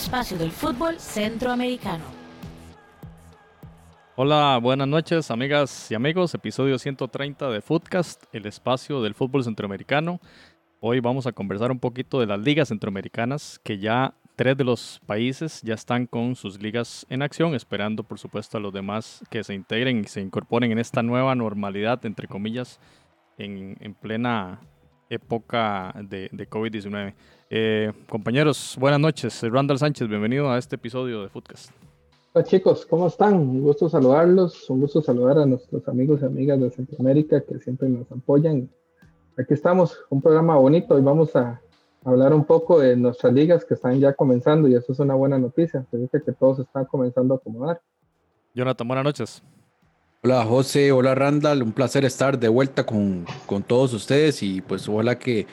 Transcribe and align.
espacio 0.00 0.38
del 0.38 0.50
fútbol 0.50 0.98
centroamericano. 0.98 2.04
Hola, 4.16 4.58
buenas 4.60 4.88
noches 4.88 5.30
amigas 5.30 5.90
y 5.90 5.94
amigos, 5.94 6.32
episodio 6.32 6.78
130 6.78 7.50
de 7.50 7.60
Footcast, 7.60 8.24
el 8.32 8.46
espacio 8.46 9.02
del 9.02 9.14
fútbol 9.14 9.44
centroamericano. 9.44 10.18
Hoy 10.80 11.00
vamos 11.00 11.26
a 11.26 11.32
conversar 11.32 11.70
un 11.70 11.78
poquito 11.78 12.18
de 12.18 12.24
las 12.24 12.40
ligas 12.40 12.68
centroamericanas, 12.68 13.60
que 13.62 13.78
ya 13.78 14.14
tres 14.36 14.56
de 14.56 14.64
los 14.64 15.02
países 15.04 15.60
ya 15.60 15.74
están 15.74 16.06
con 16.06 16.34
sus 16.34 16.62
ligas 16.62 17.04
en 17.10 17.20
acción, 17.20 17.54
esperando 17.54 18.02
por 18.02 18.18
supuesto 18.18 18.56
a 18.56 18.60
los 18.60 18.72
demás 18.72 19.22
que 19.28 19.44
se 19.44 19.52
integren 19.52 20.00
y 20.00 20.04
se 20.04 20.22
incorporen 20.22 20.72
en 20.72 20.78
esta 20.78 21.02
nueva 21.02 21.34
normalidad, 21.34 22.06
entre 22.06 22.26
comillas, 22.26 22.80
en, 23.36 23.76
en 23.80 23.92
plena 23.92 24.60
época 25.10 25.92
de, 26.02 26.30
de 26.32 26.48
COVID-19. 26.48 27.12
Eh, 27.52 27.92
compañeros, 28.08 28.76
buenas 28.78 29.00
noches. 29.00 29.42
Randall 29.42 29.76
Sánchez, 29.76 30.06
bienvenido 30.06 30.48
a 30.48 30.56
este 30.56 30.76
episodio 30.76 31.22
de 31.22 31.28
Footcast. 31.28 31.72
Hola 32.32 32.44
chicos, 32.44 32.86
¿cómo 32.86 33.08
están? 33.08 33.34
Un 33.34 33.60
gusto 33.60 33.88
saludarlos, 33.88 34.70
un 34.70 34.82
gusto 34.82 35.02
saludar 35.02 35.36
a 35.36 35.46
nuestros 35.46 35.88
amigos 35.88 36.20
y 36.22 36.26
amigas 36.26 36.60
de 36.60 36.70
Centroamérica 36.70 37.40
que 37.40 37.58
siempre 37.58 37.88
nos 37.88 38.08
apoyan. 38.12 38.70
Aquí 39.36 39.52
estamos, 39.52 39.98
un 40.10 40.22
programa 40.22 40.54
bonito 40.58 40.96
y 40.96 41.02
vamos 41.02 41.34
a 41.34 41.60
hablar 42.04 42.32
un 42.34 42.44
poco 42.44 42.78
de 42.78 42.94
nuestras 42.94 43.32
ligas 43.32 43.64
que 43.64 43.74
están 43.74 43.98
ya 43.98 44.12
comenzando 44.12 44.68
y 44.68 44.76
eso 44.76 44.92
es 44.92 45.00
una 45.00 45.14
buena 45.14 45.36
noticia, 45.36 45.84
significa 45.90 46.20
que 46.24 46.32
todos 46.32 46.60
están 46.60 46.84
comenzando 46.84 47.34
a 47.34 47.38
acomodar. 47.38 47.80
Jonathan, 48.54 48.86
buenas 48.86 49.04
noches. 49.04 49.42
Hola 50.22 50.44
José, 50.44 50.92
hola 50.92 51.16
Randall, 51.16 51.64
un 51.64 51.72
placer 51.72 52.04
estar 52.04 52.38
de 52.38 52.48
vuelta 52.48 52.86
con, 52.86 53.24
con 53.46 53.64
todos 53.64 53.92
ustedes 53.92 54.40
y 54.44 54.60
pues 54.60 54.88
ojalá 54.88 55.18
que 55.18 55.48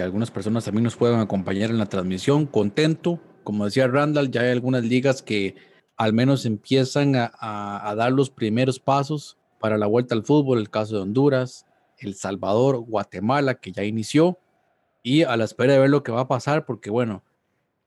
algunas 0.00 0.30
personas 0.30 0.64
también 0.64 0.84
nos 0.84 0.96
puedan 0.96 1.20
acompañar 1.20 1.70
en 1.70 1.78
la 1.78 1.86
transmisión. 1.86 2.46
Contento, 2.46 3.20
como 3.42 3.66
decía 3.66 3.86
Randall, 3.86 4.30
ya 4.30 4.42
hay 4.42 4.50
algunas 4.50 4.84
ligas 4.84 5.22
que 5.22 5.56
al 5.96 6.12
menos 6.12 6.46
empiezan 6.46 7.14
a, 7.16 7.94
dar 7.96 8.12
los 8.12 8.30
primeros 8.30 8.80
pasos 8.80 9.36
para 9.60 9.78
la 9.78 9.86
vuelta 9.86 10.14
al 10.14 10.24
fútbol, 10.24 10.58
el 10.58 10.70
caso 10.70 10.96
de 10.96 11.02
Honduras, 11.02 11.66
El 11.98 12.14
Salvador, 12.14 12.78
Guatemala, 12.78 13.54
que 13.54 13.72
ya 13.72 13.84
inició, 13.84 14.38
y 15.02 15.22
a 15.22 15.36
la 15.36 15.44
espera 15.44 15.74
de 15.74 15.78
ver 15.78 15.90
lo 15.90 16.02
que 16.02 16.12
va 16.12 16.22
a 16.22 16.28
pasar, 16.28 16.64
porque 16.64 16.90
bueno, 16.90 17.22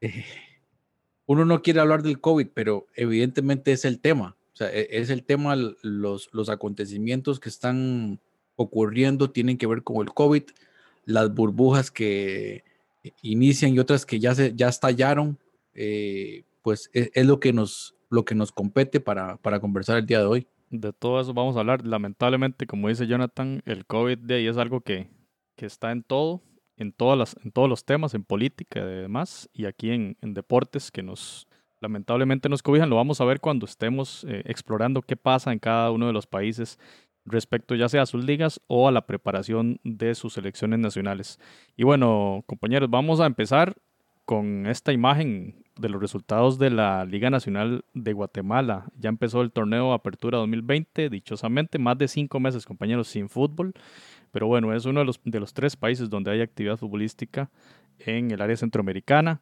uno 1.25 1.45
no 1.45 1.61
quiere 1.61 1.79
hablar 1.79 2.03
del 2.03 2.21
COVID, 2.21 2.47
pero 2.53 2.87
evidentemente 2.95 3.71
es 3.71 3.85
el 3.85 3.99
tema. 3.99 4.37
O 4.53 4.55
sea, 4.55 4.69
e, 4.71 4.87
es 4.91 5.09
el 5.09 5.23
tema, 5.23 5.55
los, 5.55 6.29
los 6.31 6.49
acontecimientos 6.49 7.39
que 7.39 7.49
están 7.49 8.21
ocurriendo 8.55 9.31
tienen 9.31 9.57
que 9.57 9.67
ver 9.67 9.83
con 9.83 9.97
el 9.97 10.13
COVID, 10.13 10.43
las 11.07 11.33
burbujas 11.33 11.89
que 11.89 12.63
inician 13.21 13.73
y 13.73 13.79
otras 13.79 14.05
que 14.05 14.19
ya, 14.19 14.35
se, 14.35 14.53
ya 14.53 14.67
estallaron, 14.67 15.39
eh, 15.73 16.43
pues 16.61 16.89
es, 16.93 17.09
es, 17.13 17.25
lo, 17.25 17.39
que 17.39 17.53
nos, 17.53 17.95
lo 18.09 18.25
que 18.25 18.35
nos 18.35 18.51
compete 18.51 18.99
para, 18.99 19.37
para 19.37 19.61
conversar 19.61 19.97
el 19.97 20.05
día 20.05 20.19
de 20.19 20.25
hoy. 20.25 20.47
De 20.69 20.91
todo 20.91 21.21
eso 21.21 21.33
vamos 21.33 21.55
a 21.55 21.61
hablar. 21.61 21.85
Lamentablemente, 21.85 22.67
como 22.67 22.89
dice 22.89 23.07
Jonathan, 23.07 23.63
el 23.65 23.85
COVID 23.85 24.17
de 24.17 24.35
ahí 24.35 24.47
es 24.47 24.57
algo 24.57 24.81
que, 24.81 25.07
que 25.55 25.65
está 25.65 25.93
en 25.93 26.03
todo, 26.03 26.41
en, 26.75 26.91
todas 26.91 27.17
las, 27.17 27.37
en 27.41 27.51
todos 27.51 27.69
los 27.69 27.85
temas, 27.85 28.13
en 28.13 28.25
política 28.25 28.81
y 28.81 28.83
demás, 28.83 29.49
y 29.53 29.63
aquí 29.63 29.91
en, 29.91 30.17
en 30.21 30.33
deportes 30.33 30.91
que 30.91 31.03
nos, 31.03 31.47
lamentablemente 31.79 32.49
nos 32.49 32.61
cobijan. 32.61 32.89
Lo 32.89 32.97
vamos 32.97 33.21
a 33.21 33.25
ver 33.25 33.39
cuando 33.39 33.65
estemos 33.65 34.25
eh, 34.27 34.43
explorando 34.45 35.01
qué 35.01 35.15
pasa 35.15 35.53
en 35.53 35.59
cada 35.59 35.89
uno 35.91 36.07
de 36.07 36.13
los 36.13 36.27
países 36.27 36.77
respecto 37.27 37.75
ya 37.75 37.89
sea 37.89 38.03
a 38.03 38.05
sus 38.05 38.23
ligas 38.23 38.61
o 38.67 38.87
a 38.87 38.91
la 38.91 39.05
preparación 39.05 39.79
de 39.83 40.15
sus 40.15 40.33
selecciones 40.33 40.79
nacionales. 40.79 41.39
Y 41.75 41.83
bueno, 41.83 42.43
compañeros, 42.47 42.89
vamos 42.89 43.19
a 43.19 43.25
empezar 43.25 43.75
con 44.25 44.65
esta 44.65 44.91
imagen 44.91 45.63
de 45.77 45.89
los 45.89 46.01
resultados 46.01 46.57
de 46.59 46.69
la 46.69 47.05
Liga 47.05 47.29
Nacional 47.29 47.85
de 47.93 48.13
Guatemala. 48.13 48.87
Ya 48.99 49.09
empezó 49.09 49.41
el 49.41 49.51
torneo 49.51 49.93
Apertura 49.93 50.37
2020, 50.39 51.09
dichosamente, 51.09 51.79
más 51.79 51.97
de 51.97 52.07
cinco 52.07 52.39
meses, 52.39 52.65
compañeros, 52.65 53.07
sin 53.07 53.29
fútbol. 53.29 53.73
Pero 54.31 54.47
bueno, 54.47 54.73
es 54.73 54.85
uno 54.85 54.99
de 54.99 55.05
los, 55.05 55.21
de 55.23 55.39
los 55.39 55.53
tres 55.53 55.75
países 55.75 56.09
donde 56.09 56.31
hay 56.31 56.41
actividad 56.41 56.77
futbolística 56.77 57.49
en 57.99 58.31
el 58.31 58.41
área 58.41 58.57
centroamericana. 58.57 59.41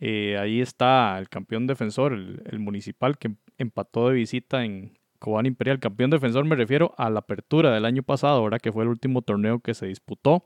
Eh, 0.00 0.36
ahí 0.38 0.60
está 0.60 1.18
el 1.18 1.28
campeón 1.28 1.66
defensor, 1.66 2.12
el, 2.12 2.42
el, 2.44 2.58
municipal, 2.58 3.16
que 3.16 3.34
empató 3.56 4.08
de 4.08 4.16
visita 4.16 4.64
en 4.64 4.98
Cobán 5.16 5.46
Imperial. 5.46 5.80
Campeón 5.80 6.10
defensor 6.10 6.44
me 6.44 6.56
refiero 6.56 6.94
a 6.96 7.10
la 7.10 7.20
apertura 7.20 7.72
del 7.72 7.84
año 7.84 8.02
pasado, 8.02 8.38
ahora 8.38 8.58
que 8.58 8.72
fue 8.72 8.84
el 8.84 8.90
último 8.90 9.22
torneo 9.22 9.60
que 9.60 9.74
se 9.74 9.86
disputó. 9.86 10.44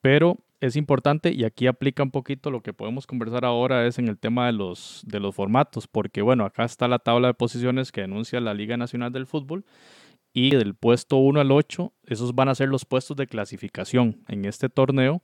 Pero 0.00 0.38
es 0.60 0.76
importante 0.76 1.32
y 1.32 1.44
aquí 1.44 1.66
aplica 1.66 2.02
un 2.02 2.10
poquito 2.10 2.50
lo 2.50 2.62
que 2.62 2.72
podemos 2.72 3.06
conversar 3.06 3.44
ahora 3.44 3.86
es 3.86 3.98
en 3.98 4.08
el 4.08 4.18
tema 4.18 4.46
de 4.46 4.52
los, 4.52 5.02
de 5.06 5.20
los 5.20 5.34
formatos, 5.34 5.86
porque 5.86 6.22
bueno, 6.22 6.44
acá 6.44 6.64
está 6.64 6.88
la 6.88 6.98
tabla 6.98 7.28
de 7.28 7.34
posiciones 7.34 7.92
que 7.92 8.02
denuncia 8.02 8.40
la 8.40 8.54
Liga 8.54 8.76
Nacional 8.76 9.12
del 9.12 9.26
Fútbol 9.26 9.64
y 10.36 10.50
del 10.50 10.74
puesto 10.74 11.16
1 11.16 11.40
al 11.40 11.52
8, 11.52 11.92
esos 12.06 12.34
van 12.34 12.48
a 12.48 12.54
ser 12.56 12.68
los 12.68 12.84
puestos 12.84 13.16
de 13.16 13.28
clasificación 13.28 14.24
en 14.26 14.44
este 14.46 14.68
torneo, 14.68 15.22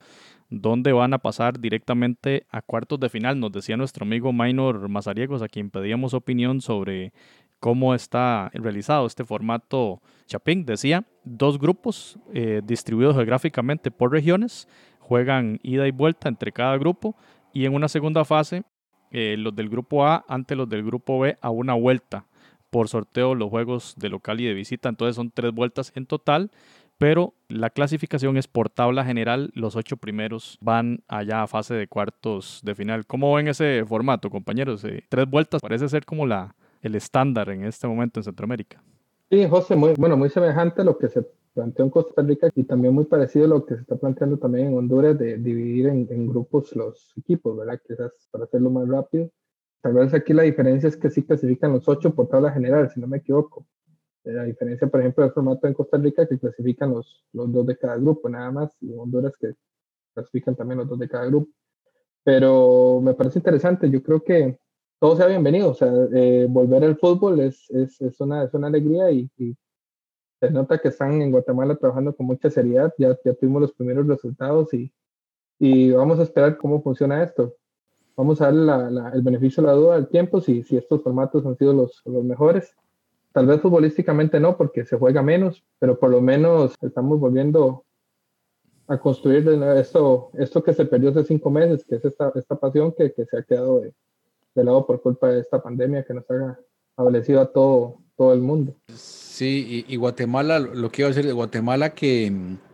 donde 0.49 0.93
van 0.93 1.13
a 1.13 1.19
pasar 1.19 1.59
directamente 1.59 2.45
a 2.49 2.61
cuartos 2.61 2.97
de 2.99 3.09
final. 3.09 3.37
Nos 3.37 3.51
decía 3.51 3.75
nuestro 3.75 4.05
amigo 4.05 4.31
Minor 4.31 4.87
Mazariegos, 4.87 5.41
a 5.41 5.49
quien 5.49 5.69
pedíamos 5.69 6.13
opinión 6.13 6.61
sobre 6.61 7.11
cómo 7.61 7.93
está 7.93 8.49
realizado 8.53 9.05
este 9.05 9.23
formato 9.23 10.01
Chapín. 10.25 10.65
Decía, 10.65 11.05
dos 11.23 11.59
grupos 11.59 12.19
eh, 12.33 12.61
distribuidos 12.65 13.15
geográficamente 13.15 13.91
por 13.91 14.11
regiones, 14.11 14.67
juegan 14.99 15.59
ida 15.61 15.87
y 15.87 15.91
vuelta 15.91 16.27
entre 16.27 16.51
cada 16.51 16.75
grupo 16.77 17.15
y 17.53 17.65
en 17.65 17.75
una 17.75 17.87
segunda 17.87 18.25
fase, 18.25 18.63
eh, 19.11 19.35
los 19.37 19.55
del 19.55 19.69
grupo 19.69 20.05
A 20.05 20.25
ante 20.27 20.55
los 20.55 20.67
del 20.67 20.83
grupo 20.83 21.19
B 21.19 21.37
a 21.39 21.49
una 21.51 21.75
vuelta 21.75 22.25
por 22.71 22.87
sorteo 22.87 23.35
los 23.35 23.49
juegos 23.49 23.93
de 23.95 24.09
local 24.09 24.41
y 24.41 24.45
de 24.45 24.53
visita. 24.55 24.89
Entonces 24.89 25.15
son 25.15 25.29
tres 25.29 25.53
vueltas 25.53 25.91
en 25.95 26.07
total, 26.07 26.49
pero 26.97 27.35
la 27.47 27.69
clasificación 27.69 28.37
es 28.37 28.47
por 28.47 28.69
tabla 28.69 29.05
general. 29.05 29.51
Los 29.53 29.75
ocho 29.75 29.97
primeros 29.97 30.57
van 30.61 31.03
allá 31.07 31.43
a 31.43 31.47
fase 31.47 31.75
de 31.75 31.87
cuartos 31.87 32.61
de 32.63 32.73
final. 32.73 33.05
¿Cómo 33.05 33.31
ven 33.35 33.49
ese 33.49 33.83
formato, 33.85 34.31
compañeros? 34.31 34.83
Eh, 34.85 35.03
tres 35.09 35.29
vueltas 35.29 35.61
parece 35.61 35.89
ser 35.89 36.05
como 36.05 36.25
la, 36.25 36.55
el 36.81 36.95
estándar 36.95 37.49
en 37.49 37.63
este 37.65 37.87
momento 37.87 38.19
en 38.19 38.23
Centroamérica. 38.23 38.83
Sí, 39.29 39.47
José, 39.47 39.75
muy, 39.75 39.93
bueno, 39.97 40.17
muy 40.17 40.29
semejante 40.29 40.81
a 40.81 40.85
lo 40.85 40.97
que 40.97 41.07
se 41.07 41.25
planteó 41.53 41.85
en 41.85 41.91
Costa 41.91 42.21
Rica 42.21 42.49
y 42.55 42.63
también 42.63 42.93
muy 42.93 43.05
parecido 43.05 43.45
a 43.45 43.49
lo 43.49 43.65
que 43.65 43.75
se 43.75 43.81
está 43.81 43.95
planteando 43.95 44.37
también 44.37 44.67
en 44.67 44.77
Honduras 44.77 45.17
de 45.17 45.37
dividir 45.37 45.87
en, 45.87 46.07
en 46.09 46.27
grupos 46.27 46.75
los 46.75 47.13
equipos, 47.17 47.57
¿verdad? 47.57 47.79
Quizás 47.87 48.11
para 48.31 48.45
hacerlo 48.45 48.69
más 48.69 48.87
rápido 48.87 49.29
Tal 49.81 49.93
vez 49.93 50.13
aquí 50.13 50.33
la 50.33 50.43
diferencia 50.43 50.87
es 50.87 50.95
que 50.95 51.09
sí 51.09 51.23
clasifican 51.23 51.73
los 51.73 51.87
ocho 51.87 52.13
por 52.13 52.29
tabla 52.29 52.51
general, 52.51 52.89
si 52.91 52.99
no 52.99 53.07
me 53.07 53.17
equivoco. 53.17 53.65
Eh, 54.23 54.31
la 54.31 54.43
diferencia, 54.43 54.87
por 54.87 54.99
ejemplo, 54.99 55.23
del 55.23 55.33
formato 55.33 55.67
en 55.67 55.73
Costa 55.73 55.97
Rica, 55.97 56.27
que 56.27 56.37
clasifican 56.37 56.91
los, 56.91 57.25
los 57.33 57.51
dos 57.51 57.65
de 57.65 57.77
cada 57.77 57.97
grupo, 57.97 58.29
nada 58.29 58.51
más, 58.51 58.77
y 58.79 58.93
en 58.93 58.99
Honduras 58.99 59.33
que 59.39 59.55
clasifican 60.13 60.55
también 60.55 60.77
los 60.77 60.87
dos 60.87 60.99
de 60.99 61.09
cada 61.09 61.25
grupo. 61.25 61.49
Pero 62.23 63.01
me 63.01 63.15
parece 63.15 63.39
interesante, 63.39 63.89
yo 63.89 64.03
creo 64.03 64.23
que 64.23 64.59
todo 65.01 65.17
sea 65.17 65.27
bienvenido, 65.27 65.71
o 65.71 65.73
sea, 65.73 65.91
eh, 66.13 66.45
volver 66.47 66.85
al 66.85 66.97
fútbol 66.97 67.41
es, 67.41 67.69
es, 67.71 67.99
es, 67.99 68.21
una, 68.21 68.43
es 68.43 68.53
una 68.53 68.67
alegría 68.67 69.11
y, 69.11 69.29
se 70.39 70.49
nota 70.49 70.79
que 70.79 70.87
están 70.87 71.21
en 71.21 71.31
Guatemala 71.31 71.75
trabajando 71.75 72.15
con 72.15 72.25
mucha 72.25 72.49
seriedad, 72.49 72.91
ya, 72.97 73.15
ya 73.23 73.33
tuvimos 73.35 73.61
los 73.61 73.73
primeros 73.73 74.07
resultados 74.07 74.73
y, 74.73 74.91
y 75.59 75.91
vamos 75.91 76.19
a 76.19 76.23
esperar 76.23 76.57
cómo 76.57 76.81
funciona 76.81 77.21
esto 77.21 77.55
vamos 78.15 78.41
a 78.41 78.51
darle 78.51 79.01
el 79.13 79.21
beneficio 79.21 79.63
de 79.63 79.67
la 79.67 79.73
duda 79.73 79.95
al 79.95 80.07
tiempo 80.07 80.41
si, 80.41 80.63
si 80.63 80.77
estos 80.77 81.01
formatos 81.01 81.45
han 81.45 81.57
sido 81.57 81.73
los, 81.73 82.01
los 82.05 82.23
mejores. 82.23 82.75
Tal 83.31 83.47
vez 83.47 83.61
futbolísticamente 83.61 84.39
no, 84.39 84.57
porque 84.57 84.85
se 84.85 84.97
juega 84.97 85.23
menos, 85.23 85.63
pero 85.79 85.97
por 85.97 86.09
lo 86.11 86.21
menos 86.21 86.75
estamos 86.81 87.19
volviendo 87.19 87.85
a 88.87 88.99
construir 88.99 89.47
esto, 89.77 90.31
esto 90.33 90.63
que 90.63 90.73
se 90.73 90.85
perdió 90.85 91.09
hace 91.09 91.23
cinco 91.23 91.49
meses, 91.49 91.85
que 91.85 91.95
es 91.95 92.05
esta, 92.05 92.31
esta 92.35 92.55
pasión 92.57 92.91
que, 92.91 93.13
que 93.13 93.25
se 93.25 93.37
ha 93.37 93.43
quedado 93.43 93.81
de, 94.55 94.63
lado 94.63 94.85
por 94.85 95.01
culpa 95.01 95.29
de 95.29 95.41
esta 95.41 95.61
pandemia 95.61 96.03
que 96.03 96.13
nos 96.13 96.29
ha 96.29 96.59
adolecido 96.97 97.41
a 97.41 97.51
todo, 97.51 97.97
todo 98.15 98.33
el 98.33 98.41
mundo. 98.41 98.75
Sí, 98.93 99.85
y, 99.87 99.95
Guatemala, 99.95 100.59
lo 100.59 100.91
que 100.91 101.01
iba 101.01 101.07
a 101.07 101.13
decir 101.13 101.25
de 101.25 101.33
Guatemala 101.33 101.93
que 101.93 102.31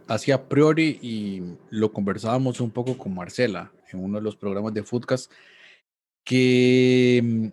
hacía 0.08 0.36
a 0.36 0.44
priori 0.44 1.00
y 1.02 1.44
lo 1.70 1.92
conversábamos 1.92 2.60
un 2.60 2.72
poco 2.72 2.98
con 2.98 3.14
Marcela, 3.14 3.72
en 3.92 4.04
uno 4.04 4.18
de 4.18 4.24
los 4.24 4.36
programas 4.36 4.74
de 4.74 4.84
Foodcast, 4.84 5.32
que 6.24 7.22
mm, 7.24 7.48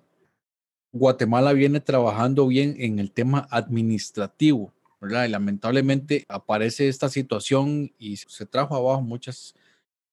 Guatemala 0.92 1.52
viene 1.52 1.80
trabajando 1.80 2.46
bien 2.46 2.76
en 2.78 2.98
el 2.98 3.12
tema 3.12 3.46
administrativo, 3.50 4.72
¿verdad? 5.00 5.26
Y 5.26 5.28
lamentablemente 5.28 6.24
aparece 6.28 6.88
esta 6.88 7.08
situación 7.08 7.92
y 7.98 8.16
se 8.16 8.46
trajo 8.46 8.74
abajo 8.76 9.02
muchas, 9.02 9.54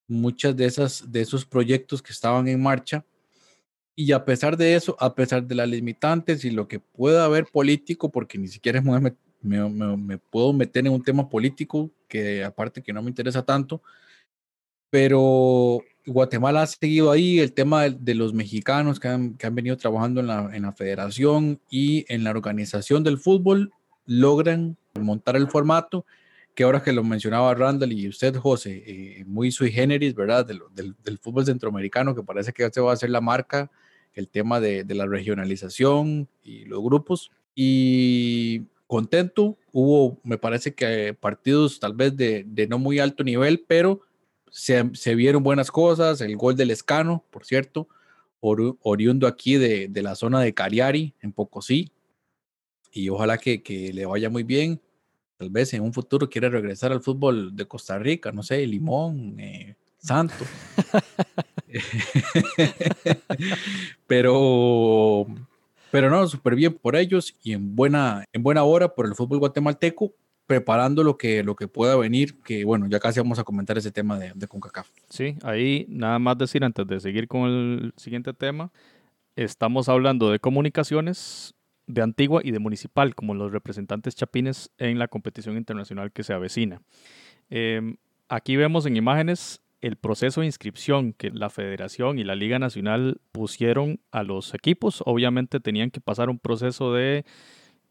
muchas 0.08 0.56
de, 0.56 0.66
esas, 0.66 1.12
de 1.12 1.22
esos 1.22 1.46
proyectos 1.46 2.02
que 2.02 2.12
estaban 2.12 2.48
en 2.48 2.62
marcha. 2.62 3.06
Y 3.96 4.12
a 4.14 4.26
pesar 4.26 4.58
de 4.58 4.76
eso, 4.76 4.96
a 5.00 5.16
pesar 5.16 5.44
de 5.44 5.56
las 5.56 5.68
limitantes 5.68 6.46
y 6.46 6.52
lo 6.52 6.68
que 6.68 6.80
pueda 6.80 7.26
haber 7.26 7.46
político, 7.46 8.12
porque 8.12 8.38
ni 8.38 8.48
siquiera 8.48 8.82
me, 8.82 9.14
me, 9.42 9.70
me, 9.98 10.18
puedo 10.18 10.54
meter 10.54 10.86
en 10.86 10.94
un 10.94 11.04
tema 11.04 11.30
político 11.30 11.92
que 12.08 12.44
aparte 12.44 12.82
que 12.82 12.94
no 12.94 13.02
me 13.02 13.10
interesa 13.10 13.44
tanto, 13.44 13.82
pero 14.90 15.82
Guatemala 16.06 16.64
ha 16.64 16.68
seguido 16.68 17.12
ahí 17.12 17.40
el 17.40 17.54
tema 17.54 17.90
de, 17.90 18.16
los 18.16 18.34
mexicanos 18.34 19.00
que 19.00 19.08
han, 19.08 19.38
venido 19.52 19.78
trabajando 19.78 20.20
en 20.22 20.62
la, 20.62 20.74
federación 20.74 21.60
y 21.70 22.06
en 22.14 22.24
la 22.24 22.32
organización 22.32 23.04
del 23.04 23.18
fútbol, 23.18 23.72
logran 24.06 24.78
montar 25.00 25.36
el 25.36 25.48
formato 25.48 26.06
que 26.56 26.64
ahora 26.64 26.84
que 26.84 26.92
lo 26.92 27.04
mencionaba 27.04 27.54
Randall 27.54 27.94
y 27.94 28.08
usted, 28.08 28.36
José, 28.36 28.84
eh, 28.86 29.24
muy 29.26 29.52
sui 29.52 29.72
generis, 29.72 30.14
¿verdad? 30.16 30.46
Del, 30.46 30.62
del, 30.74 31.18
fútbol 31.20 31.46
centroamericano, 31.46 32.14
que 32.16 32.24
parece 32.24 32.52
que 32.54 32.70
se 32.70 32.82
va 32.82 32.92
a 32.92 32.94
hacer 32.94 33.10
la 33.10 33.22
marca, 33.22 33.72
el 34.14 34.28
tema 34.28 34.60
de, 34.60 34.84
de 34.84 34.96
la 34.96 35.06
regionalización 35.06 36.28
y 36.44 36.66
los 36.66 36.82
grupos. 36.82 37.32
Y 37.56 38.64
contento, 38.88 39.58
hubo, 39.72 40.20
me 40.24 40.38
parece 40.38 40.74
que 40.74 41.14
partidos 41.14 41.80
tal 41.80 41.94
vez 41.94 42.16
de, 42.16 42.44
de 42.46 42.68
no 42.68 42.78
muy 42.78 43.00
alto 43.00 43.24
nivel, 43.24 43.64
pero 43.66 44.02
se, 44.52 45.16
vieron 45.16 45.44
buenas 45.44 45.72
cosas, 45.72 46.22
el 46.22 46.36
gol 46.36 46.56
del 46.56 46.72
Escano, 46.72 47.24
por 47.32 47.46
cierto, 47.46 47.88
oriundo 48.42 49.28
aquí 49.28 49.56
de, 49.56 49.90
la 50.02 50.16
zona 50.16 50.42
de 50.42 50.54
Cariari, 50.54 51.16
en 51.22 51.32
Pocosí, 51.32 51.92
y 52.92 53.10
ojalá 53.10 53.38
que, 53.38 53.92
le 53.94 54.06
vaya 54.06 54.30
muy 54.30 54.44
bien. 54.44 54.82
Tal 55.42 55.50
vez 55.50 55.74
en 55.74 55.82
un 55.82 55.92
futuro 55.92 56.30
quiera 56.30 56.50
regresar 56.50 56.92
al 56.92 57.02
fútbol 57.02 57.56
de 57.56 57.68
Costa 57.68 57.98
Rica, 57.98 58.32
no 58.32 58.44
sé, 58.44 58.64
Limón, 58.68 59.40
eh, 59.40 59.76
Santo. 59.98 60.36
pero, 64.06 65.26
pero 65.90 66.12
no, 66.12 66.28
súper 66.28 66.54
bien 66.54 66.76
por 66.76 66.96
ellos 66.96 67.36
y 67.42 67.54
en 67.54 67.76
buena, 67.76 68.24
en 68.32 68.44
buena 68.44 68.62
hora 68.62 68.94
por 68.94 69.08
el 69.08 69.16
fútbol 69.16 69.40
guatemalteco 69.40 70.14
preparando 70.46 71.04
lo 71.04 71.18
que, 71.18 71.42
lo 71.42 71.56
que 71.56 71.68
pueda 71.68 71.96
venir, 71.96 72.40
que 72.44 72.64
bueno, 72.64 72.86
ya 72.88 73.00
casi 73.00 73.20
vamos 73.20 73.40
a 73.40 73.44
comentar 73.44 73.76
ese 73.80 73.92
tema 73.92 74.20
de, 74.20 74.34
de 74.36 74.48
CONCACAF. 74.48 74.92
Sí, 75.10 75.40
ahí 75.42 75.88
nada 75.90 76.20
más 76.20 76.38
decir 76.38 76.64
antes 76.64 76.86
de 76.86 77.00
seguir 77.00 77.28
con 77.28 77.50
el 77.50 77.94
siguiente 77.98 78.32
tema, 78.36 78.72
estamos 79.36 79.90
hablando 79.90 80.30
de 80.30 80.38
comunicaciones 80.38 81.56
de 81.94 82.02
Antigua 82.02 82.42
y 82.44 82.52
de 82.52 82.60
Municipal 82.60 83.16
como 83.16 83.34
los 83.34 83.52
representantes 83.52 84.16
chapines 84.16 84.72
en 84.78 85.00
la 85.00 85.08
competición 85.08 85.58
internacional 85.58 86.12
que 86.12 86.24
se 86.24 86.34
avecina. 86.34 86.82
Em, 87.50 87.98
aquí 88.30 88.56
vemos 88.56 88.86
en 88.86 88.96
imágenes 88.96 89.62
el 89.82 89.96
proceso 89.96 90.42
de 90.42 90.48
inscripción 90.48 91.14
que 91.14 91.32
la 91.32 91.50
Federación 91.50 92.20
y 92.20 92.24
la 92.24 92.36
Liga 92.36 92.60
Nacional 92.60 93.20
pusieron 93.32 94.00
a 94.12 94.24
los 94.24 94.54
equipos. 94.54 95.04
Obviamente 95.06 95.60
tenían 95.60 95.90
que 95.90 96.00
pasar 96.02 96.30
un 96.30 96.40
proceso 96.40 96.94
de 96.94 97.26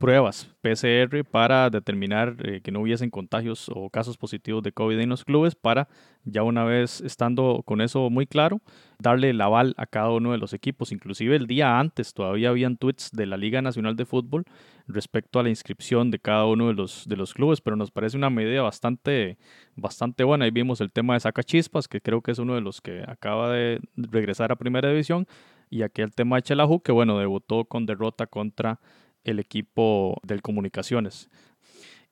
pruebas 0.00 0.50
PCR 0.62 1.24
para 1.30 1.68
determinar 1.68 2.34
eh, 2.42 2.62
que 2.62 2.72
no 2.72 2.80
hubiesen 2.80 3.10
contagios 3.10 3.70
o 3.72 3.90
casos 3.90 4.16
positivos 4.16 4.62
de 4.62 4.72
COVID 4.72 4.98
en 4.98 5.10
los 5.10 5.26
clubes 5.26 5.54
para 5.54 5.88
ya 6.24 6.42
una 6.42 6.64
vez 6.64 7.02
estando 7.02 7.62
con 7.66 7.82
eso 7.82 8.08
muy 8.08 8.26
claro, 8.26 8.62
darle 8.98 9.28
el 9.28 9.40
aval 9.42 9.74
a 9.76 9.84
cada 9.84 10.08
uno 10.08 10.32
de 10.32 10.38
los 10.38 10.54
equipos. 10.54 10.90
Inclusive 10.90 11.36
el 11.36 11.46
día 11.46 11.78
antes 11.78 12.14
todavía 12.14 12.48
habían 12.48 12.78
tweets 12.78 13.10
de 13.12 13.26
la 13.26 13.36
Liga 13.36 13.60
Nacional 13.60 13.94
de 13.94 14.06
Fútbol 14.06 14.44
respecto 14.86 15.38
a 15.38 15.42
la 15.42 15.50
inscripción 15.50 16.10
de 16.10 16.18
cada 16.18 16.46
uno 16.46 16.68
de 16.68 16.74
los, 16.74 17.06
de 17.06 17.16
los 17.16 17.34
clubes, 17.34 17.60
pero 17.60 17.76
nos 17.76 17.90
parece 17.90 18.16
una 18.16 18.30
medida 18.30 18.62
bastante, 18.62 19.36
bastante 19.76 20.24
buena. 20.24 20.46
Ahí 20.46 20.50
vimos 20.50 20.80
el 20.80 20.90
tema 20.92 21.12
de 21.12 21.20
Sacachispas, 21.20 21.88
que 21.88 22.00
creo 22.00 22.22
que 22.22 22.30
es 22.30 22.38
uno 22.38 22.54
de 22.54 22.62
los 22.62 22.80
que 22.80 23.04
acaba 23.06 23.52
de 23.52 23.80
regresar 23.96 24.50
a 24.50 24.56
Primera 24.56 24.88
División, 24.88 25.26
y 25.68 25.82
aquí 25.82 26.00
el 26.00 26.14
tema 26.14 26.36
de 26.36 26.42
Chelahu, 26.42 26.80
que 26.80 26.90
bueno, 26.90 27.18
debutó 27.18 27.66
con 27.66 27.84
derrota 27.84 28.26
contra 28.26 28.80
el 29.24 29.38
equipo 29.38 30.18
de 30.22 30.40
comunicaciones. 30.40 31.28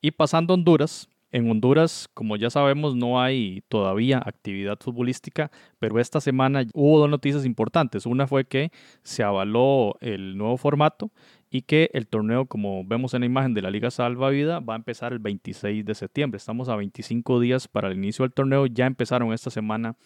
Y 0.01 0.13
pasando 0.13 0.53
a 0.53 0.57
Honduras, 0.57 1.09
en 1.31 1.51
Honduras, 1.51 2.09
como 2.15 2.37
ya 2.37 2.49
sabemos, 2.49 2.97
no 2.97 3.21
hay 3.21 3.63
todavía 3.69 4.19
actividad 4.25 4.79
futbolística, 4.81 5.51
pero 5.79 6.01
esta 6.01 6.21
semana 6.21 6.65
hubo 6.73 7.01
dos 7.01 7.11
noticias 7.11 7.45
importantes. 7.45 8.07
Una 8.07 8.27
fue 8.27 8.47
que 8.47 8.71
se 9.03 9.23
avaló 9.23 9.97
el 10.01 10.39
nuevo 10.39 10.57
formato 10.57 11.11
y 11.51 11.63
que 11.63 11.91
el 11.93 12.07
torneo, 12.07 12.47
como 12.47 12.83
vemos 12.85 13.13
en 13.13 13.21
la 13.21 13.27
imagen 13.27 13.53
de 13.53 13.63
la 13.63 13.71
Liga 13.71 13.91
Salva 13.91 14.31
Vida, 14.31 14.61
va 14.61 14.75
a 14.75 14.77
empezar 14.77 15.13
el 15.13 15.19
26 15.19 15.85
de 15.85 15.95
septiembre. 15.95 16.39
Estamos 16.39 16.71
a 16.71 16.77
25 16.77 17.41
días 17.41 17.69
para 17.69 17.89
el 17.89 17.99
inicio 17.99 18.23
del 18.23 18.33
torneo. 18.33 18.67
Ya 18.67 18.87
empezaron 18.87 19.33
esta 19.33 19.51
semana 19.51 19.97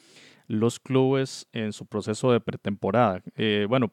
los 0.48 0.80
clubes 0.80 1.46
en 1.52 1.72
su 1.72 1.86
proceso 1.86 2.32
de 2.32 2.40
pretemporada. 2.40 3.22
Eh, 3.36 3.66
bueno, 3.68 3.92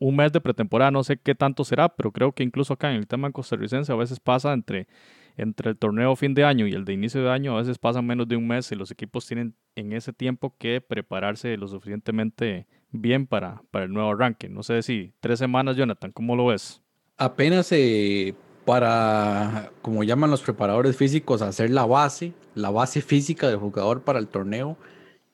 un 0.00 0.16
mes 0.16 0.32
de 0.32 0.40
pretemporada, 0.40 0.90
no 0.90 1.04
sé 1.04 1.18
qué 1.18 1.34
tanto 1.34 1.62
será, 1.62 1.88
pero 1.90 2.10
creo 2.10 2.32
que 2.32 2.42
incluso 2.42 2.72
acá 2.72 2.90
en 2.90 2.96
el 2.96 3.06
tema 3.06 3.30
costarricense 3.30 3.92
a 3.92 3.96
veces 3.96 4.18
pasa 4.18 4.52
entre, 4.54 4.88
entre 5.36 5.70
el 5.70 5.76
torneo 5.76 6.16
fin 6.16 6.32
de 6.34 6.42
año 6.42 6.66
y 6.66 6.72
el 6.72 6.86
de 6.86 6.94
inicio 6.94 7.22
de 7.22 7.30
año, 7.30 7.54
a 7.54 7.60
veces 7.60 7.78
pasa 7.78 8.00
menos 8.00 8.26
de 8.26 8.36
un 8.36 8.48
mes 8.48 8.72
y 8.72 8.76
los 8.76 8.90
equipos 8.90 9.26
tienen 9.26 9.54
en 9.76 9.92
ese 9.92 10.14
tiempo 10.14 10.56
que 10.58 10.80
prepararse 10.80 11.56
lo 11.58 11.68
suficientemente 11.68 12.66
bien 12.90 13.26
para, 13.26 13.62
para 13.70 13.84
el 13.84 13.92
nuevo 13.92 14.10
arranque. 14.10 14.48
No 14.48 14.62
sé 14.62 14.82
si 14.82 15.12
tres 15.20 15.38
semanas, 15.38 15.76
Jonathan, 15.76 16.12
¿cómo 16.12 16.34
lo 16.34 16.46
ves? 16.46 16.82
Apenas 17.18 17.70
eh, 17.72 18.34
para, 18.64 19.70
como 19.82 20.02
llaman 20.02 20.30
los 20.30 20.40
preparadores 20.40 20.96
físicos, 20.96 21.42
hacer 21.42 21.68
la 21.68 21.84
base, 21.84 22.32
la 22.54 22.70
base 22.70 23.02
física 23.02 23.48
del 23.48 23.58
jugador 23.58 24.00
para 24.00 24.18
el 24.18 24.28
torneo 24.28 24.78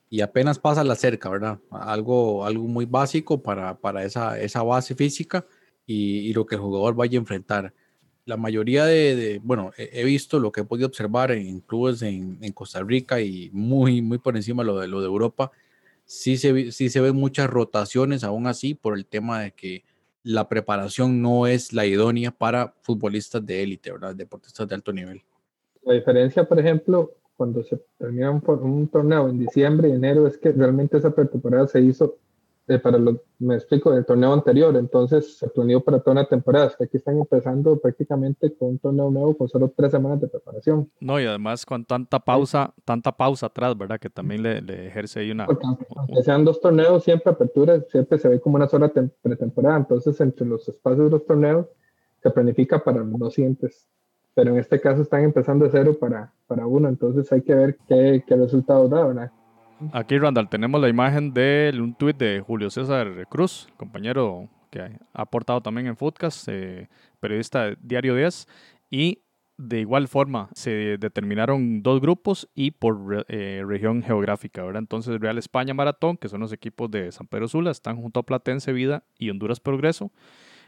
y 0.08 0.20
apenas 0.20 0.58
pasa 0.58 0.84
la 0.84 0.94
cerca, 0.94 1.28
¿verdad? 1.28 1.58
Algo, 1.70 2.44
algo 2.44 2.66
muy 2.66 2.84
básico 2.84 3.42
para, 3.42 3.78
para 3.78 4.04
esa, 4.04 4.38
esa 4.38 4.62
base 4.62 4.94
física 4.94 5.46
y, 5.86 6.32
lo 6.32 6.46
que 6.46 6.56
el 6.56 6.60
jugador 6.60 6.94
vaya 6.94 7.18
a 7.18 7.20
enfrentar. 7.20 7.74
La 8.24 8.36
mayoría 8.36 8.84
de, 8.84 9.40
bueno, 9.42 9.72
he, 9.76 10.04
visto 10.04 10.38
lo 10.40 10.50
que 10.50 10.62
he 10.62 10.64
podido 10.64 10.88
observar 10.88 11.30
en 11.30 11.60
clubes 11.60 12.02
en, 12.02 12.52
Costa 12.52 12.82
Rica 12.82 13.20
y 13.20 13.50
muy, 13.52 14.02
muy 14.02 14.18
por 14.18 14.36
encima 14.36 14.64
lo 14.64 14.78
de, 14.78 14.88
lo 14.88 15.00
de 15.00 15.06
Europa, 15.06 15.52
sí 16.04 16.36
se, 16.36 16.72
sí 16.72 16.88
se 16.88 17.00
ven 17.00 17.14
muchas 17.14 17.48
rotaciones 17.48 18.24
aún 18.24 18.46
así 18.46 18.74
por 18.74 18.96
el 18.96 19.06
tema 19.06 19.42
de 19.42 19.52
que 19.52 19.84
la 20.22 20.48
preparación 20.48 21.22
no 21.22 21.46
es 21.46 21.72
la 21.72 21.86
idónea 21.86 22.32
para 22.32 22.74
futbolistas 22.82 23.46
de 23.46 23.62
élite, 23.62 23.92
¿verdad? 23.92 24.14
Deportistas 24.14 24.66
de 24.66 24.74
alto 24.74 24.92
nivel. 24.92 25.22
La 25.82 25.94
diferencia, 25.94 26.48
por 26.48 26.58
ejemplo, 26.58 27.12
cuando 27.36 27.62
se 27.62 27.80
termina 27.98 28.30
un, 28.30 28.42
un, 28.46 28.88
torneo 28.88 29.28
en 29.28 29.38
diciembre 29.38 29.88
y 29.88 29.92
enero 29.92 30.26
es 30.26 30.38
que 30.38 30.52
realmente 30.52 30.96
esa 30.96 31.14
pretemporada 31.14 31.66
se 31.66 31.80
hizo 31.80 32.16
eh, 32.68 32.80
para 32.80 32.98
los, 32.98 33.18
me 33.38 33.54
explico, 33.54 33.92
del 33.92 34.04
torneo 34.04 34.32
anterior, 34.32 34.76
entonces 34.76 35.38
se 35.38 35.48
planeó 35.48 35.80
para 35.82 36.00
toda 36.00 36.12
una 36.12 36.28
temporada. 36.28 36.72
Aquí 36.80 36.96
están 36.96 37.16
empezando 37.16 37.78
prácticamente 37.78 38.52
con 38.56 38.70
un 38.70 38.78
torneo 38.80 39.08
nuevo 39.08 39.36
con 39.36 39.48
solo 39.48 39.72
tres 39.76 39.92
semanas 39.92 40.20
de 40.20 40.26
preparación. 40.26 40.90
No, 40.98 41.20
y 41.20 41.26
además 41.26 41.64
con 41.64 41.84
tanta 41.84 42.18
pausa, 42.18 42.74
tanta 42.84 43.12
pausa 43.12 43.46
atrás, 43.46 43.78
¿verdad? 43.78 44.00
Que 44.00 44.10
también 44.10 44.42
le, 44.42 44.60
le 44.62 44.88
ejerce 44.88 45.20
ahí 45.20 45.30
una... 45.30 45.46
aunque 45.46 46.22
sean 46.24 46.44
dos 46.44 46.60
torneos, 46.60 47.04
siempre 47.04 47.30
apertura, 47.30 47.80
siempre 47.88 48.18
se 48.18 48.28
ve 48.28 48.40
como 48.40 48.56
una 48.56 48.66
sola 48.66 48.92
pretemporada, 49.22 49.76
entonces 49.76 50.20
entre 50.20 50.44
los 50.44 50.68
espacios 50.68 51.04
de 51.04 51.10
los 51.10 51.24
torneos 51.24 51.66
se 52.20 52.30
planifica 52.30 52.82
para 52.82 53.04
los 53.04 53.32
siguientes 53.32 53.86
pero 54.36 54.52
en 54.52 54.58
este 54.58 54.78
caso 54.78 55.00
están 55.00 55.24
empezando 55.24 55.64
de 55.64 55.70
cero 55.70 55.96
para, 55.98 56.30
para 56.46 56.66
uno, 56.66 56.90
entonces 56.90 57.32
hay 57.32 57.40
que 57.40 57.54
ver 57.54 57.78
qué, 57.88 58.22
qué 58.26 58.36
resultados 58.36 58.90
da, 58.90 59.06
¿verdad? 59.06 59.32
Aquí, 59.92 60.18
Randall, 60.18 60.50
tenemos 60.50 60.78
la 60.78 60.90
imagen 60.90 61.32
de 61.32 61.72
un 61.74 61.94
tuit 61.94 62.18
de 62.18 62.42
Julio 62.46 62.68
César 62.68 63.26
Cruz, 63.30 63.66
compañero 63.78 64.50
que 64.70 64.80
ha 64.80 64.90
aportado 65.14 65.62
también 65.62 65.86
en 65.86 65.96
Foodcast, 65.96 66.48
eh, 66.48 66.90
periodista 67.18 67.64
de 67.64 67.78
Diario 67.80 68.14
10, 68.14 68.46
y 68.90 69.22
de 69.56 69.80
igual 69.80 70.06
forma 70.06 70.50
se 70.52 70.98
determinaron 70.98 71.82
dos 71.82 72.02
grupos 72.02 72.46
y 72.54 72.72
por 72.72 73.24
eh, 73.28 73.64
región 73.66 74.02
geográfica, 74.02 74.62
¿verdad? 74.62 74.82
Entonces 74.82 75.18
Real 75.18 75.38
España 75.38 75.72
Maratón, 75.72 76.18
que 76.18 76.28
son 76.28 76.40
los 76.40 76.52
equipos 76.52 76.90
de 76.90 77.10
San 77.10 77.26
Pedro 77.26 77.48
Sula, 77.48 77.70
están 77.70 77.96
junto 77.96 78.20
a 78.20 78.22
Platense 78.22 78.74
Vida 78.74 79.04
y 79.18 79.30
Honduras 79.30 79.60
Progreso. 79.60 80.12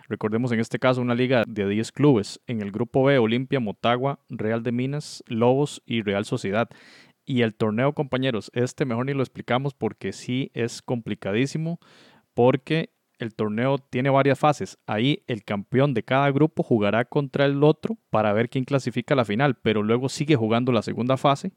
Recordemos 0.08 0.52
en 0.52 0.60
este 0.60 0.78
caso 0.78 1.02
una 1.02 1.14
liga 1.14 1.44
de 1.46 1.68
10 1.68 1.92
clubes. 1.92 2.40
En 2.46 2.62
el 2.62 2.72
grupo 2.72 3.04
B, 3.04 3.18
Olimpia, 3.18 3.60
Motagua, 3.60 4.20
Real 4.30 4.62
de 4.62 4.72
Minas, 4.72 5.22
Lobos 5.26 5.82
y 5.84 6.02
Real 6.02 6.24
Sociedad. 6.24 6.68
Y 7.26 7.42
el 7.42 7.54
torneo, 7.54 7.92
compañeros, 7.92 8.50
este 8.54 8.86
mejor 8.86 9.06
ni 9.06 9.12
lo 9.12 9.22
explicamos 9.22 9.74
porque 9.74 10.14
sí 10.14 10.50
es 10.54 10.80
complicadísimo, 10.80 11.78
porque 12.32 12.94
el 13.18 13.34
torneo 13.34 13.76
tiene 13.76 14.08
varias 14.08 14.38
fases. 14.38 14.78
Ahí 14.86 15.24
el 15.26 15.44
campeón 15.44 15.92
de 15.92 16.04
cada 16.04 16.30
grupo 16.30 16.62
jugará 16.62 17.04
contra 17.04 17.44
el 17.44 17.62
otro 17.62 17.98
para 18.08 18.32
ver 18.32 18.48
quién 18.48 18.64
clasifica 18.64 19.12
a 19.12 19.16
la 19.16 19.26
final, 19.26 19.56
pero 19.56 19.82
luego 19.82 20.08
sigue 20.08 20.36
jugando 20.36 20.72
la 20.72 20.80
segunda 20.80 21.18
fase 21.18 21.52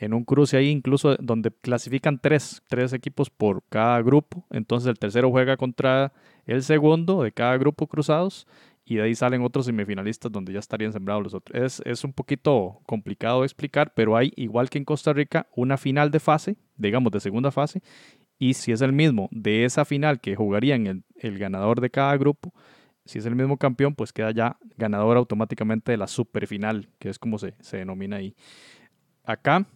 en 0.00 0.14
un 0.14 0.24
cruce 0.24 0.56
ahí 0.56 0.68
incluso 0.68 1.16
donde 1.16 1.50
clasifican 1.50 2.20
tres, 2.20 2.62
tres 2.68 2.92
equipos 2.92 3.30
por 3.30 3.64
cada 3.68 4.00
grupo. 4.00 4.46
Entonces 4.50 4.88
el 4.88 4.98
tercero 4.98 5.30
juega 5.30 5.56
contra 5.56 6.12
el 6.46 6.62
segundo 6.62 7.22
de 7.22 7.32
cada 7.32 7.56
grupo 7.56 7.88
cruzados 7.88 8.46
y 8.84 8.94
de 8.96 9.02
ahí 9.02 9.14
salen 9.14 9.42
otros 9.42 9.66
semifinalistas 9.66 10.30
donde 10.30 10.52
ya 10.52 10.60
estarían 10.60 10.92
sembrados 10.92 11.24
los 11.24 11.34
otros. 11.34 11.60
Es, 11.60 11.82
es 11.84 12.04
un 12.04 12.12
poquito 12.12 12.80
complicado 12.86 13.40
de 13.40 13.46
explicar, 13.46 13.92
pero 13.94 14.16
hay, 14.16 14.32
igual 14.36 14.70
que 14.70 14.78
en 14.78 14.84
Costa 14.84 15.12
Rica, 15.12 15.48
una 15.54 15.76
final 15.76 16.10
de 16.10 16.20
fase, 16.20 16.56
digamos 16.76 17.12
de 17.12 17.20
segunda 17.20 17.50
fase, 17.50 17.82
y 18.38 18.54
si 18.54 18.72
es 18.72 18.80
el 18.80 18.92
mismo 18.92 19.28
de 19.32 19.64
esa 19.64 19.84
final 19.84 20.20
que 20.20 20.36
jugarían 20.36 20.86
el, 20.86 21.04
el 21.16 21.38
ganador 21.38 21.80
de 21.80 21.90
cada 21.90 22.16
grupo, 22.16 22.54
si 23.04 23.18
es 23.18 23.26
el 23.26 23.34
mismo 23.34 23.58
campeón, 23.58 23.94
pues 23.94 24.12
queda 24.12 24.30
ya 24.30 24.58
ganador 24.76 25.16
automáticamente 25.16 25.90
de 25.90 25.98
la 25.98 26.06
superfinal, 26.06 26.88
que 26.98 27.08
es 27.08 27.18
como 27.18 27.38
se, 27.38 27.54
se 27.60 27.78
denomina 27.78 28.16
ahí. 28.16 28.34
Acá 29.24 29.66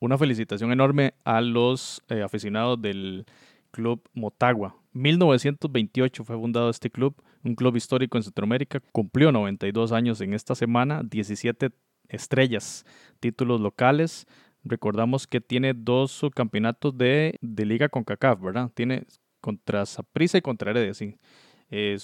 una 0.00 0.18
felicitación 0.18 0.72
enorme 0.72 1.14
a 1.24 1.40
los 1.40 2.02
eh, 2.08 2.22
aficionados 2.22 2.80
del 2.80 3.26
Club 3.70 4.02
Motagua. 4.14 4.76
1928 4.92 6.24
fue 6.24 6.36
fundado 6.36 6.70
este 6.70 6.90
club, 6.90 7.14
un 7.44 7.54
club 7.54 7.76
histórico 7.76 8.16
en 8.16 8.22
Centroamérica. 8.22 8.80
Cumplió 8.92 9.32
92 9.32 9.92
años 9.92 10.20
en 10.20 10.34
esta 10.34 10.54
semana, 10.54 11.02
17 11.04 11.70
estrellas, 12.08 12.84
títulos 13.20 13.60
locales. 13.60 14.26
Recordamos 14.64 15.26
que 15.26 15.40
tiene 15.40 15.74
dos 15.74 16.10
subcampeonatos 16.12 16.96
de, 16.96 17.38
liga 17.40 17.88
con 17.88 18.04
CACAF, 18.04 18.40
¿verdad? 18.40 18.70
Tiene 18.74 19.04
contra 19.40 19.86
Saprissa 19.86 20.38
y 20.38 20.42
contra 20.42 20.70
Heredia, 20.72 20.94
sí. 20.94 21.16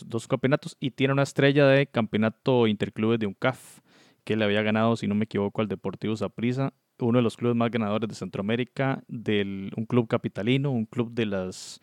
dos 0.07 0.29
campeonatos 0.29 0.77
y 0.79 0.93
tiene 0.93 1.13
una 1.13 1.25
estrella 1.25 1.67
de 1.67 1.87
campeonato 1.87 2.67
interclubes 2.69 3.19
de 3.19 3.27
un 3.27 3.35
CAF 3.35 3.81
que 4.23 4.37
le 4.37 4.45
había 4.45 4.63
ganado, 4.63 4.97
si 4.97 5.07
no 5.09 5.15
me 5.15 5.25
equivoco, 5.25 5.61
al 5.61 5.69
Deportivo 5.69 6.17
Saprissa 6.17 6.73
uno 7.07 7.19
de 7.19 7.23
los 7.23 7.37
clubes 7.37 7.57
más 7.57 7.71
ganadores 7.71 8.09
de 8.09 8.15
Centroamérica, 8.15 9.03
del, 9.09 9.73
un 9.77 9.87
club 9.87 10.09
capitalino, 10.09 10.71
un 10.71 10.87
club 10.87 11.13
de 11.13 11.27
las 11.27 11.81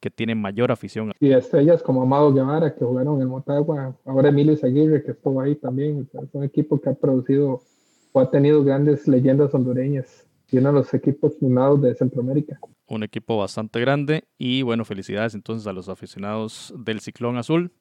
que 0.00 0.10
tiene 0.10 0.34
mayor 0.34 0.70
afición. 0.70 1.12
Y 1.18 1.32
estrellas 1.32 1.82
como 1.82 2.02
Amado 2.02 2.32
Guevara, 2.32 2.74
que 2.74 2.84
jugaron 2.84 3.22
en 3.22 3.28
Motagua, 3.28 3.96
ahora 4.04 4.28
Emilio 4.28 4.54
Aguirre, 4.62 5.02
que 5.02 5.12
estuvo 5.12 5.40
ahí 5.40 5.54
también. 5.54 6.06
Es 6.12 6.28
un 6.32 6.44
equipo 6.44 6.78
que 6.78 6.90
ha 6.90 6.94
producido 6.94 7.62
o 8.12 8.20
ha 8.20 8.30
tenido 8.30 8.62
grandes 8.62 9.08
leyendas 9.08 9.54
hondureñas 9.54 10.26
y 10.50 10.58
uno 10.58 10.68
de 10.68 10.74
los 10.74 10.94
equipos 10.94 11.40
mimados 11.40 11.80
de 11.82 11.94
Centroamérica. 11.94 12.58
Un 12.86 13.02
equipo 13.02 13.38
bastante 13.38 13.80
grande 13.80 14.24
y 14.38 14.62
bueno, 14.62 14.84
felicidades 14.84 15.34
entonces 15.34 15.66
a 15.66 15.72
los 15.72 15.88
aficionados 15.88 16.72
del 16.78 17.00
Ciclón 17.00 17.38
Azul. 17.38 17.72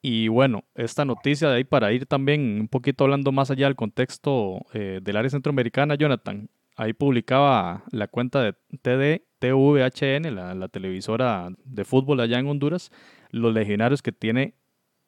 Y 0.00 0.28
bueno, 0.28 0.64
esta 0.74 1.04
noticia 1.04 1.48
de 1.48 1.56
ahí 1.56 1.64
para 1.64 1.92
ir 1.92 2.06
también 2.06 2.60
un 2.60 2.68
poquito 2.68 3.04
hablando 3.04 3.32
más 3.32 3.50
allá 3.50 3.66
del 3.66 3.74
contexto 3.76 4.60
eh, 4.72 5.00
del 5.02 5.16
área 5.16 5.30
centroamericana, 5.30 5.96
Jonathan, 5.96 6.48
ahí 6.76 6.92
publicaba 6.92 7.82
la 7.90 8.06
cuenta 8.06 8.40
de 8.42 8.52
TD, 8.52 9.24
TVHN, 9.40 10.34
la, 10.34 10.54
la, 10.54 10.68
televisora 10.68 11.50
de 11.64 11.84
fútbol 11.84 12.20
allá 12.20 12.38
en 12.38 12.46
Honduras, 12.46 12.90
los 13.30 13.52
legionarios 13.52 14.00
que 14.00 14.12
tiene 14.12 14.54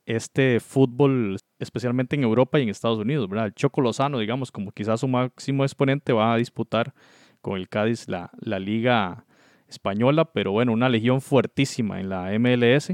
este 0.07 0.59
fútbol, 0.59 1.39
especialmente 1.61 2.17
en 2.17 2.25
Europa 2.25 2.59
y 2.59 2.65
en 2.65 2.69
Estados 2.69 2.99
Unidos, 2.99 3.29
¿verdad? 3.29 3.47
El 3.47 3.55
Choco 3.55 3.81
Lozano, 3.81 4.19
digamos, 4.19 4.51
como 4.51 4.73
quizás 4.73 5.01
su 5.01 5.09
máximo 5.09 5.63
exponente 5.65 6.13
va 6.13 6.35
a 6.35 6.37
disputar 6.37 6.95
con 7.41 7.59
el 7.59 7.69
Cádiz 7.69 8.09
la, 8.09 8.31
la 8.41 8.59
liga 8.59 9.25
española, 9.69 10.25
pero 10.33 10.51
bueno, 10.51 10.73
una 10.73 10.89
legión 10.89 11.21
fuertísima 11.21 12.01
en 12.01 12.09
la 12.09 12.37
MLS 12.41 12.93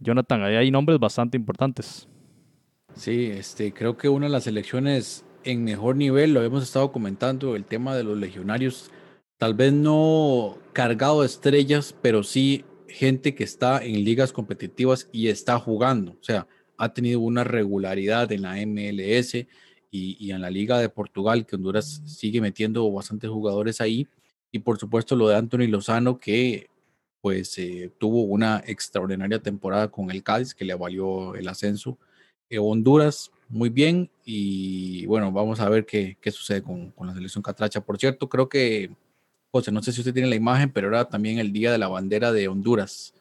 Jonathan, 0.00 0.42
ahí 0.42 0.56
hay 0.56 0.70
nombres 0.70 0.98
bastante 0.98 1.36
importantes. 1.36 2.08
Sí, 2.94 3.26
este, 3.26 3.72
creo 3.72 3.96
que 3.96 4.08
una 4.08 4.26
de 4.26 4.32
las 4.32 4.46
elecciones 4.46 5.24
en 5.44 5.64
mejor 5.64 5.96
nivel, 5.96 6.34
lo 6.34 6.42
hemos 6.42 6.62
estado 6.62 6.92
comentando, 6.92 7.56
el 7.56 7.64
tema 7.64 7.94
de 7.94 8.04
los 8.04 8.18
legionarios, 8.18 8.90
tal 9.38 9.54
vez 9.54 9.72
no 9.72 10.58
cargado 10.72 11.20
de 11.20 11.26
estrellas, 11.26 11.94
pero 12.02 12.22
sí 12.22 12.64
gente 12.88 13.34
que 13.34 13.44
está 13.44 13.82
en 13.84 14.04
ligas 14.04 14.32
competitivas 14.32 15.08
y 15.12 15.28
está 15.28 15.58
jugando. 15.58 16.12
O 16.12 16.22
sea, 16.22 16.46
ha 16.76 16.92
tenido 16.92 17.20
una 17.20 17.44
regularidad 17.44 18.32
en 18.32 18.42
la 18.42 18.54
MLS 18.66 19.34
y, 19.34 19.46
y 20.18 20.30
en 20.32 20.40
la 20.40 20.50
Liga 20.50 20.78
de 20.78 20.88
Portugal, 20.88 21.46
que 21.46 21.56
Honduras 21.56 22.02
sigue 22.04 22.40
metiendo 22.40 22.90
bastantes 22.90 23.30
jugadores 23.30 23.80
ahí. 23.80 24.08
Y 24.50 24.60
por 24.60 24.78
supuesto 24.78 25.14
lo 25.14 25.28
de 25.28 25.36
Anthony 25.36 25.68
Lozano, 25.68 26.18
que 26.18 26.69
pues 27.20 27.56
eh, 27.58 27.92
tuvo 27.98 28.22
una 28.22 28.62
extraordinaria 28.66 29.38
temporada 29.38 29.88
con 29.90 30.10
el 30.10 30.22
Cádiz 30.22 30.54
que 30.54 30.64
le 30.64 30.74
valió 30.74 31.34
el 31.34 31.48
ascenso. 31.48 31.98
Eh, 32.48 32.58
Honduras, 32.58 33.30
muy 33.48 33.68
bien. 33.68 34.10
Y 34.24 35.06
bueno, 35.06 35.30
vamos 35.32 35.60
a 35.60 35.68
ver 35.68 35.86
qué, 35.86 36.16
qué 36.20 36.30
sucede 36.30 36.62
con, 36.62 36.90
con, 36.92 37.06
la 37.06 37.14
selección 37.14 37.42
catracha. 37.42 37.80
Por 37.80 37.98
cierto, 37.98 38.28
creo 38.28 38.48
que, 38.48 38.90
José, 39.50 39.72
no 39.72 39.82
sé 39.82 39.92
si 39.92 40.00
usted 40.00 40.14
tiene 40.14 40.28
la 40.28 40.36
imagen, 40.36 40.72
pero 40.72 40.88
era 40.88 41.08
también 41.08 41.38
el 41.38 41.52
día 41.52 41.72
de 41.72 41.78
la 41.78 41.88
bandera 41.88 42.32
de 42.32 42.48
Honduras. 42.48 43.14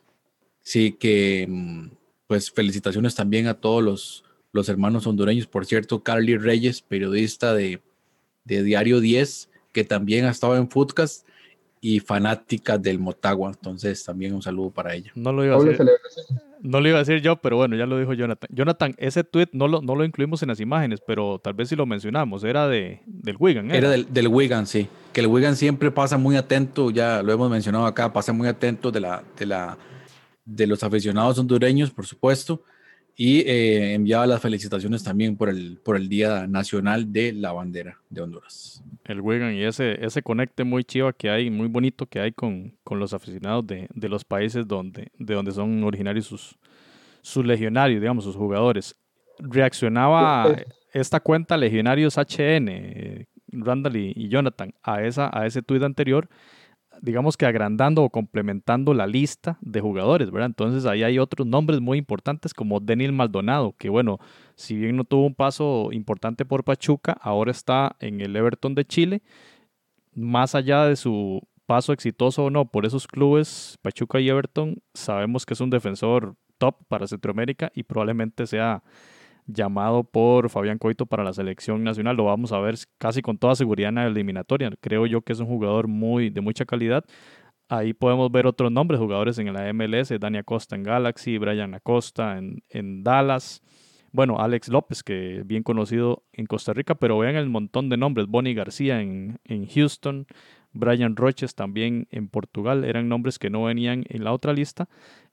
Sí, 0.61 0.93
que 0.93 1.45
mm, 1.49 1.89
pues 2.27 2.51
felicitaciones 2.51 3.15
también 3.15 3.47
a 3.47 3.55
todos 3.55 3.83
los, 3.83 4.23
los 4.51 4.69
hermanos 4.69 5.07
hondureños. 5.07 5.47
Por 5.47 5.65
cierto, 5.65 6.03
Carly 6.03 6.37
Reyes, 6.37 6.81
periodista 6.81 7.53
de, 7.53 7.81
de 8.45 8.63
Diario 8.63 8.99
10, 8.99 9.49
que 9.71 9.83
también 9.83 10.25
ha 10.25 10.31
estado 10.31 10.55
en 10.57 10.69
Foodcast 10.69 11.27
y 11.81 11.99
fanática 11.99 12.77
del 12.77 12.99
Motagua. 12.99 13.51
Entonces, 13.51 14.03
también 14.03 14.33
un 14.33 14.41
saludo 14.41 14.71
para 14.71 14.93
ella. 14.93 15.11
No 15.15 15.31
lo 15.31 15.45
iba 15.45 15.55
a 15.55 15.63
decir, 15.63 15.87
no 16.61 16.81
lo 16.81 16.89
iba 16.89 16.97
a 16.97 17.03
decir 17.03 17.21
yo, 17.21 17.37
pero 17.37 17.57
bueno, 17.57 17.75
ya 17.75 17.85
lo 17.85 17.97
dijo 17.97 18.13
Jonathan. 18.13 18.49
Jonathan, 18.51 18.95
ese 18.97 19.23
tweet 19.23 19.47
no 19.53 19.67
lo, 19.67 19.81
no 19.81 19.95
lo 19.95 20.03
incluimos 20.03 20.41
en 20.43 20.49
las 20.49 20.59
imágenes, 20.59 21.01
pero 21.05 21.39
tal 21.39 21.53
vez 21.53 21.69
si 21.69 21.75
lo 21.75 21.85
mencionamos, 21.85 22.43
era 22.43 22.67
de, 22.67 23.01
del 23.05 23.37
Wigan. 23.39 23.71
Era, 23.71 23.89
del, 23.89 24.11
del, 24.11 24.27
Wigan, 24.27 24.67
sí. 24.67 24.87
Que 25.13 25.21
el 25.21 25.27
Wigan 25.27 25.55
siempre 25.55 25.91
pasa 25.91 26.17
muy 26.17 26.35
atento, 26.35 26.91
ya 26.91 27.23
lo 27.23 27.31
hemos 27.31 27.49
mencionado 27.49 27.85
acá, 27.85 28.11
pasa 28.11 28.33
muy 28.33 28.47
atento 28.47 28.91
de, 28.91 28.99
la, 28.99 29.23
de, 29.37 29.45
la, 29.45 29.77
de 30.45 30.67
los 30.67 30.83
aficionados 30.83 31.39
hondureños, 31.39 31.91
por 31.91 32.05
supuesto 32.05 32.63
y 33.21 33.41
eh, 33.41 33.95
enviaba 33.95 34.25
las 34.25 34.41
felicitaciones 34.41 35.03
también 35.03 35.35
por 35.35 35.49
el, 35.49 35.77
por 35.83 35.97
el 35.97 36.07
Día 36.07 36.47
Nacional 36.47 37.11
de 37.11 37.33
la 37.33 37.51
Bandera 37.51 37.97
de 38.09 38.21
Honduras. 38.21 38.81
El 39.03 39.19
Wigan 39.19 39.53
y 39.55 39.63
ese, 39.63 40.05
ese 40.05 40.21
conecte 40.21 40.63
muy 40.63 40.85
chiva 40.85 41.11
que 41.11 41.29
hay, 41.29 41.49
muy 41.49 41.67
bonito 41.67 42.05
que 42.05 42.21
hay 42.21 42.31
con, 42.31 42.77
con 42.81 42.97
los 42.97 43.13
aficionados 43.13 43.67
de, 43.67 43.89
de, 43.93 44.07
los 44.07 44.23
países 44.23 44.65
donde, 44.65 45.11
de 45.17 45.33
donde 45.33 45.51
son 45.51 45.83
originarios 45.83 46.27
sus, 46.27 46.57
sus 47.21 47.45
legionarios, 47.45 47.99
digamos, 47.99 48.23
sus 48.23 48.37
jugadores. 48.37 48.95
Reaccionaba 49.37 50.55
esta 50.93 51.19
cuenta 51.19 51.57
Legionarios 51.57 52.15
HN, 52.15 52.69
eh, 52.69 53.25
Randall 53.51 53.97
y, 53.97 54.13
y, 54.15 54.29
Jonathan, 54.29 54.73
a, 54.81 55.03
esa, 55.03 55.29
a 55.37 55.45
ese 55.45 55.61
tuit 55.61 55.83
anterior 55.83 56.29
digamos 57.01 57.37
que 57.37 57.45
agrandando 57.45 58.03
o 58.03 58.09
complementando 58.09 58.93
la 58.93 59.07
lista 59.07 59.57
de 59.61 59.81
jugadores, 59.81 60.31
¿verdad? 60.31 60.47
Entonces 60.47 60.85
ahí 60.85 61.03
hay 61.03 61.19
otros 61.19 61.47
nombres 61.47 61.79
muy 61.79 61.97
importantes 61.97 62.53
como 62.53 62.79
Daniel 62.79 63.13
Maldonado, 63.13 63.75
que 63.77 63.89
bueno, 63.89 64.19
si 64.55 64.75
bien 64.75 64.95
no 64.95 65.03
tuvo 65.03 65.25
un 65.25 65.35
paso 65.35 65.89
importante 65.91 66.45
por 66.45 66.63
Pachuca, 66.63 67.17
ahora 67.21 67.51
está 67.51 67.95
en 67.99 68.21
el 68.21 68.35
Everton 68.35 68.75
de 68.75 68.85
Chile. 68.85 69.21
Más 70.13 70.55
allá 70.55 70.85
de 70.85 70.95
su 70.95 71.41
paso 71.65 71.93
exitoso 71.93 72.45
o 72.45 72.49
no 72.49 72.65
por 72.65 72.85
esos 72.85 73.07
clubes, 73.07 73.77
Pachuca 73.81 74.19
y 74.19 74.29
Everton, 74.29 74.81
sabemos 74.93 75.45
que 75.45 75.53
es 75.53 75.61
un 75.61 75.69
defensor 75.69 76.35
top 76.57 76.75
para 76.87 77.07
Centroamérica 77.07 77.71
y 77.73 77.83
probablemente 77.83 78.47
sea 78.47 78.83
llamado 79.51 80.03
por 80.03 80.49
Fabián 80.49 80.77
Coito 80.77 81.05
para 81.05 81.23
la 81.23 81.33
selección 81.33 81.83
nacional. 81.83 82.15
Lo 82.15 82.25
vamos 82.25 82.51
a 82.51 82.59
ver 82.59 82.75
casi 82.97 83.21
con 83.21 83.37
toda 83.37 83.55
seguridad 83.55 83.89
en 83.89 83.95
la 83.95 84.07
eliminatoria. 84.07 84.71
Creo 84.79 85.05
yo 85.05 85.21
que 85.21 85.33
es 85.33 85.39
un 85.39 85.47
jugador 85.47 85.87
muy 85.87 86.29
de 86.29 86.41
mucha 86.41 86.65
calidad. 86.65 87.03
Ahí 87.67 87.93
podemos 87.93 88.31
ver 88.31 88.47
otros 88.47 88.71
nombres, 88.71 88.99
jugadores 88.99 89.37
en 89.37 89.53
la 89.53 89.71
MLS, 89.73 90.11
Dani 90.19 90.39
Acosta 90.39 90.75
en 90.75 90.83
Galaxy, 90.83 91.37
Brian 91.37 91.75
Acosta 91.75 92.37
en, 92.37 92.63
en 92.69 93.03
Dallas. 93.03 93.61
Bueno, 94.11 94.39
Alex 94.39 94.69
López, 94.69 95.03
que 95.03 95.43
bien 95.45 95.61
conocido 95.61 96.23
en 96.33 96.47
Costa 96.47 96.73
Rica, 96.73 96.95
pero 96.95 97.19
vean 97.19 97.35
el 97.35 97.47
montón 97.47 97.89
de 97.89 97.97
nombres. 97.97 98.25
Bonnie 98.27 98.55
García 98.55 99.01
en, 99.01 99.39
en 99.43 99.67
Houston, 99.67 100.25
Brian 100.71 101.15
Roches 101.15 101.53
también 101.53 102.07
en 102.09 102.27
Portugal, 102.27 102.85
eran 102.85 103.07
nombres 103.07 103.37
que 103.37 103.51
no 103.51 103.63
venían 103.63 104.03
en 104.09 104.23
la 104.23 104.33
otra 104.33 104.53
lista. 104.53 104.89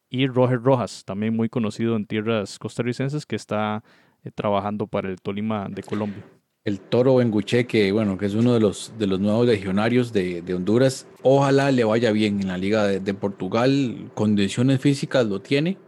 Y 0.08 0.26
Roger 0.28 0.62
Rojas, 0.62 1.04
también 1.04 1.34
muy 1.34 1.48
conocido 1.48 1.96
en 1.96 2.06
tierras 2.06 2.58
costarricenses, 2.58 3.26
que 3.26 3.36
está 3.36 3.82
eh, 4.26 4.30
trabajando 4.34 4.86
para 4.86 5.08
el 5.08 5.20
Tolima 5.20 5.68
de 5.70 5.82
Colombia. 5.82 6.24
El 6.64 6.80
Toro 6.80 7.16
Benguche, 7.16 7.66
que 7.66 7.92
bueno, 7.92 8.18
que 8.18 8.26
es 8.26 8.34
uno 8.34 8.54
de 8.54 8.60
los, 8.60 8.92
de 8.98 9.06
los 9.06 9.20
nuevos 9.20 9.46
legionarios 9.46 10.12
de, 10.12 10.42
de 10.42 10.54
Honduras. 10.54 11.06
Ojalá 11.22 11.70
le 11.70 11.84
vaya 11.84 12.10
bien 12.10 12.40
en 12.40 12.48
la 12.48 12.58
Liga 12.58 12.86
de, 12.86 12.98
de, 12.98 13.14
Portugal. 13.14 14.10
Condiciones 14.14 14.80
físicas 14.80 15.26
lo 15.26 15.40
tiene. 15.40 15.78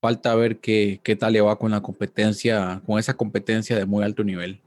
Falta 0.00 0.34
ver 0.34 0.58
qué, 0.58 1.00
qué 1.04 1.14
tal 1.14 1.34
le 1.34 1.40
va 1.42 1.56
con 1.56 1.70
la 1.70 1.80
competencia, 1.80 2.82
con 2.84 2.98
esa 2.98 3.14
competencia 3.14 3.76
de 3.76 3.86
muy 3.86 4.02
alto 4.02 4.24
nivel. 4.24 4.60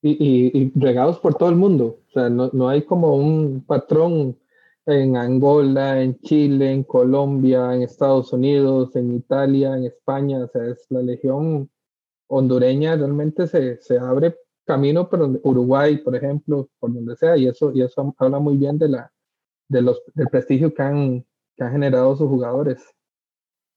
Y, 0.00 0.12
y, 0.12 0.50
y 0.58 0.72
regados 0.76 1.18
por 1.18 1.34
todo 1.34 1.50
el 1.50 1.56
mundo. 1.56 1.98
O 2.08 2.12
sea, 2.12 2.30
no, 2.30 2.48
no 2.54 2.70
hay 2.70 2.82
como 2.82 3.16
un 3.16 3.62
patrón 3.66 4.38
en 4.86 5.16
Angola, 5.16 6.02
en 6.02 6.18
Chile, 6.20 6.72
en 6.72 6.84
Colombia, 6.84 7.74
en 7.74 7.82
Estados 7.82 8.32
Unidos, 8.32 8.96
en 8.96 9.14
Italia, 9.14 9.76
en 9.76 9.84
España. 9.84 10.44
O 10.44 10.48
sea, 10.48 10.64
es 10.68 10.86
la 10.88 11.02
legión 11.02 11.68
hondureña 12.28 12.96
realmente 12.96 13.46
se, 13.46 13.80
se 13.80 13.98
abre 13.98 14.36
camino 14.64 15.08
por 15.08 15.20
Uruguay, 15.42 15.98
por 15.98 16.16
ejemplo, 16.16 16.68
por 16.78 16.92
donde 16.92 17.16
sea, 17.16 17.36
y 17.36 17.46
eso, 17.46 17.72
y 17.74 17.82
eso 17.82 18.14
habla 18.18 18.38
muy 18.38 18.56
bien 18.56 18.78
de 18.78 18.88
la, 18.88 19.12
de 19.68 19.82
los, 19.82 20.02
del 20.14 20.28
prestigio 20.28 20.74
que 20.74 20.82
han, 20.82 21.26
que 21.56 21.64
han 21.64 21.72
generado 21.72 22.16
sus 22.16 22.28
jugadores. 22.28 22.82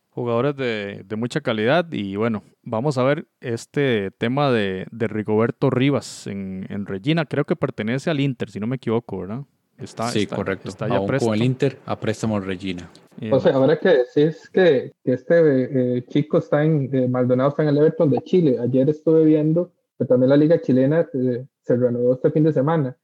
Jugadores 0.09 0.55
de, 0.55 1.03
de, 1.05 1.15
mucha 1.15 1.41
calidad 1.41 1.91
y 1.91 2.15
bueno, 2.15 2.41
vamos 2.63 2.97
a 2.97 3.03
ver 3.03 3.27
este 3.39 4.09
tema 4.11 4.51
de, 4.51 4.87
de 4.89 5.07
Rigoberto 5.07 5.69
Rivas 5.69 6.25
en, 6.25 6.65
en, 6.69 6.87
Regina, 6.87 7.25
creo 7.25 7.45
que 7.45 7.55
pertenece 7.55 8.09
al 8.09 8.19
Inter, 8.19 8.49
si 8.49 8.59
no 8.59 8.65
me 8.65 8.77
equivoco, 8.77 9.19
¿verdad? 9.19 9.43
Está, 9.77 10.09
sí, 10.09 10.23
está, 10.23 10.35
correcto. 10.35 10.69
Está 10.69 10.87
ya 10.87 10.99
con 11.19 11.33
el 11.33 11.43
Inter 11.43 11.77
a 11.85 11.99
préstamo 11.99 12.39
Regina. 12.39 12.89
O 13.31 13.39
sea, 13.39 13.55
ahora 13.55 13.77
que 13.79 13.89
decís 13.89 14.49
que, 14.49 14.93
que 15.03 15.13
este 15.13 15.97
eh, 15.97 16.05
chico 16.07 16.37
está 16.37 16.63
en, 16.63 16.89
eh, 16.93 17.07
Maldonado 17.07 17.49
está 17.49 17.63
en 17.63 17.69
el 17.69 17.77
Everton 17.77 18.09
de 18.11 18.21
Chile, 18.21 18.57
ayer 18.59 18.89
estuve 18.89 19.25
viendo 19.25 19.71
que 19.97 20.05
también 20.05 20.29
la 20.29 20.37
liga 20.37 20.61
chilena 20.61 21.07
eh, 21.13 21.45
se 21.61 21.75
reanudó 21.75 22.13
este 22.13 22.29
fin 22.29 22.43
de 22.43 22.53
semana 22.53 22.95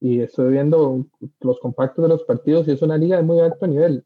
y 0.00 0.20
estoy 0.20 0.52
viendo 0.52 1.06
los 1.40 1.60
compactos 1.60 2.02
de 2.02 2.08
los 2.08 2.24
partidos 2.24 2.66
y 2.66 2.72
es 2.72 2.82
una 2.82 2.96
liga 2.96 3.18
de 3.18 3.22
muy 3.22 3.40
alto 3.40 3.66
nivel. 3.66 4.04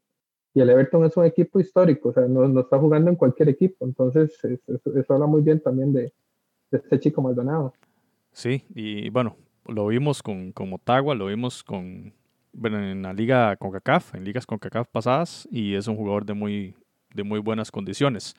Y 0.53 0.61
el 0.61 0.69
Everton 0.69 1.05
es 1.05 1.15
un 1.15 1.25
equipo 1.25 1.59
histórico, 1.59 2.09
o 2.09 2.13
sea, 2.13 2.27
no, 2.27 2.47
no 2.47 2.61
está 2.61 2.77
jugando 2.77 3.09
en 3.09 3.15
cualquier 3.15 3.49
equipo. 3.49 3.85
Entonces, 3.85 4.37
eso, 4.43 5.13
habla 5.13 5.27
muy 5.27 5.41
bien 5.41 5.59
también 5.59 5.93
de, 5.93 6.13
de, 6.71 6.77
este 6.77 6.99
chico 6.99 7.21
Maldonado. 7.21 7.73
Sí, 8.31 8.63
y 8.73 9.09
bueno, 9.09 9.35
lo 9.67 9.87
vimos 9.87 10.23
con, 10.23 10.51
con 10.51 10.69
Motagua, 10.69 11.15
lo 11.15 11.27
vimos 11.27 11.63
con, 11.63 12.13
bueno, 12.53 12.79
en 12.79 13.01
la 13.01 13.13
liga 13.13 13.55
CONCACAF, 13.57 14.15
en 14.15 14.23
ligas 14.23 14.45
CONCACAF 14.45 14.87
pasadas, 14.89 15.47
y 15.51 15.75
es 15.75 15.87
un 15.87 15.95
jugador 15.95 16.25
de 16.25 16.33
muy, 16.33 16.75
de 17.13 17.23
muy 17.23 17.39
buenas 17.39 17.71
condiciones. 17.71 18.35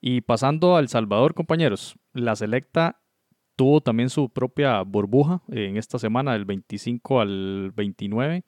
Y 0.00 0.20
pasando 0.20 0.76
al 0.76 0.88
Salvador, 0.88 1.34
compañeros, 1.34 1.96
la 2.12 2.36
selecta 2.36 3.00
tuvo 3.56 3.80
también 3.80 4.10
su 4.10 4.28
propia 4.28 4.82
burbuja 4.82 5.42
en 5.48 5.76
esta 5.76 5.98
semana, 5.98 6.34
del 6.34 6.44
25 6.44 7.20
al 7.20 7.72
29. 7.74 8.44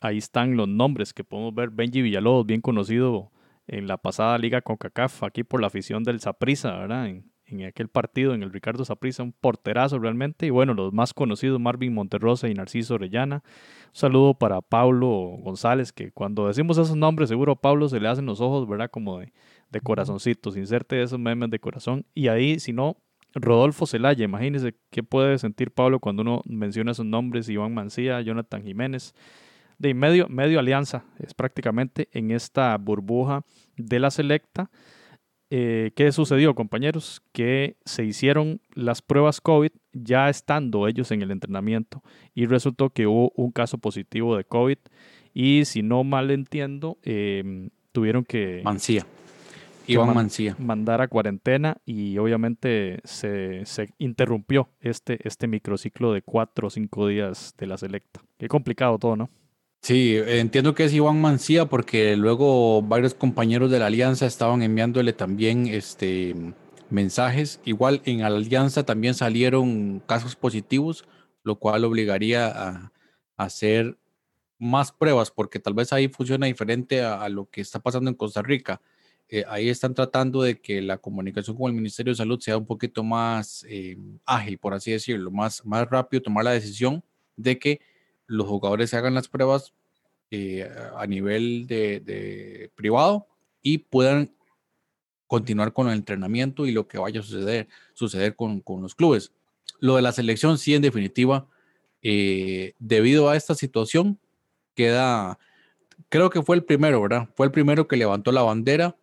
Ahí 0.00 0.18
están 0.18 0.56
los 0.56 0.68
nombres 0.68 1.12
que 1.12 1.24
podemos 1.24 1.54
ver. 1.54 1.70
Benji 1.70 2.02
Villalobos, 2.02 2.46
bien 2.46 2.60
conocido 2.60 3.32
en 3.66 3.86
la 3.86 3.96
pasada 3.98 4.38
liga 4.38 4.60
CONCACAF, 4.60 5.22
aquí 5.24 5.44
por 5.44 5.60
la 5.60 5.66
afición 5.66 6.04
del 6.04 6.20
Saprissa, 6.20 6.76
¿verdad? 6.76 7.10
En 7.48 7.64
aquel 7.64 7.88
partido, 7.88 8.34
en 8.34 8.42
el 8.42 8.52
Ricardo 8.52 8.84
Saprissa, 8.84 9.22
un 9.22 9.32
porterazo 9.32 9.98
realmente. 9.98 10.46
Y 10.46 10.50
bueno, 10.50 10.74
los 10.74 10.92
más 10.92 11.14
conocidos, 11.14 11.60
Marvin 11.60 11.94
Monterrosa 11.94 12.48
y 12.48 12.54
Narciso 12.54 12.94
Orellana. 12.94 13.42
Un 13.86 13.94
saludo 13.94 14.34
para 14.34 14.60
Pablo 14.60 15.08
González, 15.42 15.92
que 15.92 16.12
cuando 16.12 16.46
decimos 16.46 16.78
esos 16.78 16.96
nombres, 16.96 17.28
seguro 17.28 17.52
a 17.52 17.60
Pablo 17.60 17.88
se 17.88 18.00
le 18.00 18.08
hacen 18.08 18.26
los 18.26 18.40
ojos, 18.40 18.68
¿verdad? 18.68 18.90
Como 18.90 19.18
de, 19.18 19.32
de 19.70 19.80
corazoncitos, 19.80 20.56
inserte 20.56 21.02
esos 21.02 21.18
memes 21.18 21.50
de 21.50 21.58
corazón. 21.58 22.04
Y 22.14 22.28
ahí, 22.28 22.60
si 22.60 22.72
no, 22.72 22.96
Rodolfo 23.34 23.86
Zelaya, 23.86 24.24
imagínense 24.24 24.74
qué 24.90 25.02
puede 25.02 25.38
sentir 25.38 25.70
Pablo 25.70 26.00
cuando 26.00 26.22
uno 26.22 26.42
menciona 26.46 26.92
esos 26.92 27.06
nombres, 27.06 27.48
Iván 27.48 27.74
Mancía, 27.74 28.20
Jonathan 28.20 28.62
Jiménez. 28.62 29.14
De 29.78 29.94
medio, 29.94 30.28
medio 30.28 30.58
alianza 30.58 31.04
es 31.18 31.34
prácticamente 31.34 32.08
en 32.12 32.32
esta 32.32 32.76
burbuja 32.76 33.44
de 33.76 34.00
la 34.00 34.10
selecta 34.10 34.70
eh, 35.50 35.92
¿qué 35.96 36.12
sucedió, 36.12 36.54
compañeros? 36.54 37.22
Que 37.32 37.76
se 37.84 38.04
hicieron 38.04 38.60
las 38.74 39.00
pruebas 39.00 39.40
COVID 39.40 39.70
ya 39.92 40.28
estando 40.28 40.86
ellos 40.86 41.10
en 41.10 41.22
el 41.22 41.30
entrenamiento 41.30 42.02
y 42.34 42.46
resultó 42.46 42.90
que 42.90 43.06
hubo 43.06 43.32
un 43.34 43.50
caso 43.50 43.78
positivo 43.78 44.36
de 44.36 44.44
COVID 44.44 44.78
y 45.32 45.64
si 45.64 45.82
no 45.82 46.04
mal 46.04 46.30
entiendo, 46.30 46.98
em, 47.02 47.70
tuvieron 47.92 48.24
que... 48.24 48.60
Mancía. 48.64 49.06
Iván 49.86 50.14
Mancía. 50.14 50.54
Mandar 50.58 51.00
a 51.00 51.08
cuarentena 51.08 51.78
y 51.86 52.18
obviamente 52.18 53.00
se, 53.04 53.64
se, 53.64 53.88
interrumpió 53.96 54.68
este, 54.80 55.18
este 55.26 55.46
microciclo 55.46 56.12
de 56.12 56.20
cuatro 56.20 56.66
o 56.66 56.70
cinco 56.70 57.08
días 57.08 57.54
de 57.56 57.66
la 57.66 57.78
selecta. 57.78 58.20
Qué 58.36 58.48
complicado 58.48 58.98
todo, 58.98 59.16
¿no? 59.16 59.30
Sí, 59.80 60.16
entiendo 60.26 60.74
que 60.74 60.84
es 60.84 60.92
Iván 60.92 61.20
Mancía 61.20 61.66
porque 61.66 62.16
luego 62.16 62.82
varios 62.82 63.14
compañeros 63.14 63.70
de 63.70 63.78
la 63.78 63.86
alianza 63.86 64.26
estaban 64.26 64.62
enviándole 64.62 65.12
también 65.12 65.66
este, 65.66 66.34
mensajes. 66.90 67.60
Igual 67.64 68.02
en 68.04 68.20
la 68.20 68.26
alianza 68.26 68.84
también 68.84 69.14
salieron 69.14 70.00
casos 70.00 70.36
positivos, 70.36 71.04
lo 71.42 71.56
cual 71.56 71.84
obligaría 71.84 72.48
a, 72.48 72.92
hacer 73.36 73.96
más 74.58 74.90
pruebas 74.90 75.30
porque 75.30 75.60
tal 75.60 75.74
vez 75.74 75.92
ahí 75.92 76.08
funciona 76.08 76.46
diferente 76.46 77.02
a, 77.02 77.28
lo 77.28 77.46
que 77.46 77.60
está 77.60 77.78
pasando 77.78 78.10
en 78.10 78.16
Costa 78.16 78.42
Rica. 78.42 78.80
Eh, 79.28 79.44
ahí 79.48 79.68
están 79.68 79.94
tratando 79.94 80.42
de 80.42 80.60
que 80.60 80.82
la 80.82 80.98
comunicación 80.98 81.56
con 81.56 81.70
el 81.70 81.76
Ministerio 81.76 82.12
de 82.12 82.16
Salud 82.16 82.40
sea 82.40 82.56
un 82.56 82.66
poquito 82.66 83.04
más 83.04 83.64
eh, 83.68 83.96
ágil, 84.24 84.58
por 84.58 84.74
así 84.74 84.90
decirlo, 84.90 85.30
más, 85.30 85.64
más 85.64 85.88
rápido 85.88 86.22
tomar 86.22 86.44
la 86.44 86.52
decisión 86.52 87.04
de 87.36 87.58
que 87.58 87.80
los 88.28 88.46
jugadores 88.46 88.90
se 88.90 88.96
hagan 88.96 89.14
las 89.14 89.26
pruebas 89.26 89.72
eh, 90.30 90.70
a 90.96 91.06
nivel 91.06 91.66
de, 91.66 92.70
privado 92.76 93.26
y 93.62 93.78
puedan 93.78 94.32
continuar 95.26 95.72
con 95.72 95.88
el 95.88 95.94
entrenamiento 95.94 96.66
y 96.66 96.72
lo 96.72 96.86
que 96.86 96.98
vaya 96.98 97.20
a 97.20 97.22
suceder, 97.22 97.68
suceder 97.94 98.36
con, 98.36 98.62
los 98.80 98.94
clubes. 98.94 99.32
Lo 99.80 99.96
de 99.96 100.02
la 100.02 100.12
selección, 100.12 100.58
sí, 100.58 100.74
en 100.74 100.82
definitiva, 100.82 101.48
eh, 102.02 102.74
debido 102.78 103.28
a 103.28 103.36
esta 103.36 103.54
situación, 103.54 104.18
queda, 104.74 105.38
creo 106.08 106.30
que 106.30 106.42
fue 106.42 106.56
el 106.56 106.64
primero, 106.64 107.00
¿verdad? 107.00 107.28
Fue 107.34 107.46
el 107.46 107.52
primero 107.52 107.88
que 107.88 107.96
levantó 107.96 108.30
la 108.30 108.42
bandera 108.42 108.96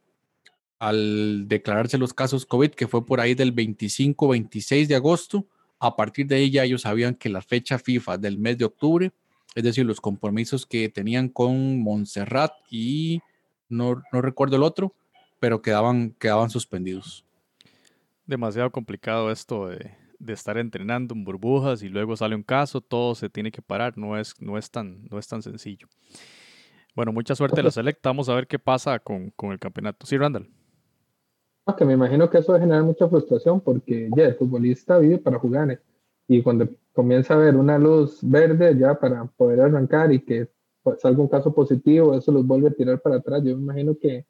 al 0.78 1.48
declararse 1.48 1.98
los 1.98 2.14
casos 2.14 2.46
COVID, 2.46 2.72
que 2.72 2.88
fue 2.88 3.06
por 3.06 3.20
ahí 3.20 3.34
del 3.34 3.54
25-26 3.56 4.88
de 4.88 4.96
agosto 4.96 5.48
a 5.80 5.96
partir 5.96 6.28
de 6.28 6.36
ahí 6.36 6.52
ya 6.52 6.64
ellos 6.64 6.82
sabían 6.82 7.16
que 7.16 7.30
la 7.30 7.42
fecha 7.42 7.78
FIFA 7.78 8.18
del 8.18 8.38
mes 8.38 8.58
de 8.58 8.66
octubre, 8.66 9.12
es 9.56 9.64
decir, 9.64 9.86
los 9.86 10.02
compromisos 10.02 10.66
que 10.66 10.90
tenían 10.90 11.30
con 11.30 11.80
Montserrat 11.80 12.54
y 12.70 13.22
no, 13.70 14.02
no 14.12 14.22
recuerdo 14.22 14.56
el 14.56 14.64
otro, 14.64 14.94
pero 15.40 15.62
quedaban, 15.62 16.12
quedaban 16.20 16.50
suspendidos. 16.50 17.26
Demasiado 18.26 18.72
complicado 18.72 19.32
esto 19.32 19.68
de, 19.68 19.92
estar 20.28 20.58
entrenando 20.58 21.14
en 21.14 21.24
burbujas 21.24 21.84
y 21.84 21.90
luego 21.90 22.18
sale 22.18 22.36
un 22.36 22.44
caso, 22.44 22.82
todo 22.82 23.14
se 23.14 23.30
tiene 23.30 23.52
que 23.52 23.62
parar, 23.62 23.98
no 23.98 24.18
es, 24.18 24.34
no 24.42 24.58
es, 24.58 24.72
tan, 24.72 25.06
no 25.10 25.20
es 25.20 25.28
tan 25.28 25.42
sencillo. 25.42 25.88
Bueno, 26.96 27.12
mucha 27.12 27.36
suerte 27.36 27.60
a 27.60 27.64
la 27.64 27.72
selecta, 27.72 28.10
vamos 28.10 28.30
a 28.30 28.36
ver 28.36 28.48
qué 28.48 28.58
pasa 28.58 29.00
con, 29.00 29.30
con 29.32 29.52
el 29.52 29.60
campeonato. 29.60 30.06
Sí, 30.06 30.18
Randall 30.18 30.50
que 31.73 31.86
me 31.86 31.93
imagino 31.93 32.30
que 32.30 32.38
eso 32.38 32.51
va 32.51 32.60
a 32.60 32.62
generar 32.62 32.84
mucha 32.84 33.08
frustración 33.08 33.60
porque 33.60 34.10
ya 34.15 34.25
el 34.25 34.36
futbolista 34.36 34.99
vive 34.99 35.17
para 35.17 35.39
jugar 35.39 35.71
¿eh? 35.71 35.80
y 36.28 36.43
cuando 36.43 36.69
comienza 36.93 37.34
a 37.34 37.38
ver 37.38 37.56
una 37.56 37.80
luz 37.80 38.19
verde 38.21 38.78
ya 38.78 38.99
para 38.99 39.25
poder 39.25 39.62
arrancar 39.62 40.12
y 40.12 40.19
que 40.19 40.49
salga 40.99 41.21
un 41.21 41.28
caso 41.28 41.54
positivo, 41.54 42.13
eso 42.13 42.32
los 42.32 42.45
vuelve 42.45 42.67
a 42.67 42.71
tirar 42.71 43.01
para 43.01 43.15
atrás. 43.15 43.41
Yo 43.43 43.56
me 43.58 43.63
imagino 43.63 43.97
que, 43.97 44.25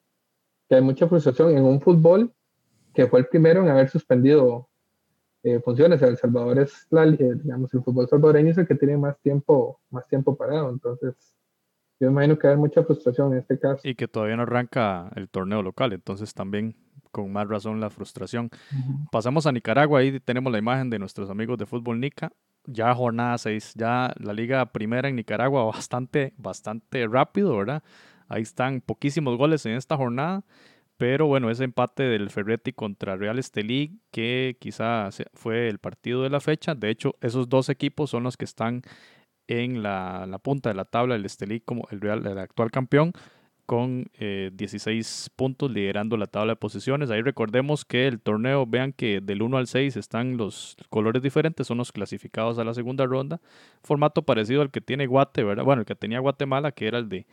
que 0.70 0.76
hay 0.76 0.82
mucha 0.82 1.08
frustración 1.08 1.58
en 1.58 1.64
un 1.64 1.82
fútbol 1.82 2.32
que 2.94 3.08
fue 3.08 3.20
el 3.20 3.28
primero 3.28 3.62
en 3.62 3.70
haber 3.70 3.90
suspendido 3.90 4.70
eh, 5.44 5.60
funciones. 5.60 6.02
El 6.02 6.18
Salvador 6.18 6.60
es, 6.60 6.88
la, 6.90 7.06
eh, 7.06 7.18
digamos, 7.44 7.74
el 7.74 7.84
fútbol 7.84 8.08
salvadoreño 8.08 8.52
es 8.52 8.58
el 8.58 8.68
que 8.68 8.76
tiene 8.76 8.98
más 8.98 9.20
tiempo, 9.20 9.82
más 9.90 10.08
tiempo 10.08 10.36
parado. 10.36 10.70
Entonces, 10.70 11.14
yo 12.00 12.08
me 12.08 12.14
imagino 12.14 12.40
que 12.40 12.48
hay 12.48 12.58
mucha 12.58 12.84
frustración 12.84 13.34
en 13.34 13.40
este 13.40 13.60
caso. 13.60 13.82
Y 13.84 13.96
que 13.96 14.08
todavía 14.08 14.38
no 14.38 14.44
arranca 14.44 15.12
el 15.16 15.30
torneo 15.30 15.62
local, 15.62 15.94
entonces 15.94 16.34
también 16.34 16.76
con 17.16 17.32
más 17.32 17.48
razón 17.48 17.80
la 17.80 17.90
frustración. 17.90 18.50
Pasamos 19.10 19.48
a 19.48 19.54
Nicaragua, 19.54 20.02
ahí 20.02 20.20
tenemos 20.20 20.52
la 20.52 20.60
imagen 20.60 20.90
de 20.90 21.00
nuestros 21.00 21.30
amigos 21.30 21.58
de 21.58 21.66
fútbol 21.66 21.98
Nica. 21.98 22.34
Ya 22.66 22.94
jornada 22.94 23.38
6, 23.38 23.76
ya 23.76 24.14
la 24.20 24.34
liga 24.34 24.66
primera 24.74 25.08
en 25.08 25.16
Nicaragua 25.16 25.64
bastante, 25.78 26.34
bastante 26.36 27.08
rápido, 27.08 27.56
¿verdad? 27.56 27.84
Ahí 28.28 28.42
están 28.42 28.82
poquísimos 28.82 29.38
goles 29.38 29.66
en 29.66 29.76
esta 29.76 29.96
jornada, 29.96 30.44
pero 30.98 31.26
bueno, 31.28 31.50
ese 31.50 31.64
empate 31.64 32.04
del 32.04 32.30
Ferretti 32.30 32.74
contra 32.74 33.16
Real 33.16 33.40
Estelí, 33.40 34.02
que 34.12 34.58
quizá 34.60 35.08
fue 35.36 35.70
el 35.70 35.80
partido 35.80 36.22
de 36.22 36.30
la 36.30 36.42
fecha. 36.42 36.76
De 36.76 36.90
hecho, 36.90 37.16
esos 37.22 37.48
dos 37.48 37.70
equipos 37.70 38.10
son 38.10 38.24
los 38.24 38.36
que 38.36 38.44
están 38.44 38.82
en 39.48 39.84
la, 39.84 40.26
la 40.28 40.40
punta 40.40 40.68
de 40.68 40.76
la 40.76 40.84
tabla, 40.84 41.16
el 41.16 41.24
Estelí 41.24 41.62
como 41.62 41.88
el 41.92 42.02
Real, 42.02 42.28
el 42.28 42.40
actual 42.40 42.72
campeón, 42.72 43.14
con 43.66 44.10
16 44.20 45.28
eh, 45.28 45.32
puntos 45.36 45.72
liderando 45.72 46.18
la 46.18 46.28
tabla 46.28 46.54
de 46.54 46.58
posiciones. 46.58 47.10
Ahí 47.10 47.22
recordemos 47.22 47.86
que 47.86 48.08
el 48.08 48.20
torneo, 48.20 48.66
vean 48.66 48.94
que 48.94 49.22
del 49.22 49.42
1 49.42 49.58
al 49.58 49.68
6 49.68 49.98
están 49.98 50.38
los 50.38 50.78
colores 50.90 51.22
diferentes, 51.22 51.68
son 51.68 51.78
los 51.78 51.92
clasificados 51.92 52.60
a 52.60 52.64
la 52.64 52.74
segunda 52.74 53.06
ronda. 53.06 53.42
Formato 53.84 54.24
parecido 54.24 54.62
al 54.62 54.72
que 54.72 54.82
tiene 54.82 55.08
Guate, 55.08 55.44
¿verdad? 55.44 55.64
Bueno, 55.64 55.82
el 55.82 55.86
que 55.86 55.96
tenía 55.96 56.20
Guatemala, 56.20 56.72
que 56.72 56.88
era 56.88 57.00
el 57.00 57.10
de 57.10 57.26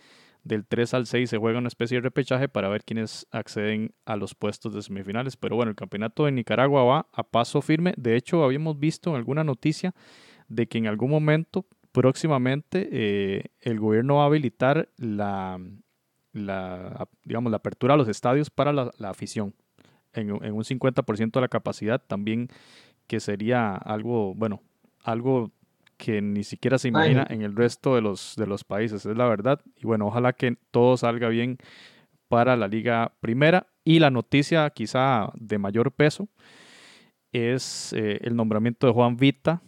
del 0.44 0.66
3 0.66 0.94
al 0.94 1.06
6 1.06 1.30
se 1.30 1.38
juega 1.38 1.58
una 1.58 1.68
especie 1.68 1.98
de 1.98 2.00
repechaje 2.00 2.48
para 2.48 2.68
ver 2.68 2.82
quiénes 2.84 3.26
acceden 3.30 3.94
a 4.04 4.16
los 4.16 4.34
puestos 4.34 4.74
de 4.74 4.82
semifinales. 4.82 5.36
Pero 5.36 5.56
bueno, 5.56 5.70
el 5.70 5.76
campeonato 5.76 6.24
de 6.24 6.32
Nicaragua 6.32 6.84
va 6.84 7.06
a 7.12 7.22
paso 7.22 7.62
firme. 7.62 7.94
De 7.96 8.16
hecho, 8.16 8.42
habíamos 8.42 8.78
visto 8.78 9.10
en 9.10 9.16
alguna 9.16 9.44
noticia 9.44 9.94
de 10.48 10.66
que 10.66 10.78
en 10.78 10.86
algún 10.86 11.10
momento 11.10 11.64
próximamente 11.92 12.88
eh, 12.90 13.44
el 13.60 13.78
gobierno 13.78 14.16
va 14.16 14.24
a 14.24 14.26
habilitar 14.26 14.88
la, 14.96 15.60
la, 16.32 17.08
digamos, 17.24 17.50
la 17.50 17.58
apertura 17.58 17.94
a 17.94 17.96
los 17.96 18.08
estadios 18.08 18.50
para 18.50 18.72
la, 18.72 18.90
afición 19.02 19.54
en, 20.12 20.30
en, 20.30 20.52
un 20.52 20.64
50% 20.64 21.32
de 21.32 21.40
la 21.40 21.48
capacidad 21.48 22.00
también 22.00 22.48
que 23.06 23.20
sería 23.20 23.74
algo, 23.74 24.34
bueno, 24.34 24.62
algo 25.02 25.50
que 26.02 26.20
ni 26.20 26.42
siquiera 26.42 26.78
se 26.78 26.88
imagina 26.88 27.26
en 27.30 27.42
el 27.42 27.54
resto 27.54 27.94
de 27.94 28.00
los, 28.00 28.34
de 28.36 28.46
los 28.46 28.64
países, 28.64 29.06
es 29.06 29.16
la 29.16 29.26
verdad. 29.28 29.60
Y 29.76 29.86
bueno, 29.86 30.08
ojalá 30.08 30.32
que 30.32 30.56
todo 30.72 30.96
salga 30.96 31.28
bien 31.28 31.58
para 32.26 32.56
la 32.56 32.66
Liga 32.66 33.12
Primera. 33.20 33.68
Y 33.84 34.00
la 34.00 34.10
noticia 34.10 34.68
quizá 34.70 35.30
de 35.34 35.58
mayor 35.58 35.92
peso 35.92 36.28
es 37.30 37.92
eh, 37.92 38.18
el 38.22 38.34
nombramiento 38.34 38.86
de 38.86 38.92
Juan 38.92 39.16
Vita 39.16 39.62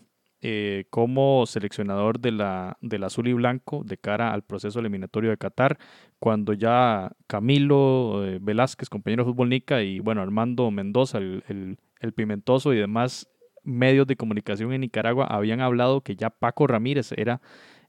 eh, 0.47 0.85
como 0.91 1.47
seleccionador 1.47 2.21
de 2.21 2.31
la, 2.31 2.77
del 2.83 3.05
azul 3.05 3.29
y 3.29 3.33
blanco 3.33 3.83
de 3.83 3.97
cara 3.97 4.35
al 4.35 4.43
proceso 4.43 4.79
eliminatorio 4.79 5.31
de 5.31 5.39
Qatar, 5.39 5.79
cuando 6.19 6.53
ya 6.53 7.13
Camilo 7.27 8.23
eh, 8.27 8.41
Velázquez, 8.43 8.91
compañero 8.91 9.25
de 9.25 9.31
fútbol 9.31 9.49
Nica, 9.49 9.81
y 9.83 10.01
bueno, 10.01 10.21
Armando 10.21 10.71
Mendoza, 10.71 11.17
el, 11.17 11.79
el, 11.99 12.13
Pimentoso 12.13 12.75
y 12.75 12.77
demás 12.77 13.27
medios 13.63 14.07
de 14.07 14.17
comunicación 14.17 14.75
en 14.75 14.83
Nicaragua 14.83 15.25
habían 15.31 15.63
hablado 15.63 16.03
que 16.03 16.15
ya 16.15 16.29
Paco 16.29 16.67
Ramírez 16.67 17.13
era 17.13 17.41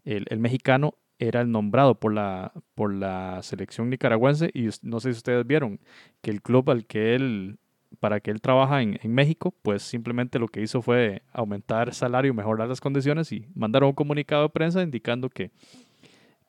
el, 0.05 0.25
el 0.29 0.39
mexicano 0.39 0.93
era 1.19 1.41
el 1.41 1.51
nombrado 1.51 1.99
por 1.99 2.13
la, 2.13 2.53
por 2.73 2.93
la 2.93 3.41
selección 3.43 3.89
nicaragüense 3.89 4.49
y 4.53 4.69
no 4.81 5.01
sé 5.01 5.11
si 5.11 5.17
ustedes 5.17 5.45
vieron 5.45 5.81
que 6.21 6.31
el 6.31 6.41
club 6.41 6.69
al 6.69 6.85
que 6.85 7.15
él, 7.15 7.57
para 7.99 8.19
que 8.19 8.31
él 8.31 8.41
trabaja 8.41 8.81
en, 8.81 8.99
México, 9.13 9.53
pues 9.61 9.81
simplemente 9.83 10.39
lo 10.39 10.47
que 10.47 10.61
hizo 10.61 10.81
fue 10.81 11.21
aumentar 11.31 11.93
salario, 11.93 12.33
mejorar 12.33 12.67
las 12.67 12.81
condiciones 12.81 13.31
y 13.31 13.47
mandaron 13.55 13.89
un 13.89 13.95
comunicado 13.95 14.43
de 14.43 14.49
prensa 14.49 14.81
indicando 14.81 15.29
que, 15.29 15.51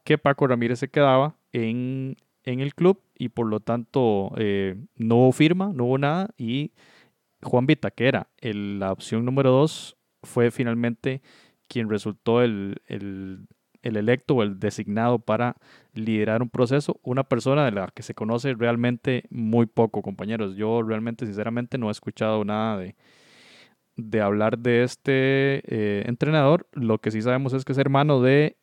que 0.04 0.18
Paco 0.18 0.46
Ramírez 0.46 0.78
se 0.78 0.88
quedaba 0.88 1.36
en, 1.52 2.16
en 2.44 2.60
el 2.60 2.74
club 2.74 3.00
y 3.18 3.28
por 3.28 3.46
lo 3.46 3.60
tanto 3.60 4.32
eh, 4.36 4.76
no 4.96 5.16
hubo 5.16 5.32
firma, 5.32 5.72
no 5.72 5.84
hubo 5.84 5.98
nada 5.98 6.30
y 6.36 6.72
Juan 7.42 7.66
Vita, 7.66 7.90
que 7.90 8.08
era 8.08 8.28
la 8.40 8.92
opción 8.92 9.24
número 9.24 9.50
dos, 9.50 9.96
fue 10.22 10.50
finalmente 10.50 11.22
quien 11.68 11.88
resultó 11.88 12.42
el, 12.42 12.82
el, 12.86 13.46
el 13.86 13.96
electo 13.96 14.36
o 14.36 14.42
el 14.42 14.58
designado 14.58 15.18
para 15.18 15.56
liderar 15.94 16.42
un 16.42 16.50
proceso, 16.50 16.98
una 17.02 17.24
persona 17.24 17.64
de 17.64 17.72
la 17.72 17.88
que 17.94 18.02
se 18.02 18.14
conoce 18.14 18.54
realmente 18.54 19.24
muy 19.30 19.66
poco, 19.66 20.02
compañeros. 20.02 20.56
Yo 20.56 20.82
realmente, 20.82 21.26
sinceramente, 21.26 21.78
no 21.78 21.88
he 21.88 21.92
escuchado 21.92 22.44
nada 22.44 22.78
de, 22.78 22.96
de 23.96 24.20
hablar 24.20 24.58
de 24.58 24.82
este 24.82 25.62
eh, 25.66 26.04
entrenador. 26.06 26.66
Lo 26.72 26.98
que 26.98 27.10
sí 27.10 27.22
sabemos 27.22 27.52
es 27.52 27.64
que 27.64 27.72
es 27.72 27.78
hermano 27.78 28.20
de 28.20 28.56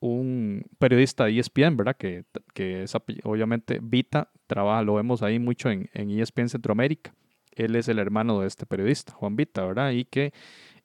un 0.00 0.64
periodista 0.78 1.24
de 1.24 1.38
ESPN, 1.38 1.76
¿verdad? 1.76 1.96
Que, 1.96 2.24
que 2.54 2.84
es, 2.84 2.94
obviamente 3.24 3.78
Vita 3.82 4.30
trabaja, 4.46 4.82
lo 4.82 4.94
vemos 4.94 5.22
ahí 5.22 5.38
mucho 5.38 5.70
en, 5.70 5.88
en 5.92 6.10
ESPN 6.10 6.48
Centroamérica. 6.48 7.14
Él 7.52 7.76
es 7.76 7.88
el 7.88 7.98
hermano 7.98 8.40
de 8.40 8.48
este 8.48 8.66
periodista, 8.66 9.12
Juan 9.12 9.36
Vita, 9.36 9.64
¿verdad? 9.64 9.90
Y 9.90 10.04
que 10.04 10.32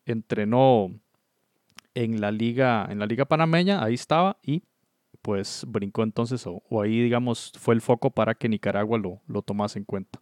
entrenó 0.06 0.92
en 2.04 2.22
la 2.22 2.32
liga, 2.32 2.88
en 2.92 3.00
la 3.00 3.08
liga 3.08 3.26
panameña, 3.26 3.84
ahí 3.84 3.96
estaba 3.96 4.38
y 4.44 4.62
pues 5.24 5.66
brincó 5.68 6.04
entonces, 6.04 6.46
o, 6.46 6.62
ahí 6.80 7.02
digamos 7.02 7.52
fue 7.58 7.74
el 7.74 7.82
foco 7.82 8.12
para 8.12 8.36
que 8.36 8.48
Nicaragua 8.48 9.00
lo, 9.00 9.20
lo, 9.28 9.42
tomase 9.42 9.80
en 9.80 9.86
cuenta. 9.86 10.22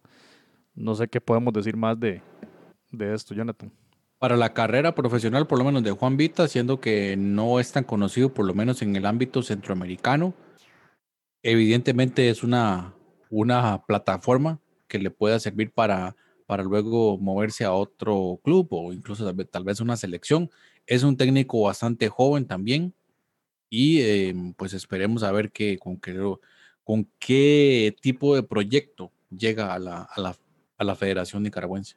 No 0.74 0.94
sé 0.94 1.06
qué 1.08 1.20
podemos 1.20 1.52
decir 1.52 1.76
más 1.76 2.00
de, 2.00 2.22
de 2.90 3.14
esto, 3.14 3.34
Jonathan. 3.34 3.70
Para 4.18 4.38
la 4.38 4.54
carrera 4.54 4.94
profesional, 4.94 5.46
por 5.46 5.58
lo 5.58 5.64
menos 5.64 5.82
de 5.82 5.90
Juan 5.90 6.16
Vita, 6.16 6.48
siendo 6.48 6.80
que 6.80 7.14
no 7.18 7.60
es 7.60 7.72
tan 7.72 7.84
conocido, 7.84 8.32
por 8.32 8.46
lo 8.46 8.54
menos 8.54 8.80
en 8.80 8.96
el 8.96 9.04
ámbito 9.04 9.42
centroamericano, 9.42 10.32
evidentemente 11.42 12.30
es 12.30 12.42
una, 12.42 12.94
una 13.28 13.82
plataforma 13.86 14.60
que 14.88 14.98
le 14.98 15.10
pueda 15.10 15.38
servir 15.38 15.72
para, 15.72 16.16
para 16.46 16.62
luego 16.62 17.18
moverse 17.18 17.66
a 17.66 17.72
otro 17.74 18.40
club 18.42 18.68
o 18.70 18.94
incluso 18.94 19.26
tal 19.26 19.34
vez, 19.34 19.50
tal 19.50 19.64
vez 19.64 19.80
una 19.80 19.98
selección. 19.98 20.48
Es 20.86 21.02
un 21.02 21.16
técnico 21.16 21.62
bastante 21.62 22.08
joven 22.08 22.46
también 22.46 22.94
y 23.68 24.00
em, 24.00 24.54
pues 24.54 24.72
esperemos 24.72 25.22
a 25.22 25.32
ver 25.32 25.50
qué, 25.50 25.78
con, 25.78 25.98
qué, 26.00 26.14
con 26.84 27.10
qué 27.18 27.96
tipo 28.00 28.34
de 28.34 28.42
proyecto 28.42 29.12
llega 29.30 29.74
a 29.74 29.78
la, 29.78 30.02
a 30.02 30.20
la, 30.20 30.36
a 30.78 30.84
la 30.84 30.94
Federación 30.94 31.42
Nicaragüense. 31.42 31.96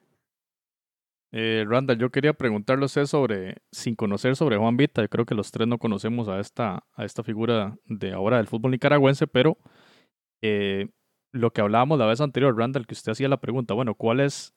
Eh, 1.32 1.64
Randall, 1.66 1.98
yo 1.98 2.10
quería 2.10 2.32
preguntarle 2.32 2.84
a 2.84 2.86
usted 2.86 3.06
sobre, 3.06 3.58
sin 3.70 3.94
conocer 3.94 4.34
sobre 4.34 4.56
Juan 4.56 4.76
Vita, 4.76 5.06
creo 5.06 5.24
que 5.24 5.36
los 5.36 5.52
tres 5.52 5.68
no 5.68 5.78
conocemos 5.78 6.28
a 6.28 6.40
esta, 6.40 6.84
a 6.92 7.04
esta 7.04 7.22
figura 7.22 7.76
de 7.86 8.12
ahora 8.12 8.38
del 8.38 8.48
fútbol 8.48 8.72
nicaragüense, 8.72 9.28
pero 9.28 9.56
eh, 10.42 10.88
lo 11.32 11.52
que 11.52 11.60
hablábamos 11.60 12.00
la 12.00 12.06
vez 12.06 12.20
anterior, 12.20 12.56
Randall, 12.56 12.86
que 12.86 12.94
usted 12.94 13.12
hacía 13.12 13.28
la 13.28 13.40
pregunta, 13.40 13.74
bueno, 13.74 13.94
¿cuál 13.94 14.18
es 14.18 14.54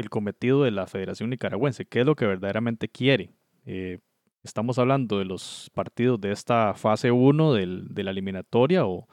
el 0.00 0.10
cometido 0.10 0.64
de 0.64 0.70
la 0.70 0.86
Federación 0.86 1.30
Nicaragüense? 1.30 1.86
¿Qué 1.86 2.00
es 2.00 2.06
lo 2.06 2.16
que 2.16 2.26
verdaderamente 2.26 2.88
quiere? 2.88 3.30
Eh, 3.66 3.98
¿Estamos 4.42 4.78
hablando 4.78 5.18
de 5.18 5.26
los 5.26 5.70
partidos 5.74 6.20
de 6.20 6.32
esta 6.32 6.74
fase 6.74 7.10
1 7.10 7.54
de 7.54 8.02
la 8.02 8.10
eliminatoria 8.10 8.86
o, 8.86 9.06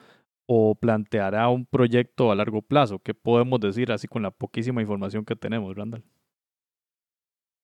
o 0.46 0.76
planteará 0.76 1.50
un 1.50 1.66
proyecto 1.66 2.32
a 2.32 2.36
largo 2.36 2.62
plazo? 2.62 3.00
¿Qué 3.00 3.14
podemos 3.14 3.60
decir 3.60 3.92
así 3.92 4.08
con 4.08 4.24
la 4.24 4.32
poquísima 4.32 4.82
información 4.82 5.26
que 5.26 5.36
tenemos, 5.36 5.76
Randall? 5.76 6.04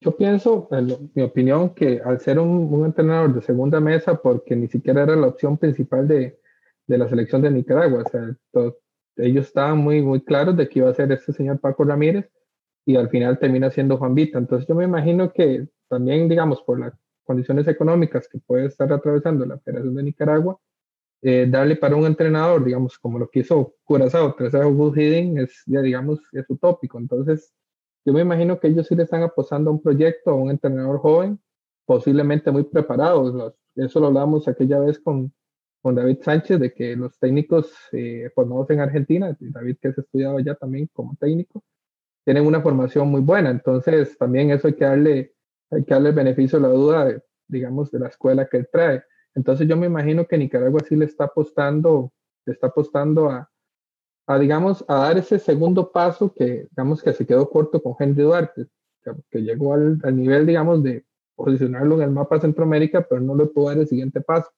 Yo 0.02 0.16
pienso, 0.18 0.68
en 0.72 1.10
mi 1.16 1.24
opinión, 1.24 1.74
que 1.74 2.02
al 2.04 2.20
ser 2.20 2.38
un, 2.38 2.86
entrenador 2.86 3.34
de 3.34 3.42
segunda 3.42 3.80
mesa, 3.80 4.22
porque 4.22 4.54
ni 4.54 4.68
siquiera 4.68 5.04
era 5.04 5.16
la 5.16 5.28
opción 5.28 5.58
principal 5.58 6.06
de, 6.10 6.38
de 6.88 6.98
la 6.98 7.08
selección 7.08 7.42
de 7.42 7.52
Nicaragua, 7.52 8.04
o 8.06 8.10
sea, 8.10 8.36
ellos 9.16 9.48
estaban 9.48 9.78
muy, 9.78 10.02
muy 10.02 10.22
claros 10.22 10.58
de 10.58 10.68
que 10.68 10.80
iba 10.80 10.90
a 10.90 10.94
ser 10.94 11.10
este 11.14 11.32
señor 11.32 11.60
Paco 11.60 11.86
Ramírez 11.86 12.30
y 12.86 12.96
al 12.96 13.10
final 13.10 13.40
termina 13.40 13.72
siendo 13.72 13.98
Juan 13.98 14.16
Vita. 14.16 14.38
Entonces 14.38 14.68
yo 14.68 14.76
me 14.76 14.86
imagino 14.86 15.32
que 15.32 15.68
también, 15.88 16.28
digamos, 16.28 16.62
por 16.64 16.80
las 16.80 16.94
condiciones 17.24 17.68
económicas 17.68 18.28
que 18.28 18.40
puede 18.40 18.66
estar 18.66 18.92
atravesando 18.92 19.46
la 19.46 19.60
Federación 19.60 19.96
de 19.96 20.04
Nicaragua, 20.04 20.60
eh, 21.22 21.48
darle 21.50 21.78
para 21.78 21.96
un 21.96 22.06
entrenador, 22.06 22.66
digamos, 22.66 23.00
como 23.00 23.18
lo 23.18 23.30
que 23.30 23.40
hizo 23.40 23.76
Curazao, 23.86 24.36
Tresao 24.36 24.74
Good 24.74 24.98
es, 24.98 25.64
ya 25.66 25.82
digamos, 25.82 26.20
es 26.34 26.46
utópico. 26.50 27.00
Entonces, 27.00 27.54
yo 28.06 28.14
me 28.14 28.22
imagino 28.22 28.60
que 28.60 28.68
ellos 28.68 28.88
sí 28.88 28.96
le 28.96 29.04
están 29.04 29.24
apostando 29.24 29.70
a 29.70 29.74
un 29.74 29.82
proyecto, 29.82 30.32
a 30.32 30.36
un 30.36 30.50
entrenador 30.52 31.00
joven, 31.00 31.40
posiblemente 31.86 32.52
muy 32.52 32.64
preparado. 32.66 33.56
eso 33.76 34.00
lo 34.02 34.08
hablamos 34.08 34.48
aquella 34.50 34.80
vez 34.80 35.00
con, 35.00 35.34
con 35.82 35.96
David 35.96 36.18
Sánchez, 36.22 36.60
de 36.60 36.74
que 36.74 36.96
los 36.98 37.18
técnicos 37.18 37.72
eh, 37.94 38.30
formados 38.36 38.70
en 38.72 38.82
Argentina, 38.82 39.36
David 39.40 39.78
que 39.82 39.88
has 39.90 39.98
estudiado 39.98 40.40
ya 40.42 40.56
también 40.56 40.90
como 40.94 41.16
técnico, 41.16 41.64
tienen 42.26 42.46
una 42.46 42.62
formación 42.62 43.10
muy 43.10 43.22
buena. 43.22 43.50
Entonces, 43.50 44.18
también 44.18 44.52
eso 44.52 44.68
hay 44.68 44.74
que 44.74 44.86
darle, 44.86 45.34
hay 45.72 45.84
que 45.84 45.94
darle 45.94 46.10
el 46.10 46.16
beneficio 46.16 46.60
de 46.60 46.68
la 46.68 46.74
duda, 46.74 47.22
digamos, 47.48 47.92
de 47.92 48.00
la 48.00 48.08
escuela 48.08 48.48
que 48.48 48.58
él 48.58 48.70
trae. 48.72 49.04
Entonces, 49.36 49.68
yo 49.68 49.76
me 49.78 49.88
imagino 49.88 50.26
que 50.26 50.38
Nicaragua 50.38 50.82
sí 50.88 50.96
le 50.96 51.06
está 51.06 51.26
apostando, 51.26 52.12
le 52.46 52.54
está 52.54 52.68
apostando 52.68 53.30
a, 53.30 53.50
a 54.28 54.40
digamos, 54.40 54.86
a 54.88 54.96
dar 54.96 55.18
ese 55.18 55.40
segundo 55.40 55.92
paso 55.92 56.34
que, 56.34 56.68
digamos, 56.70 57.02
que 57.02 57.14
se 57.14 57.26
quedó 57.26 57.50
corto 57.50 57.82
con 57.82 57.96
Henry 58.00 58.24
Duarte, 58.24 58.68
que, 59.30 59.42
llegó 59.42 59.74
al, 59.74 60.00
al, 60.04 60.16
nivel, 60.16 60.46
digamos, 60.46 60.84
de 60.84 61.06
posicionarlo 61.36 61.96
en 61.96 62.04
el 62.04 62.12
mapa 62.12 62.40
Centroamérica, 62.40 63.06
pero 63.08 63.20
no 63.20 63.36
le 63.36 63.48
pudo 63.48 63.70
dar 63.70 63.80
el 63.80 63.88
siguiente 63.88 64.22
paso. 64.22 64.50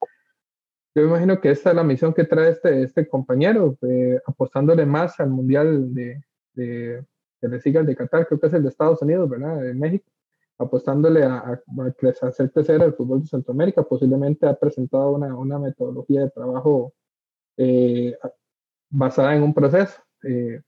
Yo 0.93 1.03
me 1.03 1.09
imagino 1.09 1.41
que 1.41 1.51
esta 1.51 1.71
es 1.71 1.75
la 1.75 1.83
misión 1.83 2.13
que 2.13 2.23
trae 2.23 2.51
este, 2.51 2.83
este 2.83 3.07
compañero, 3.07 3.77
eh, 3.81 4.19
apostándole 4.25 4.85
más 4.85 5.19
al 5.19 5.29
Mundial 5.29 5.93
de, 5.93 6.23
de, 6.53 7.03
de 7.49 7.61
el 7.63 7.85
de 7.85 7.95
Qatar, 7.95 8.27
creo 8.27 8.39
que 8.39 8.47
es 8.47 8.53
el 8.53 8.63
de 8.63 8.69
Estados 8.69 9.01
Unidos, 9.01 9.29
¿verdad? 9.29 9.61
De 9.61 9.73
México, 9.73 10.05
apostándole 10.57 11.23
a, 11.23 11.37
a, 11.37 11.61
a, 11.61 12.27
hacer 12.27 12.51
crecer 12.51 12.81
el 12.81 12.93
fútbol 12.93 13.21
de 13.21 13.27
Centroamérica. 13.27 13.83
Posiblemente 13.83 14.47
ha 14.47 14.55
presentado 14.55 15.11
una, 15.11 15.35
una 15.35 15.59
metodología 15.59 16.21
de 16.21 16.29
trabajo 16.29 16.93
eh, 17.57 18.17
basada 18.89 19.35
en 19.35 19.43
un 19.43 19.53
proceso. 19.53 20.01
Eh, 20.23 20.61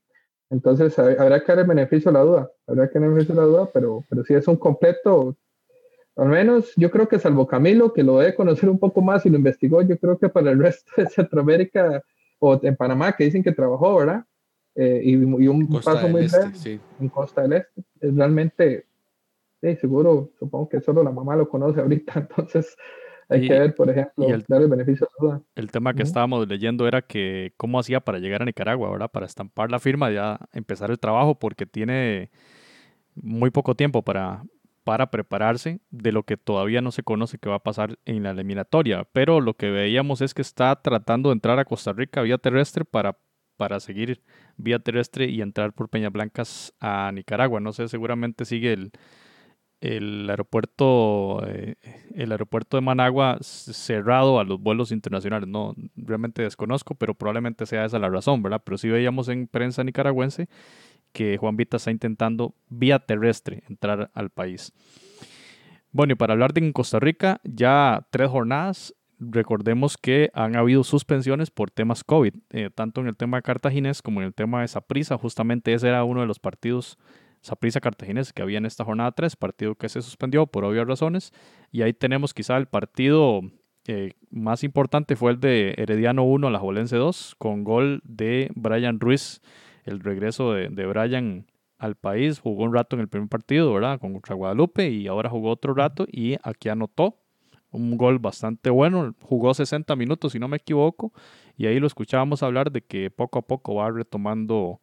entonces, 0.50 0.98
habrá 0.98 1.40
que 1.40 1.52
dar 1.52 1.58
el 1.58 1.66
beneficio 1.66 2.10
a 2.10 2.14
la 2.14 2.20
duda, 2.20 2.50
habrá 2.66 2.88
que 2.88 2.98
dar 2.98 3.04
el 3.04 3.14
beneficio 3.14 3.34
a 3.34 3.44
la 3.44 3.50
duda, 3.50 3.70
pero, 3.72 4.04
pero 4.08 4.24
si 4.24 4.34
es 4.34 4.48
un 4.48 4.56
completo 4.56 5.36
al 6.18 6.28
menos 6.28 6.72
yo 6.76 6.90
creo 6.90 7.08
que 7.08 7.20
salvo 7.20 7.46
Camilo, 7.46 7.92
que 7.92 8.02
lo 8.02 8.18
debe 8.18 8.34
conocer 8.34 8.68
un 8.68 8.78
poco 8.78 9.00
más 9.00 9.24
y 9.24 9.30
lo 9.30 9.36
investigó, 9.36 9.82
yo 9.82 9.96
creo 9.98 10.18
que 10.18 10.28
para 10.28 10.50
el 10.50 10.58
resto 10.58 10.90
de 10.96 11.06
Centroamérica 11.08 12.02
o 12.40 12.58
en 12.60 12.76
Panamá, 12.76 13.12
que 13.12 13.24
dicen 13.24 13.42
que 13.42 13.52
trabajó, 13.52 13.98
¿verdad? 13.98 14.24
Eh, 14.80 15.00
y, 15.02 15.10
y, 15.14 15.48
un 15.48 15.66
paso 15.68 16.08
muy 16.08 16.26
este, 16.26 16.38
breve 16.38 16.80
en 17.00 17.08
Costa 17.08 17.42
del 17.42 17.54
Este. 17.54 17.82
Es 18.00 18.14
realmente, 18.14 18.86
sí, 19.60 19.74
seguro, 19.74 20.30
supongo 20.38 20.68
que 20.68 20.80
solo 20.80 21.02
la 21.02 21.10
mamá 21.10 21.34
lo 21.34 21.48
conoce 21.48 21.80
ahorita, 21.80 22.12
entonces 22.30 22.76
hay 23.28 23.48
que 23.48 23.58
ver, 23.58 23.74
por 23.74 23.90
ejemplo, 23.90 24.28
el, 24.28 24.44
dar 24.46 24.62
el 24.62 24.68
beneficio 24.68 25.08
de 25.08 25.26
duda. 25.26 25.42
El 25.56 25.72
tema 25.72 25.94
que 25.94 26.04
estábamos 26.04 26.46
leyendo 26.46 26.86
era 26.86 27.02
que 27.02 27.52
cómo 27.56 27.80
hacía 27.80 27.98
para 27.98 28.20
llegar 28.20 28.42
a 28.42 28.44
Nicaragua, 28.44 28.88
¿verdad? 28.88 29.10
Para 29.10 29.26
estampar 29.26 29.68
la 29.68 29.80
firma, 29.80 30.12
ya 30.12 30.38
empezar 30.52 30.92
el 30.92 31.00
trabajo, 31.00 31.36
porque 31.36 31.66
tiene 31.66 32.30
muy 33.16 33.50
poco 33.50 33.74
tiempo 33.74 34.02
para, 34.02 34.44
para 34.84 35.10
prepararse 35.10 35.80
de 35.90 36.12
lo 36.12 36.22
que 36.22 36.36
todavía 36.36 36.82
no 36.82 36.92
se 36.92 37.02
conoce 37.02 37.38
que 37.38 37.48
va 37.48 37.56
a 37.56 37.62
pasar 37.64 37.98
en 38.04 38.22
la 38.22 38.30
eliminatoria. 38.30 39.08
Pero 39.10 39.40
lo 39.40 39.54
que 39.54 39.70
veíamos 39.70 40.20
es 40.20 40.34
que 40.34 40.42
está 40.42 40.80
tratando 40.80 41.30
de 41.30 41.32
entrar 41.32 41.58
a 41.58 41.64
Costa 41.64 41.92
Rica 41.92 42.22
vía 42.22 42.38
terrestre 42.38 42.84
para, 42.84 43.18
para 43.58 43.80
seguir 43.80 44.22
vía 44.56 44.78
terrestre 44.78 45.26
y 45.26 45.42
entrar 45.42 45.74
por 45.74 45.90
Peñas 45.90 46.12
Blancas 46.12 46.72
a 46.80 47.10
Nicaragua. 47.12 47.60
No 47.60 47.72
sé, 47.74 47.88
seguramente 47.88 48.46
sigue 48.46 48.72
el, 48.72 48.92
el 49.80 50.30
aeropuerto 50.30 51.42
eh, 51.46 51.76
el 52.14 52.32
aeropuerto 52.32 52.76
de 52.76 52.80
Managua 52.80 53.38
cerrado 53.42 54.40
a 54.40 54.44
los 54.44 54.60
vuelos 54.60 54.92
internacionales. 54.92 55.48
No, 55.48 55.74
realmente 55.96 56.42
desconozco, 56.42 56.94
pero 56.94 57.14
probablemente 57.14 57.66
sea 57.66 57.84
esa 57.84 57.98
la 57.98 58.08
razón, 58.08 58.42
¿verdad? 58.42 58.62
Pero 58.64 58.78
sí 58.78 58.88
veíamos 58.88 59.28
en 59.28 59.48
prensa 59.48 59.84
nicaragüense 59.84 60.48
que 61.12 61.36
Juan 61.36 61.56
Vita 61.56 61.78
está 61.78 61.90
intentando 61.90 62.54
vía 62.68 63.00
terrestre 63.00 63.64
entrar 63.68 64.10
al 64.14 64.30
país. 64.30 64.72
Bueno, 65.90 66.12
y 66.12 66.16
para 66.16 66.34
hablar 66.34 66.52
de 66.52 66.72
Costa 66.72 67.00
Rica, 67.00 67.40
ya 67.44 68.06
tres 68.10 68.28
jornadas. 68.30 68.94
Recordemos 69.20 69.96
que 69.96 70.30
han 70.32 70.56
habido 70.56 70.84
suspensiones 70.84 71.50
por 71.50 71.70
temas 71.70 72.04
COVID, 72.04 72.34
eh, 72.50 72.70
tanto 72.72 73.00
en 73.00 73.08
el 73.08 73.16
tema 73.16 73.38
de 73.38 73.42
Cartaginés 73.42 74.00
como 74.00 74.20
en 74.20 74.28
el 74.28 74.34
tema 74.34 74.60
de 74.60 74.68
Saprisa. 74.68 75.18
Justamente 75.18 75.74
ese 75.74 75.88
era 75.88 76.04
uno 76.04 76.20
de 76.20 76.26
los 76.26 76.38
partidos 76.38 76.98
Saprissa 77.40 77.80
Cartaginés 77.80 78.32
que 78.32 78.42
había 78.42 78.58
en 78.58 78.66
esta 78.66 78.84
jornada 78.84 79.12
3, 79.12 79.36
partido 79.36 79.74
que 79.74 79.88
se 79.88 80.02
suspendió 80.02 80.46
por 80.46 80.64
obvias 80.64 80.86
razones. 80.86 81.32
Y 81.72 81.82
ahí 81.82 81.92
tenemos 81.92 82.32
quizá 82.32 82.56
el 82.56 82.66
partido 82.66 83.42
eh, 83.86 84.12
más 84.30 84.64
importante 84.64 85.16
fue 85.16 85.32
el 85.32 85.40
de 85.40 85.74
Herediano 85.78 86.22
1 86.24 86.46
a 86.46 86.50
la 86.50 86.58
Jolense 86.58 86.96
2, 86.96 87.36
con 87.38 87.64
gol 87.64 88.00
de 88.04 88.50
Brian 88.54 89.00
Ruiz, 89.00 89.40
el 89.84 90.00
regreso 90.00 90.52
de, 90.52 90.68
de 90.68 90.86
Brian 90.86 91.46
al 91.78 91.94
país, 91.94 92.38
jugó 92.40 92.64
un 92.64 92.74
rato 92.74 92.96
en 92.96 93.00
el 93.00 93.08
primer 93.08 93.28
partido, 93.28 93.72
¿verdad? 93.72 93.98
Contra 93.98 94.34
Guadalupe 94.34 94.90
y 94.90 95.06
ahora 95.06 95.30
jugó 95.30 95.50
otro 95.50 95.74
rato 95.74 96.06
y 96.10 96.36
aquí 96.42 96.68
anotó 96.68 97.16
un 97.70 97.96
gol 97.96 98.18
bastante 98.18 98.70
bueno, 98.70 99.14
jugó 99.22 99.52
60 99.52 99.94
minutos 99.96 100.32
si 100.32 100.38
no 100.38 100.48
me 100.48 100.56
equivoco 100.56 101.12
y 101.56 101.66
ahí 101.66 101.78
lo 101.78 101.86
escuchábamos 101.86 102.42
hablar 102.42 102.72
de 102.72 102.82
que 102.82 103.10
poco 103.10 103.38
a 103.38 103.42
poco 103.42 103.74
va 103.74 103.90
retomando 103.90 104.80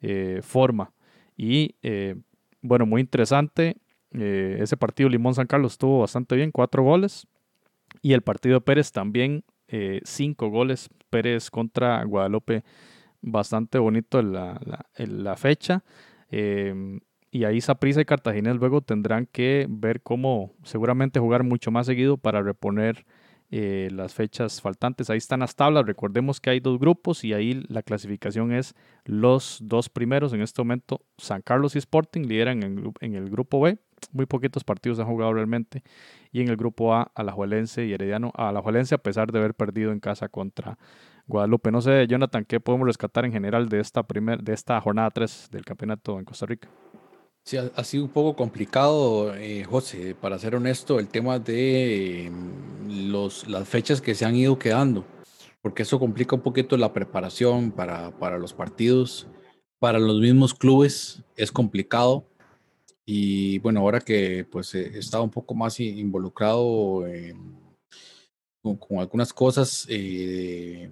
eh, 0.00 0.40
forma 0.42 0.92
y 1.36 1.74
eh, 1.82 2.16
bueno, 2.60 2.86
muy 2.86 3.00
interesante, 3.00 3.76
eh, 4.12 4.58
ese 4.60 4.76
partido 4.76 5.08
Limón 5.08 5.34
San 5.34 5.46
Carlos 5.46 5.72
estuvo 5.72 6.00
bastante 6.00 6.36
bien, 6.36 6.50
cuatro 6.50 6.82
goles 6.82 7.26
y 8.02 8.12
el 8.12 8.22
partido 8.22 8.60
Pérez 8.60 8.92
también, 8.92 9.44
cinco 10.04 10.48
goles, 10.48 10.88
Pérez 11.10 11.50
contra 11.50 12.02
Guadalupe, 12.04 12.64
bastante 13.20 13.78
bonito 13.78 14.22
la, 14.22 14.58
la 14.96 15.36
fecha. 15.36 15.84
Y 17.30 17.44
ahí 17.44 17.60
Saprissa 17.60 18.00
y 18.00 18.04
Cartagena 18.04 18.54
luego 18.54 18.80
tendrán 18.80 19.26
que 19.26 19.66
ver 19.68 20.00
cómo 20.02 20.52
seguramente 20.62 21.20
jugar 21.20 21.42
mucho 21.42 21.70
más 21.70 21.86
seguido 21.86 22.16
para 22.16 22.42
reponer 22.42 23.04
eh, 23.50 23.88
las 23.92 24.12
fechas 24.14 24.60
faltantes. 24.60 25.08
Ahí 25.08 25.16
están 25.16 25.40
las 25.40 25.56
tablas. 25.56 25.86
Recordemos 25.86 26.38
que 26.38 26.50
hay 26.50 26.60
dos 26.60 26.78
grupos 26.78 27.24
y 27.24 27.32
ahí 27.32 27.64
la 27.68 27.82
clasificación 27.82 28.52
es 28.52 28.74
los 29.04 29.58
dos 29.62 29.88
primeros. 29.88 30.34
En 30.34 30.42
este 30.42 30.60
momento, 30.60 31.00
San 31.16 31.40
Carlos 31.40 31.74
y 31.74 31.78
Sporting 31.78 32.26
lideran 32.26 32.62
en, 32.62 33.14
el 33.14 33.30
grupo 33.30 33.60
B. 33.62 33.78
Muy 34.12 34.26
poquitos 34.26 34.64
partidos 34.64 34.98
han 34.98 35.06
jugado 35.06 35.32
realmente. 35.32 35.82
Y 36.30 36.42
en 36.42 36.48
el 36.48 36.56
grupo 36.56 36.94
A, 36.94 37.10
Alajuelense 37.14 37.86
y 37.86 37.92
Herediano. 37.94 38.32
Alajuelense, 38.34 38.94
a 38.94 38.98
pesar 38.98 39.32
de 39.32 39.38
haber 39.38 39.54
perdido 39.54 39.92
en 39.92 40.00
casa 40.00 40.28
contra 40.28 40.78
Guadalupe. 41.26 41.70
No 41.70 41.80
sé, 41.80 42.06
Jonathan, 42.06 42.44
¿qué 42.44 42.60
podemos 42.60 42.86
rescatar 42.86 43.24
en 43.24 43.32
general 43.32 43.70
de 43.70 43.80
esta, 43.80 44.02
primer, 44.02 44.42
de 44.42 44.52
esta 44.52 44.78
jornada 44.80 45.10
3 45.10 45.48
del 45.50 45.64
campeonato 45.64 46.18
en 46.18 46.26
Costa 46.26 46.44
Rica? 46.44 46.68
Sí, 47.48 47.56
ha, 47.56 47.82
sido 47.82 48.04
un 48.04 48.10
poco 48.10 48.36
complicado, 48.36 49.34
eh, 49.34 49.64
José, 49.64 50.14
para 50.14 50.38
ser 50.38 50.54
honesto, 50.54 50.98
el 50.98 51.08
tema 51.08 51.38
de 51.38 52.30
mm, 52.30 53.10
los, 53.10 53.48
las 53.48 53.66
fechas 53.66 54.02
que 54.02 54.14
se 54.14 54.26
han 54.26 54.36
ido 54.36 54.58
quedando, 54.58 55.06
porque 55.62 55.84
eso 55.84 55.98
complica 55.98 56.36
un 56.36 56.42
poquito 56.42 56.76
la 56.76 56.92
preparación 56.92 57.72
para, 57.72 58.10
para 58.18 58.36
los 58.36 58.52
partidos, 58.52 59.26
para 59.78 59.98
los 59.98 60.20
mismos 60.20 60.52
clubes 60.52 61.22
es 61.36 61.50
complicado. 61.50 62.26
Y 63.06 63.60
bueno, 63.60 63.80
ahora 63.80 64.00
que 64.00 64.44
pues 64.44 64.74
he 64.74 64.98
estado 64.98 65.24
un 65.24 65.30
poco 65.30 65.54
más 65.54 65.80
involucrado 65.80 67.06
con, 68.62 68.98
algunas 68.98 69.32
cosas, 69.32 69.86
eh, 69.88 70.90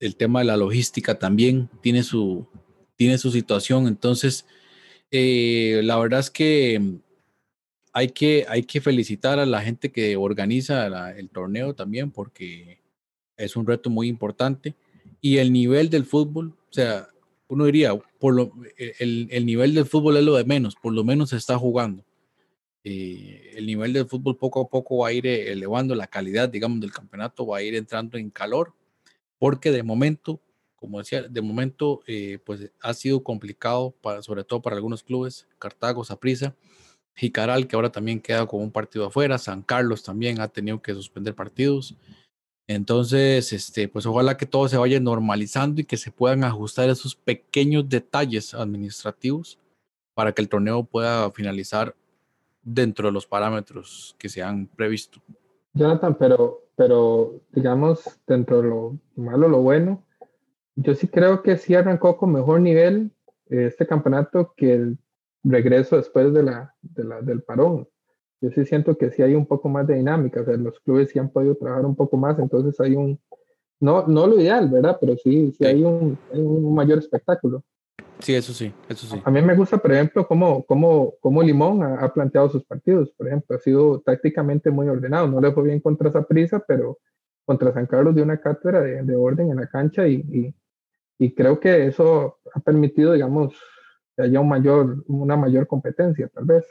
el 0.00 0.16
tema 0.16 0.40
de 0.40 0.44
la 0.44 0.58
logística 0.58 1.18
también 1.18 1.70
tiene 1.80 2.02
su, 2.02 2.46
tiene 2.94 3.16
su 3.16 3.30
situación. 3.30 3.86
Entonces, 3.86 4.44
eh, 5.10 5.80
la 5.84 5.98
verdad 5.98 6.20
es 6.20 6.30
que 6.30 6.98
hay, 7.92 8.08
que 8.08 8.44
hay 8.48 8.62
que 8.64 8.80
felicitar 8.80 9.38
a 9.38 9.46
la 9.46 9.62
gente 9.62 9.90
que 9.90 10.16
organiza 10.16 11.10
el 11.10 11.30
torneo 11.30 11.74
también 11.74 12.10
porque 12.10 12.80
es 13.36 13.56
un 13.56 13.66
reto 13.66 13.90
muy 13.90 14.08
importante. 14.08 14.74
Y 15.20 15.38
el 15.38 15.52
nivel 15.52 15.90
del 15.90 16.04
fútbol, 16.04 16.54
o 16.70 16.72
sea, 16.72 17.08
uno 17.48 17.64
diría, 17.64 17.94
por 18.18 18.34
lo, 18.34 18.52
el, 18.98 19.28
el 19.30 19.46
nivel 19.46 19.74
del 19.74 19.86
fútbol 19.86 20.16
es 20.16 20.24
lo 20.24 20.36
de 20.36 20.44
menos, 20.44 20.76
por 20.76 20.92
lo 20.92 21.04
menos 21.04 21.30
se 21.30 21.36
está 21.36 21.58
jugando. 21.58 22.04
Eh, 22.88 23.54
el 23.56 23.66
nivel 23.66 23.92
del 23.92 24.06
fútbol 24.06 24.36
poco 24.36 24.60
a 24.60 24.68
poco 24.68 24.98
va 24.98 25.08
a 25.08 25.12
ir 25.12 25.26
elevando 25.26 25.96
la 25.96 26.06
calidad, 26.06 26.48
digamos, 26.48 26.80
del 26.80 26.92
campeonato, 26.92 27.44
va 27.44 27.58
a 27.58 27.62
ir 27.62 27.74
entrando 27.74 28.16
en 28.16 28.30
calor 28.30 28.74
porque 29.38 29.72
de 29.72 29.82
momento, 29.82 30.40
como 30.76 30.98
decía, 30.98 31.22
de 31.22 31.40
momento 31.40 32.02
eh, 32.06 32.38
pues 32.44 32.70
ha 32.80 32.94
sido 32.94 33.22
complicado, 33.22 33.94
para, 34.00 34.22
sobre 34.22 34.44
todo 34.44 34.62
para 34.62 34.76
algunos 34.76 35.02
clubes, 35.02 35.48
Cartago, 35.58 36.04
Saprissa, 36.04 36.54
Jicaral, 37.14 37.66
que 37.66 37.76
ahora 37.76 37.90
también 37.90 38.20
queda 38.20 38.46
con 38.46 38.60
un 38.60 38.70
partido 38.70 39.06
afuera, 39.06 39.38
San 39.38 39.62
Carlos 39.62 40.02
también 40.02 40.40
ha 40.40 40.48
tenido 40.48 40.80
que 40.82 40.94
suspender 40.94 41.34
partidos. 41.34 41.96
Entonces, 42.68 43.52
este, 43.52 43.88
pues 43.88 44.06
ojalá 44.06 44.36
que 44.36 44.44
todo 44.44 44.68
se 44.68 44.76
vaya 44.76 45.00
normalizando 45.00 45.80
y 45.80 45.84
que 45.84 45.96
se 45.96 46.10
puedan 46.10 46.44
ajustar 46.44 46.90
esos 46.90 47.14
pequeños 47.14 47.88
detalles 47.88 48.54
administrativos 48.54 49.58
para 50.14 50.32
que 50.32 50.42
el 50.42 50.48
torneo 50.48 50.84
pueda 50.84 51.30
finalizar 51.30 51.94
dentro 52.62 53.08
de 53.08 53.12
los 53.12 53.26
parámetros 53.26 54.16
que 54.18 54.28
se 54.28 54.42
han 54.42 54.66
previsto. 54.66 55.20
Jonathan, 55.74 56.16
pero 56.18 56.66
pero 56.76 57.40
digamos, 57.52 58.20
dentro 58.26 58.60
de 58.60 58.68
lo 58.68 58.98
malo, 59.16 59.48
lo 59.48 59.62
bueno, 59.62 60.04
yo 60.76 60.94
sí 60.94 61.08
creo 61.08 61.42
que 61.42 61.56
sí 61.56 61.74
arrancó 61.74 62.16
con 62.16 62.32
mejor 62.32 62.60
nivel 62.60 63.10
este 63.48 63.86
campeonato 63.86 64.52
que 64.56 64.74
el 64.74 64.98
regreso 65.42 65.96
después 65.96 66.32
de 66.32 66.42
la, 66.42 66.74
de 66.82 67.04
la, 67.04 67.22
del 67.22 67.42
parón. 67.42 67.88
Yo 68.40 68.50
sí 68.50 68.64
siento 68.66 68.98
que 68.98 69.10
sí 69.10 69.22
hay 69.22 69.34
un 69.34 69.46
poco 69.46 69.68
más 69.68 69.86
de 69.86 69.94
dinámica, 69.94 70.42
o 70.42 70.44
sea, 70.44 70.56
los 70.56 70.78
clubes 70.80 71.10
sí 71.10 71.18
han 71.18 71.30
podido 71.30 71.56
trabajar 71.56 71.86
un 71.86 71.96
poco 71.96 72.16
más, 72.16 72.38
entonces 72.38 72.78
hay 72.80 72.94
un, 72.94 73.18
no, 73.80 74.06
no 74.06 74.26
lo 74.26 74.38
ideal, 74.38 74.68
¿verdad? 74.68 74.98
Pero 75.00 75.16
sí, 75.16 75.52
sí 75.52 75.64
hay 75.64 75.82
un, 75.82 76.18
hay 76.32 76.40
un 76.40 76.74
mayor 76.74 76.98
espectáculo. 76.98 77.64
Sí, 78.18 78.34
eso 78.34 78.52
sí, 78.52 78.72
eso 78.88 79.06
sí. 79.06 79.20
A 79.24 79.30
mí 79.30 79.42
me 79.42 79.54
gusta, 79.54 79.78
por 79.78 79.92
ejemplo, 79.92 80.26
cómo, 80.26 80.64
cómo, 80.64 81.14
cómo 81.20 81.42
Limón 81.42 81.82
ha, 81.82 82.12
planteado 82.12 82.48
sus 82.48 82.64
partidos. 82.64 83.10
Por 83.10 83.26
ejemplo, 83.26 83.56
ha 83.56 83.60
sido 83.60 84.00
tácticamente 84.00 84.70
muy 84.70 84.88
ordenado. 84.88 85.28
No 85.28 85.40
le 85.40 85.52
fue 85.52 85.64
bien 85.64 85.80
contra 85.80 86.08
esa 86.08 86.22
prisa, 86.22 86.62
pero 86.66 86.98
contra 87.44 87.74
San 87.74 87.86
Carlos 87.86 88.14
dio 88.14 88.24
una 88.24 88.40
cátedra 88.40 88.80
de, 88.80 89.02
de 89.02 89.16
orden 89.16 89.50
en 89.50 89.56
la 89.56 89.66
cancha 89.66 90.08
y, 90.08 90.14
y, 90.14 90.54
y, 91.18 91.34
creo 91.34 91.60
que 91.60 91.86
eso 91.86 92.38
ha 92.54 92.60
permitido, 92.60 93.12
digamos, 93.12 93.54
que 94.16 94.24
haya 94.24 94.40
un 94.40 94.48
mayor, 94.48 95.04
una 95.06 95.36
mayor 95.36 95.66
competencia, 95.66 96.28
tal 96.28 96.44
vez. 96.44 96.64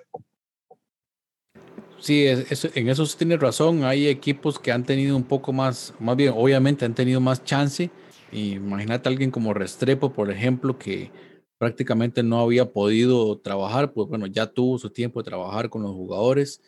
Sí, 1.99 2.27
en 2.27 2.89
eso 2.89 3.05
tiene 3.17 3.37
razón. 3.37 3.83
Hay 3.83 4.07
equipos 4.07 4.59
que 4.59 4.71
han 4.71 4.83
tenido 4.83 5.15
un 5.15 5.23
poco 5.23 5.51
más, 5.51 5.93
más 5.99 6.15
bien, 6.15 6.33
obviamente 6.35 6.85
han 6.85 6.93
tenido 6.93 7.19
más 7.19 7.43
chance. 7.43 7.89
Imagínate 8.31 9.09
a 9.09 9.11
alguien 9.11 9.31
como 9.31 9.53
Restrepo, 9.53 10.13
por 10.13 10.29
ejemplo, 10.29 10.77
que 10.77 11.09
prácticamente 11.57 12.21
no 12.21 12.39
había 12.41 12.71
podido 12.71 13.39
trabajar, 13.39 13.91
pues 13.91 14.07
bueno, 14.07 14.27
ya 14.27 14.45
tuvo 14.45 14.77
su 14.77 14.91
tiempo 14.91 15.21
de 15.21 15.29
trabajar 15.29 15.69
con 15.69 15.81
los 15.81 15.93
jugadores. 15.93 16.61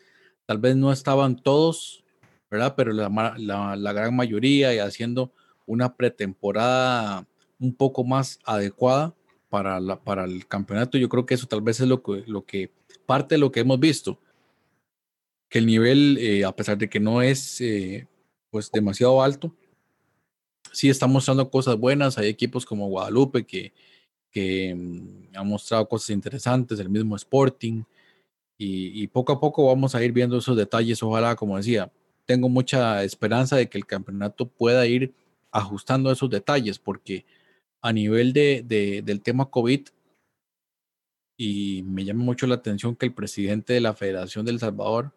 Tal 0.44 0.58
vez 0.58 0.74
no 0.74 0.90
estaban 0.90 1.36
todos, 1.36 2.04
¿verdad? 2.50 2.74
Pero 2.76 2.92
la, 2.92 3.08
la, 3.38 3.92
gran 3.92 4.16
mayoría 4.16 4.74
y 4.74 4.78
haciendo 4.78 5.30
una 5.66 5.94
pretemporada 5.94 7.27
un 7.58 7.74
poco 7.74 8.04
más 8.04 8.38
adecuada 8.44 9.14
para, 9.48 9.80
la, 9.80 10.00
para 10.02 10.24
el 10.24 10.46
campeonato. 10.46 10.98
Yo 10.98 11.08
creo 11.08 11.26
que 11.26 11.34
eso 11.34 11.46
tal 11.46 11.62
vez 11.62 11.80
es 11.80 11.88
lo 11.88 12.02
que, 12.02 12.24
lo 12.26 12.44
que 12.44 12.70
parte 13.06 13.34
de 13.34 13.40
lo 13.40 13.50
que 13.50 13.60
hemos 13.60 13.80
visto. 13.80 14.18
Que 15.48 15.58
el 15.58 15.66
nivel, 15.66 16.18
eh, 16.18 16.44
a 16.44 16.54
pesar 16.54 16.76
de 16.76 16.88
que 16.88 17.00
no 17.00 17.22
es 17.22 17.60
eh, 17.60 18.06
pues 18.50 18.70
demasiado 18.70 19.22
alto, 19.22 19.54
sí 20.72 20.88
está 20.88 21.06
mostrando 21.06 21.50
cosas 21.50 21.76
buenas. 21.76 22.18
Hay 22.18 22.28
equipos 22.28 22.66
como 22.66 22.88
Guadalupe 22.88 23.46
que, 23.46 23.72
que 24.30 24.74
mm, 24.74 25.36
ha 25.36 25.42
mostrado 25.42 25.88
cosas 25.88 26.10
interesantes, 26.10 26.78
el 26.78 26.90
mismo 26.90 27.16
Sporting, 27.16 27.82
y, 28.60 29.06
poco 29.06 29.32
a 29.32 29.40
poco 29.40 29.66
vamos 29.66 29.94
a 29.94 30.02
ir 30.02 30.12
viendo 30.12 30.36
esos 30.36 30.56
detalles. 30.56 31.00
Ojalá, 31.02 31.36
como 31.36 31.56
decía, 31.56 31.92
tengo 32.26 32.48
mucha 32.48 33.04
esperanza 33.04 33.54
de 33.56 33.68
que 33.68 33.78
el 33.78 33.86
campeonato 33.86 34.48
pueda 34.48 34.84
ir 34.86 35.14
ajustando 35.52 36.10
esos 36.10 36.28
detalles, 36.28 36.78
porque 36.78 37.24
a 37.80 37.92
nivel 37.92 38.32
de, 38.32 39.02
del 39.04 39.20
tema 39.22 39.50
COVID, 39.50 39.88
y 41.36 41.82
me 41.84 42.04
llama 42.04 42.24
mucho 42.24 42.46
la 42.46 42.56
atención 42.56 42.96
que 42.96 43.06
el 43.06 43.14
presidente 43.14 43.72
de 43.72 43.80
la 43.80 43.94
Federación 43.94 44.44
del 44.44 44.58
Salvador, 44.58 45.12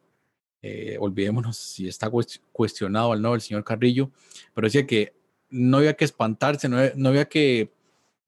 eh, 0.61 0.97
olvidémonos 0.99 1.57
si 1.57 1.87
está 1.87 2.11
cuestionado 2.51 3.09
o 3.09 3.15
no 3.15 3.33
el 3.33 3.41
señor 3.41 3.63
Carrillo, 3.63 4.11
pero 4.53 4.67
decía 4.67 4.85
que 4.85 5.13
no 5.49 5.77
había 5.77 5.95
que 5.95 6.05
espantarse, 6.05 6.69
no 6.69 6.77
no 6.95 7.09
había 7.09 7.27
que 7.27 7.71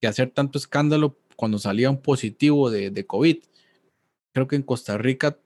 hacer 0.08 0.32
tanto 0.32 0.58
escándalo 0.58 1.15
cuando 1.36 1.60
salía 1.60 1.89
un 1.89 2.02
positivo 2.02 2.69
de, 2.69 2.89
de, 2.89 3.06
COVID. 3.06 3.38
Creo 4.34 4.48
que 4.48 4.56
en 4.56 4.63
Costa 4.63 4.98
Rica 4.98 5.38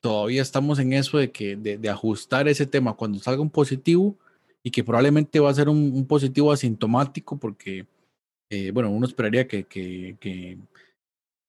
todavía 0.00 0.42
estamos 0.42 0.78
en 0.78 0.92
eso 0.92 1.18
de, 1.18 1.30
que, 1.30 1.56
de, 1.56 1.88
ajustar 1.88 2.48
ese 2.48 2.66
tema 2.66 2.94
cuando 2.94 3.18
salga 3.18 3.42
un 3.42 3.50
positivo 3.50 4.16
y 4.62 4.70
que 4.70 4.84
probablemente 4.84 5.40
va 5.40 5.50
a 5.50 5.54
ser 5.54 5.68
un, 5.68 6.06
positivo 6.06 6.52
asintomático 6.52 7.38
porque, 7.38 7.86
eh, 8.50 8.70
bueno, 8.72 8.90
uno 8.90 9.06
esperaría 9.06 9.48
que, 9.48 9.64
que, 9.64 10.58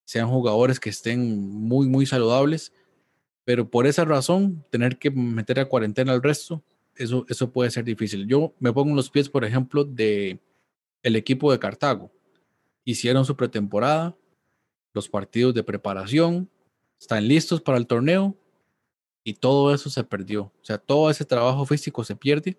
sean 0.05 0.27
jugadores 0.27 0.79
que 0.79 0.89
estén 0.89 1.49
muy, 1.49 1.87
muy 1.87 2.05
saludables, 2.05 2.73
pero 3.45 3.69
por 3.69 3.87
esa 3.87 4.05
razón, 4.05 4.63
tener 4.69 4.97
que 4.97 5.09
meter 5.11 5.59
a 5.59 5.67
cuarentena 5.67 6.13
al 6.13 6.21
resto, 6.21 6.63
eso, 6.95 7.25
eso 7.29 7.51
puede 7.51 7.71
ser 7.71 7.83
difícil. 7.85 8.27
Yo 8.27 8.53
me 8.59 8.73
pongo 8.73 8.89
en 8.89 8.95
los 8.97 9.09
pies, 9.09 9.29
por 9.29 9.45
ejemplo, 9.45 9.83
de 9.83 10.39
el 11.03 11.15
equipo 11.15 11.51
de 11.51 11.59
Cartago 11.59 12.11
hicieron 12.83 13.25
su 13.25 13.35
pretemporada, 13.35 14.15
los 14.93 15.07
partidos 15.07 15.53
de 15.53 15.63
preparación, 15.63 16.49
están 16.99 17.27
listos 17.27 17.61
para 17.61 17.77
el 17.77 17.87
torneo 17.87 18.35
y 19.23 19.33
todo 19.33 19.73
eso 19.73 19.89
se 19.89 20.03
perdió. 20.03 20.43
O 20.43 20.63
sea, 20.63 20.77
todo 20.77 21.09
ese 21.09 21.25
trabajo 21.25 21.65
físico 21.65 22.03
se 22.03 22.15
pierde. 22.15 22.57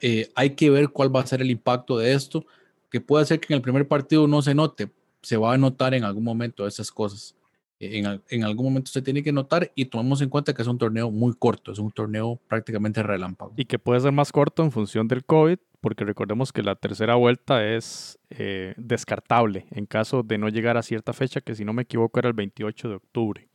Eh, 0.00 0.30
hay 0.34 0.50
que 0.50 0.70
ver 0.70 0.90
cuál 0.90 1.14
va 1.14 1.20
a 1.20 1.26
ser 1.26 1.40
el 1.42 1.50
impacto 1.50 1.98
de 1.98 2.12
esto, 2.12 2.46
que 2.90 3.00
puede 3.00 3.24
ser 3.24 3.40
que 3.40 3.52
en 3.52 3.56
el 3.56 3.62
primer 3.62 3.86
partido 3.86 4.26
no 4.26 4.42
se 4.42 4.54
note, 4.54 4.90
se 5.22 5.36
va 5.36 5.54
a 5.54 5.58
notar 5.58 5.94
en 5.94 6.04
algún 6.04 6.24
momento 6.24 6.66
esas 6.66 6.90
cosas. 6.90 7.34
En, 7.80 8.20
en, 8.28 8.42
algún 8.42 8.66
momento 8.66 8.90
se 8.90 9.02
tiene 9.02 9.22
que 9.22 9.30
notar 9.30 9.70
y 9.76 9.84
tomemos 9.84 10.20
en 10.20 10.28
cuenta 10.28 10.52
que 10.52 10.62
es 10.62 10.68
un 10.68 10.78
torneo 10.78 11.12
muy 11.12 11.34
corto, 11.34 11.70
es 11.70 11.78
un 11.78 11.92
torneo 11.92 12.40
prácticamente 12.48 13.04
relámpago. 13.04 13.52
Y 13.56 13.66
que 13.66 13.78
puede 13.78 14.00
ser 14.00 14.10
más 14.10 14.32
corto 14.32 14.64
en 14.64 14.72
función 14.72 15.06
del 15.06 15.24
COVID, 15.24 15.58
porque 15.80 16.04
recordemos 16.04 16.52
que 16.52 16.64
la 16.64 16.74
tercera 16.74 17.14
vuelta 17.14 17.64
es 17.64 18.18
eh, 18.30 18.74
descartable 18.76 19.66
en 19.70 19.86
caso 19.86 20.24
de 20.24 20.38
no 20.38 20.48
llegar 20.48 20.76
a 20.76 20.82
cierta 20.82 21.12
fecha, 21.12 21.40
que 21.40 21.54
si 21.54 21.64
no 21.64 21.72
me 21.72 21.82
equivoco 21.82 22.18
era 22.18 22.28
el 22.28 22.34
28 22.34 22.88
de 22.88 22.94
octubre. 22.96 23.48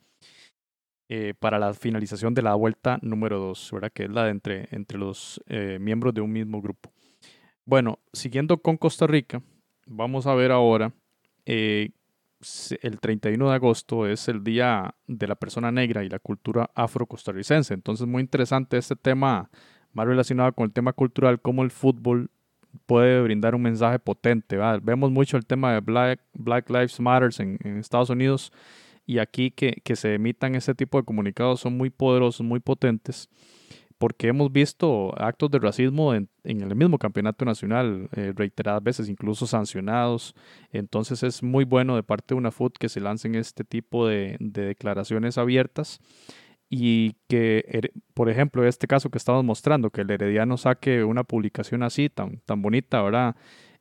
Eh, 1.09 1.33
para 1.37 1.59
la 1.59 1.73
finalización 1.73 2.33
de 2.33 2.41
la 2.41 2.55
vuelta 2.55 2.97
número 3.01 3.37
2, 3.37 3.71
¿verdad? 3.73 3.91
que 3.93 4.05
es 4.05 4.09
la 4.09 4.23
de 4.23 4.31
entre, 4.31 4.67
entre 4.71 4.97
los 4.97 5.41
eh, 5.47 5.77
miembros 5.79 6.13
de 6.13 6.21
un 6.21 6.31
mismo 6.31 6.61
grupo. 6.61 6.91
Bueno, 7.65 7.99
siguiendo 8.11 8.57
con 8.57 8.77
Costa 8.77 9.07
Rica, 9.07 9.41
vamos 9.85 10.27
a 10.27 10.35
ver 10.35 10.51
ahora, 10.51 10.93
eh, 11.45 11.91
el 12.81 12.99
31 12.99 13.49
de 13.49 13.55
agosto 13.55 14.05
es 14.05 14.27
el 14.27 14.43
Día 14.43 14.95
de 15.07 15.27
la 15.27 15.35
Persona 15.35 15.71
Negra 15.71 16.03
y 16.03 16.09
la 16.09 16.19
cultura 16.19 16.69
afro-costarricense. 16.75 17.73
Entonces, 17.73 18.05
muy 18.05 18.21
interesante 18.21 18.77
este 18.77 18.97
tema, 18.97 19.49
más 19.93 20.07
relacionado 20.07 20.51
con 20.51 20.65
el 20.65 20.73
tema 20.73 20.91
cultural, 20.91 21.39
cómo 21.39 21.63
el 21.63 21.71
fútbol 21.71 22.29
puede 22.85 23.21
brindar 23.21 23.55
un 23.55 23.61
mensaje 23.61 23.99
potente. 23.99 24.57
Vemos 24.81 25.11
mucho 25.11 25.37
el 25.37 25.45
tema 25.45 25.73
de 25.73 25.79
Black, 25.79 26.69
Lives 26.69 26.99
Matter 26.99 27.29
en, 27.39 27.77
Estados 27.77 28.09
Unidos 28.09 28.51
y 29.05 29.19
aquí 29.19 29.51
que, 29.51 29.95
se 29.95 30.15
emitan 30.15 30.55
ese 30.55 30.73
tipo 30.75 30.97
de 30.97 31.05
comunicados 31.05 31.61
son 31.61 31.77
muy 31.77 31.89
poderosos, 31.89 32.45
muy 32.45 32.59
potentes, 32.59 33.29
porque 34.03 34.27
hemos 34.27 34.51
visto 34.51 35.17
actos 35.17 35.49
de 35.49 35.59
racismo 35.59 36.13
en, 36.13 36.27
el 36.43 36.75
mismo 36.75 36.97
campeonato 36.97 37.45
nacional 37.45 38.09
eh, 38.11 38.33
reiteradas 38.35 38.83
veces, 38.83 39.07
incluso 39.07 39.47
sancionados. 39.47 40.35
Entonces 40.73 41.23
es 41.23 41.41
muy 41.41 41.63
bueno 41.63 41.95
de 41.95 42.03
parte 42.03 42.33
de 42.33 42.37
una 42.37 42.51
FUT 42.51 42.77
que 42.77 42.89
se 42.89 42.99
lancen 42.99 43.35
este 43.35 43.63
tipo 43.63 44.05
de, 44.05 44.35
declaraciones 44.41 45.37
abiertas 45.37 46.01
y 46.69 47.13
que, 47.29 47.93
por 48.13 48.29
ejemplo, 48.29 48.67
este 48.67 48.87
caso 48.87 49.09
que 49.09 49.19
estamos 49.19 49.45
mostrando, 49.45 49.89
que 49.89 50.01
el 50.01 50.11
Herediano 50.11 50.57
saque 50.57 51.05
una 51.05 51.23
publicación 51.23 51.81
así, 51.81 52.09
tan, 52.09 52.41
tan 52.41 52.61
bonita, 52.61 52.97
ahora 52.97 53.37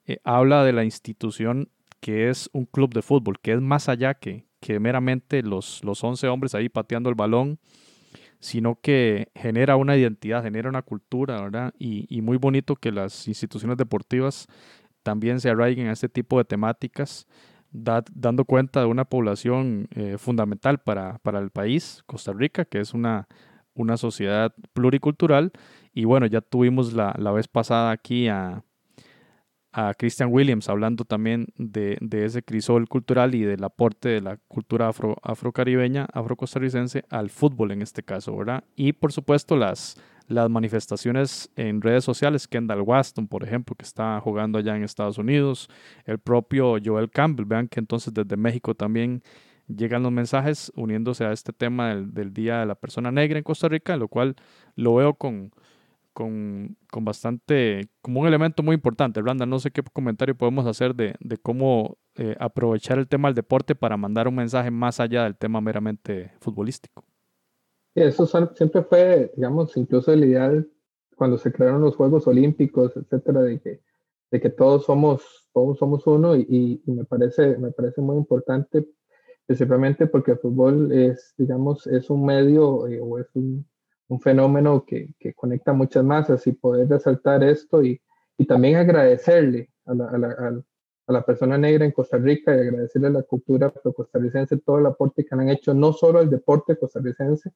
eh, 0.06 0.18
habla 0.22 0.62
de 0.62 0.72
la 0.72 0.84
institución 0.84 1.68
que 1.98 2.30
es 2.30 2.48
un 2.52 2.66
club 2.66 2.94
de 2.94 3.02
fútbol, 3.02 3.40
que 3.40 3.54
es 3.54 3.60
más 3.60 3.88
allá 3.88 4.14
que, 4.14 4.46
que 4.60 4.78
meramente 4.78 5.42
los, 5.42 5.82
los 5.82 6.04
11 6.04 6.28
hombres 6.28 6.54
ahí 6.54 6.68
pateando 6.68 7.10
el 7.10 7.16
balón, 7.16 7.58
sino 8.42 8.80
que 8.80 9.28
genera 9.36 9.76
una 9.76 9.96
identidad, 9.96 10.42
genera 10.42 10.68
una 10.68 10.82
cultura, 10.82 11.40
¿verdad? 11.40 11.72
Y, 11.78 12.20
muy 12.22 12.38
bonito 12.38 12.74
que 12.74 12.90
las 12.90 13.28
instituciones 13.28 13.76
deportivas 13.76 14.48
también 15.04 15.38
se 15.38 15.48
arraiguen 15.48 15.86
a 15.86 15.92
este 15.92 16.08
tipo 16.08 16.38
de 16.38 16.44
temáticas, 16.44 17.28
dando 17.70 18.44
cuenta 18.44 18.80
de 18.80 18.86
una 18.86 19.04
población 19.04 19.86
eh, 19.94 20.16
fundamental 20.18 20.78
para, 20.78 21.18
para, 21.18 21.38
el 21.38 21.50
país, 21.50 22.02
Costa 22.06 22.32
Rica, 22.32 22.64
que 22.64 22.80
es 22.80 22.94
una, 22.94 23.28
una 23.74 23.96
sociedad 23.96 24.52
pluricultural. 24.72 25.52
Y 25.94 26.04
bueno, 26.04 26.26
ya 26.26 26.40
tuvimos 26.40 26.94
la, 26.94 27.14
la 27.18 27.30
vez 27.30 27.46
pasada 27.46 27.92
aquí 27.92 28.26
a, 28.26 28.64
a 29.72 29.94
Christian 29.94 30.30
Williams 30.30 30.68
hablando 30.68 31.04
también 31.04 31.46
de, 31.56 31.98
ese 32.10 32.42
crisol 32.42 32.88
cultural 32.88 33.34
y 33.34 33.42
del 33.42 33.64
aporte 33.64 34.10
de 34.10 34.20
la 34.20 34.36
cultura 34.48 34.88
afro, 34.88 35.16
afrocaribeña, 35.22 36.06
afrocostarricense 36.12 37.04
al 37.08 37.30
fútbol 37.30 37.72
en 37.72 37.80
este 37.80 38.02
caso, 38.02 38.36
¿verdad? 38.36 38.64
Y 38.76 38.92
por 38.92 39.12
supuesto 39.12 39.56
las, 39.56 39.96
las 40.28 40.50
manifestaciones 40.50 41.50
en 41.56 41.80
redes 41.80 42.04
sociales, 42.04 42.46
Kendall 42.46 42.82
Waston, 42.82 43.26
por 43.26 43.44
ejemplo, 43.44 43.74
que 43.74 43.84
está 43.84 44.20
jugando 44.20 44.58
allá 44.58 44.76
en 44.76 44.84
Estados 44.84 45.16
Unidos, 45.16 45.70
el 46.04 46.18
propio 46.18 46.76
Joel 46.84 47.10
Campbell, 47.10 47.46
vean 47.46 47.68
que 47.68 47.80
entonces 47.80 48.12
desde 48.12 48.36
México 48.36 48.74
también 48.74 49.22
llegan 49.68 50.02
los 50.02 50.12
mensajes 50.12 50.70
uniéndose 50.74 51.24
a 51.24 51.32
este 51.32 51.54
tema 51.54 51.88
del, 51.88 52.12
del 52.12 52.34
Día 52.34 52.60
de 52.60 52.66
la 52.66 52.74
Persona 52.74 53.10
Negra 53.10 53.38
en 53.38 53.44
Costa 53.44 53.68
Rica, 53.68 53.96
lo 53.96 54.08
cual 54.08 54.36
lo 54.76 54.96
veo 54.96 55.14
con 55.14 55.50
con, 56.12 56.76
con, 56.90 57.04
bastante, 57.04 57.88
como 58.00 58.20
un 58.20 58.26
elemento 58.26 58.62
muy 58.62 58.74
importante. 58.74 59.20
Randa, 59.20 59.46
no 59.46 59.58
sé 59.58 59.70
qué 59.70 59.82
comentario 59.92 60.36
podemos 60.36 60.66
hacer 60.66 60.94
de, 60.94 61.14
de 61.20 61.38
cómo 61.38 61.98
eh, 62.16 62.36
aprovechar 62.38 62.98
el 62.98 63.08
tema 63.08 63.28
del 63.28 63.34
deporte 63.34 63.74
para 63.74 63.96
mandar 63.96 64.28
un 64.28 64.34
mensaje 64.34 64.70
más 64.70 65.00
allá 65.00 65.24
del 65.24 65.36
tema 65.36 65.60
meramente 65.60 66.32
futbolístico. 66.40 67.04
eso 67.94 68.26
siempre 68.26 68.82
fue, 68.82 69.32
digamos, 69.36 69.76
incluso 69.76 70.12
el 70.12 70.24
ideal 70.24 70.68
cuando 71.16 71.38
se 71.38 71.52
crearon 71.52 71.80
los 71.80 71.96
Juegos 71.96 72.26
Olímpicos, 72.26 72.96
etcétera, 72.96 73.42
de 73.42 73.60
que, 73.60 73.80
de 74.30 74.40
que 74.40 74.50
todos 74.50 74.84
somos, 74.84 75.48
todos 75.52 75.78
somos 75.78 76.06
uno 76.06 76.36
y, 76.36 76.82
y 76.84 76.90
me, 76.90 77.04
parece, 77.04 77.56
me 77.58 77.70
parece 77.70 78.00
muy 78.00 78.16
importante, 78.16 78.86
principalmente 79.46 80.06
porque 80.06 80.32
el 80.32 80.38
fútbol 80.38 80.92
es, 80.92 81.34
digamos, 81.38 81.86
es 81.86 82.10
un 82.10 82.24
medio 82.24 82.86
eh, 82.88 83.00
o 83.00 83.18
es 83.18 83.28
un, 83.34 83.66
un 84.12 84.20
fenómeno 84.20 84.84
que, 84.84 85.14
que, 85.18 85.32
conecta 85.32 85.72
muchas 85.72 86.04
masas 86.04 86.46
y 86.46 86.52
poder 86.52 86.88
resaltar 86.88 87.42
esto 87.42 87.82
y, 87.82 88.00
y 88.36 88.44
también 88.44 88.76
agradecerle 88.76 89.70
a 89.86 89.94
la, 89.94 90.08
a, 90.08 90.18
la, 90.18 90.62
a 91.06 91.12
la, 91.12 91.22
persona 91.24 91.56
negra 91.56 91.84
en 91.86 91.92
Costa 91.92 92.18
Rica 92.18 92.54
y 92.54 92.60
agradecerle 92.60 93.08
a 93.08 93.12
la 93.12 93.22
cultura 93.22 93.70
costarricense 93.70 94.58
todo 94.58 94.78
el 94.78 94.86
aporte 94.86 95.24
que 95.24 95.34
han 95.34 95.48
hecho, 95.48 95.72
no 95.72 95.92
solo 95.94 96.18
al 96.18 96.28
deporte 96.28 96.76
costarricense, 96.76 97.52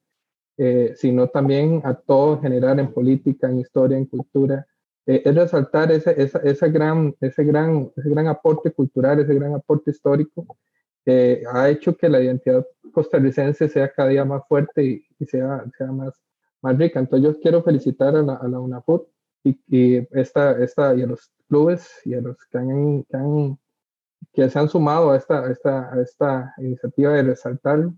eh, 0.57 0.95
sino 0.97 1.29
también 1.29 1.83
a 1.85 1.95
todo 1.95 2.37
en 2.37 2.43
general 2.43 2.79
en 2.79 2.93
política, 2.93 3.49
en 3.51 3.61
historia, 3.61 3.99
en 3.99 4.07
cultura. 4.07 4.67
Eh, 5.05 5.23
es 5.25 5.35
resaltar 5.35 5.93
ese, 5.93 6.15
esa, 6.21 6.39
esa 6.39 6.69
gran, 6.69 7.15
ese, 7.21 7.45
gran, 7.45 7.93
ese 7.95 8.09
gran 8.09 8.29
aporte 8.29 8.71
cultural, 8.73 9.21
ese 9.21 9.35
gran 9.35 9.55
aporte 9.55 9.91
histórico 9.91 10.47
que 11.05 11.45
ha 11.53 11.69
hecho 11.69 11.97
que 11.97 12.09
la 12.09 12.21
identidad 12.21 12.67
costarricense 12.93 13.69
sea 13.69 13.93
cada 13.93 14.09
día 14.09 14.25
más 14.25 14.43
fuerte 14.49 14.83
y, 14.83 15.07
y 15.21 15.27
sea, 15.27 15.65
sea 15.77 15.93
más, 15.93 16.21
más 16.63 16.77
rica. 16.79 17.01
Entonces 17.01 17.25
yo 17.35 17.41
quiero 17.41 17.63
felicitar 17.63 18.17
a 18.17 18.23
la, 18.23 18.35
a 18.35 18.49
la 18.49 18.83
y, 19.45 19.61
y, 19.69 20.09
esta, 20.13 20.63
esta, 20.63 20.95
y 20.95 21.03
a 21.03 21.07
los 21.07 21.31
clubes 21.49 21.89
y 22.05 22.15
a 22.15 22.21
los 22.21 22.37
que, 22.51 22.59
han, 22.59 23.05
que, 23.05 23.17
han, 23.17 23.59
que 24.33 24.51
se 24.51 24.59
han 24.59 24.69
sumado 24.69 25.11
a 25.11 25.17
esta, 25.17 25.51
esta, 25.51 25.93
a 25.93 26.01
esta 26.01 26.55
iniciativa 26.59 27.13
de 27.13 27.23
resaltar. 27.23 27.91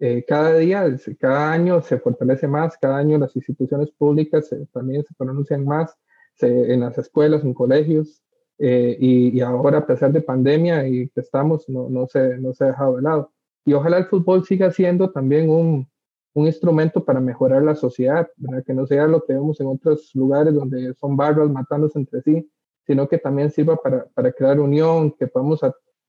Eh, 0.00 0.24
cada 0.26 0.56
día, 0.56 0.84
cada 1.18 1.52
año 1.52 1.80
se 1.82 1.98
fortalece 1.98 2.48
más, 2.48 2.76
cada 2.78 2.96
año 2.96 3.18
las 3.18 3.34
instituciones 3.36 3.90
públicas 3.92 4.50
también 4.72 5.04
se 5.04 5.14
pronuncian 5.14 5.64
más 5.64 5.96
se, 6.34 6.72
en 6.72 6.80
las 6.80 6.98
escuelas, 6.98 7.44
en 7.44 7.54
colegios, 7.54 8.22
eh, 8.58 8.96
y, 9.00 9.36
y, 9.36 9.40
ahora 9.40 9.78
a 9.78 9.86
pesar 9.86 10.12
de 10.12 10.20
pandemia 10.20 10.86
y 10.86 11.08
que 11.08 11.20
estamos, 11.20 11.68
no, 11.68 11.88
no, 11.88 12.06
se, 12.06 12.38
no 12.38 12.54
se 12.54 12.64
ha 12.64 12.68
dejado 12.68 12.96
de 12.96 13.02
lado. 13.02 13.32
Y 13.64 13.72
ojalá 13.72 13.98
el 13.98 14.06
fútbol 14.06 14.44
siga 14.44 14.70
siendo 14.70 15.10
también 15.10 15.50
un, 15.50 15.88
un 16.34 16.46
instrumento 16.46 17.04
para 17.04 17.20
mejorar 17.20 17.62
la 17.62 17.76
sociedad, 17.76 18.28
que 18.66 18.74
no 18.74 18.86
sea 18.86 19.06
lo 19.06 19.24
que 19.24 19.34
vemos 19.34 19.60
en 19.60 19.68
otros 19.68 20.10
lugares 20.14 20.52
donde 20.52 20.92
son 20.94 21.16
barras 21.16 21.48
matándose 21.48 21.98
entre 21.98 22.22
sí, 22.22 22.50
sino 22.86 23.08
que 23.08 23.18
también 23.18 23.50
sirva 23.50 23.76
para, 23.76 24.06
para 24.14 24.32
crear 24.32 24.58
unión, 24.58 25.12
que 25.12 25.28
podamos 25.28 25.60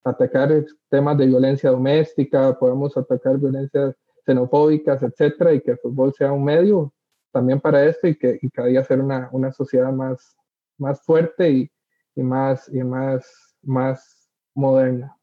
atacar 0.03 0.65
temas 0.89 1.17
de 1.17 1.27
violencia 1.27 1.69
doméstica, 1.69 2.57
podamos 2.57 2.97
atacar 2.97 3.38
violencias 3.38 3.95
xenofóbicas, 4.25 5.03
etcétera, 5.03 5.53
y 5.53 5.61
que 5.61 5.71
el 5.71 5.77
fútbol 5.77 6.11
sea 6.13 6.31
un 6.31 6.43
medio 6.43 6.91
también 7.32 7.61
para 7.61 7.86
esto 7.86 8.07
y 8.07 8.15
que 8.15 8.39
y 8.41 8.49
cada 8.49 8.69
día 8.69 8.84
ser 8.84 9.01
una, 9.01 9.30
una 9.32 9.51
sociedad 9.51 9.91
más, 9.91 10.36
más 10.78 11.01
fuerte 11.03 11.49
y, 11.51 11.71
y, 12.15 12.23
más, 12.23 12.67
y 12.73 12.84
más, 12.84 13.55
más 13.61 14.30
moderna 14.55 15.15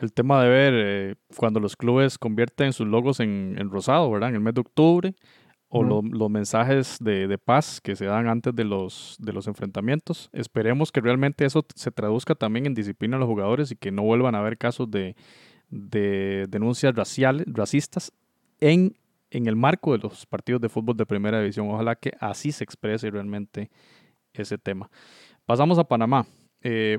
el 0.00 0.12
tema 0.12 0.42
de 0.42 0.48
ver 0.48 0.72
eh, 0.76 1.14
cuando 1.36 1.60
los 1.60 1.76
clubes 1.76 2.18
convierten 2.18 2.72
sus 2.72 2.86
logos 2.86 3.20
en, 3.20 3.56
rosado, 3.70 4.10
¿verdad? 4.10 4.30
En 4.30 4.36
el 4.36 4.40
mes 4.40 4.54
de 4.54 4.60
octubre, 4.60 5.14
o 5.70 5.82
los 5.82 6.30
mensajes 6.30 6.96
de, 6.98 7.36
paz 7.36 7.80
que 7.82 7.94
se 7.94 8.06
dan 8.06 8.26
antes 8.26 8.54
de 8.54 8.64
los, 8.64 9.16
de 9.18 9.34
los 9.34 9.46
enfrentamientos. 9.48 10.30
Esperemos 10.32 10.90
que 10.90 11.02
realmente 11.02 11.44
eso 11.44 11.66
se 11.74 11.90
traduzca 11.90 12.34
también 12.34 12.64
en 12.64 12.74
disciplina 12.74 13.16
a 13.16 13.20
los 13.20 13.28
jugadores 13.28 13.70
y 13.70 13.76
que 13.76 13.92
no 13.92 14.02
vuelvan 14.02 14.34
a 14.34 14.38
haber 14.38 14.56
casos 14.56 14.90
de, 14.90 15.14
denuncias 15.68 16.94
raciales, 16.94 17.44
racistas 17.48 18.12
en, 18.60 18.96
en 19.30 19.46
el 19.46 19.56
marco 19.56 19.92
de 19.92 19.98
los 19.98 20.24
partidos 20.24 20.62
de 20.62 20.70
fútbol 20.70 20.96
de 20.96 21.04
primera 21.04 21.38
división. 21.38 21.68
Ojalá 21.68 21.96
que 21.96 22.12
así 22.18 22.50
se 22.50 22.64
exprese 22.64 23.10
realmente 23.10 23.70
ese 24.32 24.56
tema. 24.56 24.90
Pasamos 25.44 25.78
a 25.78 25.84
Panamá. 25.84 26.26
Eh, 26.62 26.98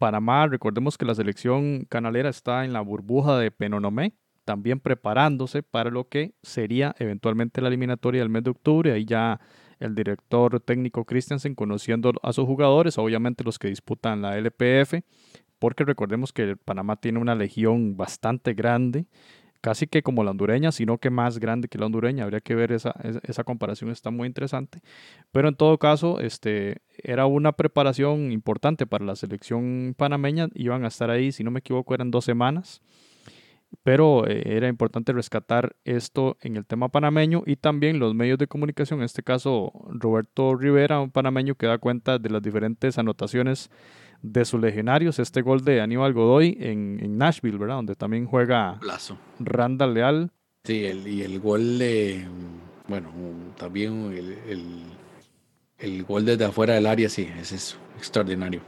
Panamá, 0.00 0.46
recordemos 0.46 0.96
que 0.96 1.04
la 1.04 1.14
selección 1.14 1.84
canalera 1.84 2.30
está 2.30 2.64
en 2.64 2.72
la 2.72 2.80
burbuja 2.80 3.38
de 3.38 3.50
Penonomé, 3.50 4.14
también 4.46 4.80
preparándose 4.80 5.62
para 5.62 5.90
lo 5.90 6.08
que 6.08 6.32
sería 6.42 6.96
eventualmente 6.98 7.60
la 7.60 7.68
eliminatoria 7.68 8.22
del 8.22 8.30
mes 8.30 8.44
de 8.44 8.50
octubre. 8.50 8.92
Ahí 8.92 9.04
ya 9.04 9.40
el 9.78 9.94
director 9.94 10.58
técnico 10.60 11.04
Christensen 11.04 11.54
conociendo 11.54 12.14
a 12.22 12.32
sus 12.32 12.46
jugadores, 12.46 12.96
obviamente 12.96 13.44
los 13.44 13.58
que 13.58 13.68
disputan 13.68 14.22
la 14.22 14.38
LPF, 14.38 15.02
porque 15.58 15.84
recordemos 15.84 16.32
que 16.32 16.56
Panamá 16.56 16.96
tiene 16.96 17.18
una 17.18 17.34
legión 17.34 17.98
bastante 17.98 18.54
grande, 18.54 19.04
casi 19.60 19.86
que 19.86 20.02
como 20.02 20.24
la 20.24 20.30
hondureña, 20.30 20.72
sino 20.72 20.98
que 20.98 21.10
más 21.10 21.38
grande 21.38 21.68
que 21.68 21.78
la 21.78 21.86
hondureña. 21.86 22.24
Habría 22.24 22.40
que 22.40 22.54
ver 22.54 22.72
esa, 22.72 22.94
esa 23.22 23.44
comparación, 23.44 23.90
está 23.90 24.10
muy 24.10 24.26
interesante. 24.26 24.82
Pero 25.32 25.48
en 25.48 25.56
todo 25.56 25.78
caso, 25.78 26.20
este, 26.20 26.82
era 26.96 27.26
una 27.26 27.52
preparación 27.52 28.32
importante 28.32 28.86
para 28.86 29.04
la 29.04 29.16
selección 29.16 29.94
panameña. 29.96 30.48
Iban 30.54 30.84
a 30.84 30.88
estar 30.88 31.10
ahí, 31.10 31.32
si 31.32 31.44
no 31.44 31.50
me 31.50 31.60
equivoco, 31.60 31.94
eran 31.94 32.10
dos 32.10 32.24
semanas 32.24 32.82
pero 33.82 34.26
eh, 34.26 34.42
era 34.46 34.68
importante 34.68 35.12
rescatar 35.12 35.76
esto 35.84 36.36
en 36.40 36.56
el 36.56 36.66
tema 36.66 36.88
panameño 36.88 37.42
y 37.46 37.56
también 37.56 37.98
los 37.98 38.14
medios 38.14 38.38
de 38.38 38.46
comunicación, 38.46 39.00
en 39.00 39.04
este 39.04 39.22
caso 39.22 39.72
Roberto 39.90 40.54
Rivera, 40.56 41.00
un 41.00 41.10
panameño 41.10 41.54
que 41.54 41.66
da 41.66 41.78
cuenta 41.78 42.18
de 42.18 42.30
las 42.30 42.42
diferentes 42.42 42.98
anotaciones 42.98 43.70
de 44.22 44.44
sus 44.44 44.60
legionarios, 44.60 45.18
este 45.18 45.42
gol 45.42 45.64
de 45.64 45.80
Aníbal 45.80 46.12
Godoy 46.12 46.56
en, 46.60 47.18
Nashville, 47.18 47.58
¿verdad? 47.58 47.76
Donde 47.76 47.94
también 47.94 48.26
juega 48.26 48.78
Randall 49.38 49.94
Leal. 49.94 50.30
Sí, 50.64 50.74
y 50.74 51.22
el 51.22 51.40
gol 51.40 51.78
de, 51.78 52.26
bueno, 52.86 53.10
también 53.56 54.12
el, 54.12 54.84
el 55.78 56.04
gol 56.04 56.24
desde 56.24 56.44
afuera 56.44 56.74
del 56.74 56.86
área, 56.86 57.08
sí, 57.08 57.28
es 57.40 57.52
eso, 57.52 57.78
extraordinario 57.96 58.60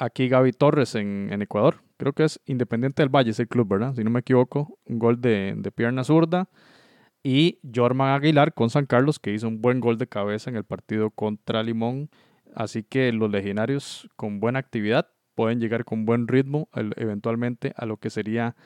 aquí 0.00 0.28
Gaby 0.28 0.52
Torres 0.52 0.94
en, 0.96 1.30
Ecuador. 1.40 1.82
Creo 1.96 2.12
que 2.12 2.24
es 2.24 2.40
Independiente 2.46 3.02
del 3.02 3.10
Valle, 3.14 3.30
ese 3.30 3.46
club, 3.46 3.68
¿verdad? 3.68 3.94
Si 3.94 4.02
no 4.02 4.10
me 4.10 4.20
equivoco. 4.20 4.78
Un 4.86 4.98
gol 4.98 5.20
de, 5.20 5.70
pierna 5.74 6.02
zurda. 6.02 6.48
Y 7.22 7.58
Jorman 7.74 8.14
Aguilar 8.14 8.54
con 8.54 8.70
San 8.70 8.86
Carlos, 8.86 9.18
que 9.18 9.32
hizo 9.32 9.46
un 9.46 9.60
buen 9.60 9.80
gol 9.80 9.98
de 9.98 10.06
cabeza 10.06 10.48
en 10.48 10.56
el 10.56 10.64
partido 10.64 11.10
contra 11.10 11.62
Limón. 11.62 12.08
Así 12.54 12.82
que 12.82 13.12
los 13.12 13.30
legionarios 13.30 14.08
con 14.16 14.40
buena 14.40 14.58
actividad 14.58 15.08
pueden 15.34 15.60
llegar 15.60 15.84
con 15.84 16.04
buen 16.04 16.28
ritmo 16.28 16.68
eventualmente 16.96 17.72
a 17.76 17.86
lo 17.86 17.96
que 17.96 18.10
sería 18.10 18.56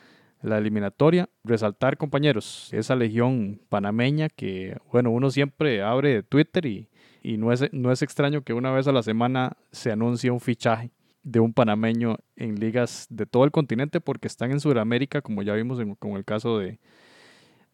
la 0.43 0.59
eliminatoria. 0.59 1.28
Resaltar, 1.45 1.97
compañeros, 1.97 2.68
esa 2.72 2.97
legión 2.97 3.61
panameña 3.68 4.28
que, 4.28 4.76
bueno, 4.93 5.11
uno 5.11 5.30
siempre 5.30 5.82
abre 5.82 6.22
Twitter 6.22 6.66
y, 6.66 6.89
y 7.22 7.37
no, 7.37 7.53
es, 7.53 7.72
no 7.72 7.93
es 7.93 8.03
extraño 8.03 8.43
que 8.43 8.53
una 8.53 8.70
vez 8.70 8.87
a 8.87 8.93
la 8.93 9.03
semana 9.03 9.57
se 9.72 9.91
anuncie 9.91 10.30
un 10.30 10.41
fichaje 10.41 10.91
de 11.22 11.41
un 11.41 11.55
panameño 11.55 12.18
en 12.37 12.61
ligas 12.61 13.07
de 13.09 13.24
todo 13.24 13.45
el 13.45 13.51
continente 13.51 14.01
porque 14.01 14.28
están 14.28 14.51
en 14.51 14.61
Sudamérica, 14.61 15.22
como 15.22 15.43
ya 15.43 15.55
vimos 15.55 15.80
en, 15.80 15.95
con 15.95 16.12
el 16.12 16.24
caso 16.24 16.59
de, 16.59 16.78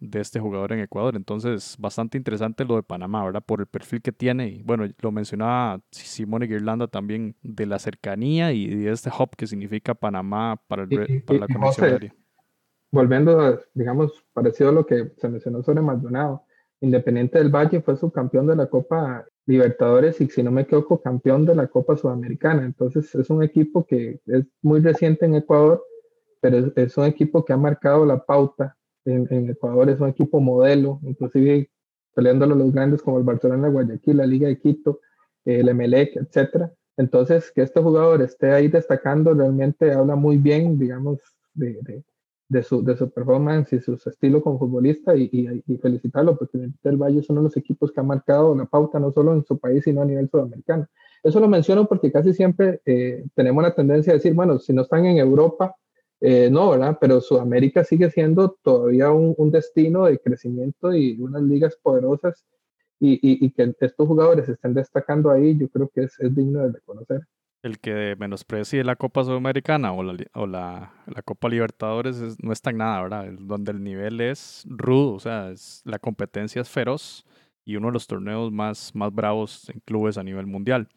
de 0.00 0.20
este 0.20 0.40
jugador 0.40 0.72
en 0.72 0.80
Ecuador. 0.80 1.14
Entonces, 1.14 1.76
bastante 1.78 2.18
interesante 2.18 2.64
lo 2.64 2.76
de 2.76 2.82
Panamá, 2.82 3.24
¿verdad? 3.24 3.42
Por 3.44 3.60
el 3.60 3.66
perfil 3.66 4.02
que 4.02 4.12
tiene. 4.12 4.48
Y 4.48 4.62
bueno, 4.62 4.86
lo 4.98 5.12
mencionaba 5.12 5.80
Simone 5.90 6.46
Guirlanda 6.46 6.88
también 6.88 7.36
de 7.42 7.66
la 7.66 7.78
cercanía 7.78 8.52
y 8.52 8.66
de 8.66 8.90
este 8.90 9.10
hub 9.10 9.36
que 9.36 9.46
significa 9.46 9.94
Panamá 9.94 10.60
para, 10.66 10.82
el, 10.82 11.22
para 11.22 11.40
la 11.40 11.46
conexión 11.46 12.12
Volviendo, 12.92 13.60
digamos, 13.72 14.24
parecido 14.32 14.70
a 14.70 14.72
lo 14.72 14.84
que 14.84 15.12
se 15.16 15.28
mencionó 15.28 15.62
sobre 15.62 15.80
Maldonado, 15.80 16.44
Independiente 16.80 17.38
del 17.38 17.50
Valle 17.50 17.82
fue 17.82 17.96
subcampeón 17.96 18.46
de 18.46 18.56
la 18.56 18.66
Copa 18.66 19.26
Libertadores 19.44 20.20
y 20.20 20.28
si 20.28 20.42
no 20.42 20.50
me 20.50 20.62
equivoco 20.62 21.00
campeón 21.00 21.44
de 21.44 21.54
la 21.54 21.66
Copa 21.66 21.96
Sudamericana. 21.96 22.64
Entonces 22.64 23.14
es 23.14 23.28
un 23.28 23.42
equipo 23.42 23.84
que 23.84 24.20
es 24.26 24.46
muy 24.62 24.80
reciente 24.80 25.26
en 25.26 25.34
Ecuador, 25.34 25.84
pero 26.40 26.72
es, 26.74 26.96
un 26.96 27.04
equipo 27.04 27.44
que 27.44 27.52
ha 27.52 27.58
marcado 27.58 28.06
la 28.06 28.24
pauta 28.24 28.76
en, 29.04 29.50
Ecuador, 29.50 29.88
es 29.90 30.00
un 30.00 30.08
equipo 30.08 30.40
modelo, 30.40 31.00
inclusive 31.02 31.70
peleándolo 32.14 32.54
los 32.54 32.72
grandes 32.72 33.02
como 33.02 33.18
el 33.18 33.24
Barcelona 33.24 33.68
Guayaquil, 33.68 34.16
la 34.16 34.26
Liga 34.26 34.48
de 34.48 34.58
Quito, 34.58 35.00
el 35.44 35.68
Emelec, 35.68 36.16
etcétera. 36.16 36.72
Entonces, 36.96 37.50
que 37.52 37.62
este 37.62 37.80
jugador 37.80 38.20
esté 38.22 38.52
ahí 38.52 38.68
destacando 38.68 39.32
realmente 39.32 39.92
habla 39.92 40.16
muy 40.16 40.36
bien, 40.36 40.78
digamos, 40.78 41.18
de, 41.54 42.02
de 42.50 42.62
su, 42.64 42.84
de 42.84 42.96
su 42.96 43.08
performance 43.10 43.72
y 43.72 43.80
su 43.80 43.94
estilo 43.94 44.42
como 44.42 44.58
futbolista 44.58 45.16
y, 45.16 45.30
y, 45.66 45.76
felicitarlo 45.78 46.36
porque 46.36 46.68
el 46.82 46.96
Valle 46.96 47.20
es 47.20 47.30
uno 47.30 47.40
de 47.40 47.44
los 47.44 47.56
equipos 47.56 47.92
que 47.92 48.00
ha 48.00 48.02
marcado 48.02 48.56
la 48.56 48.64
pauta 48.66 48.98
no 48.98 49.12
solo 49.12 49.32
en 49.34 49.44
su 49.44 49.56
país 49.56 49.84
sino 49.84 50.02
a 50.02 50.04
nivel 50.04 50.28
sudamericano. 50.28 50.88
Eso 51.22 51.38
lo 51.38 51.46
menciono 51.46 51.86
porque 51.86 52.10
casi 52.10 52.34
siempre 52.34 52.80
eh, 52.84 53.24
tenemos 53.36 53.62
la 53.62 53.72
tendencia 53.72 54.12
a 54.12 54.16
decir, 54.16 54.34
bueno, 54.34 54.58
si 54.58 54.72
no 54.72 54.82
están 54.82 55.06
en 55.06 55.18
Europa, 55.18 55.76
eh, 56.20 56.50
no, 56.50 56.70
¿verdad? 56.70 56.98
Pero 57.00 57.20
Sudamérica 57.20 57.84
sigue 57.84 58.10
siendo 58.10 58.56
todavía 58.62 59.10
un, 59.10 59.50
destino 59.50 60.04
de 60.04 60.18
crecimiento 60.18 60.94
y 60.94 61.20
unas 61.20 61.42
ligas 61.42 61.76
poderosas 61.82 62.44
y, 62.98 63.50
que 63.52 63.74
estos 63.80 64.06
jugadores 64.06 64.48
estén 64.48 64.74
destacando 64.74 65.30
ahí, 65.30 65.56
yo 65.58 65.68
creo 65.68 65.88
que 65.88 66.02
es, 66.02 66.16
digno 66.34 66.60
de 66.60 66.72
reconocer 66.72 67.22
el 67.62 67.78
que 67.78 68.16
menosprecie 68.18 68.84
la 68.84 68.96
Copa 68.96 69.22
Sudamericana 69.22 69.92
o 69.92 70.02
la, 70.46 70.92
Copa 71.24 71.48
Libertadores 71.48 72.42
no 72.42 72.52
está 72.52 72.70
en 72.70 72.78
nada, 72.78 73.02
¿verdad? 73.02 73.26
Donde 73.38 73.72
el 73.72 73.82
nivel 73.82 74.20
es 74.20 74.64
rudo, 74.66 75.14
o 75.14 75.20
sea, 75.20 75.50
es, 75.50 75.82
la 75.84 75.98
competencia 75.98 76.62
es 76.62 76.70
feroz 76.70 77.26
y 77.64 77.76
uno 77.76 77.88
de 77.88 77.92
los 77.92 78.06
torneos 78.06 78.50
más, 78.50 78.94
más 78.94 79.12
bravos 79.12 79.68
en 79.68 79.80
clubes 79.80 80.16
a 80.16 80.22
nivel 80.22 80.46
mundial. 80.46 80.88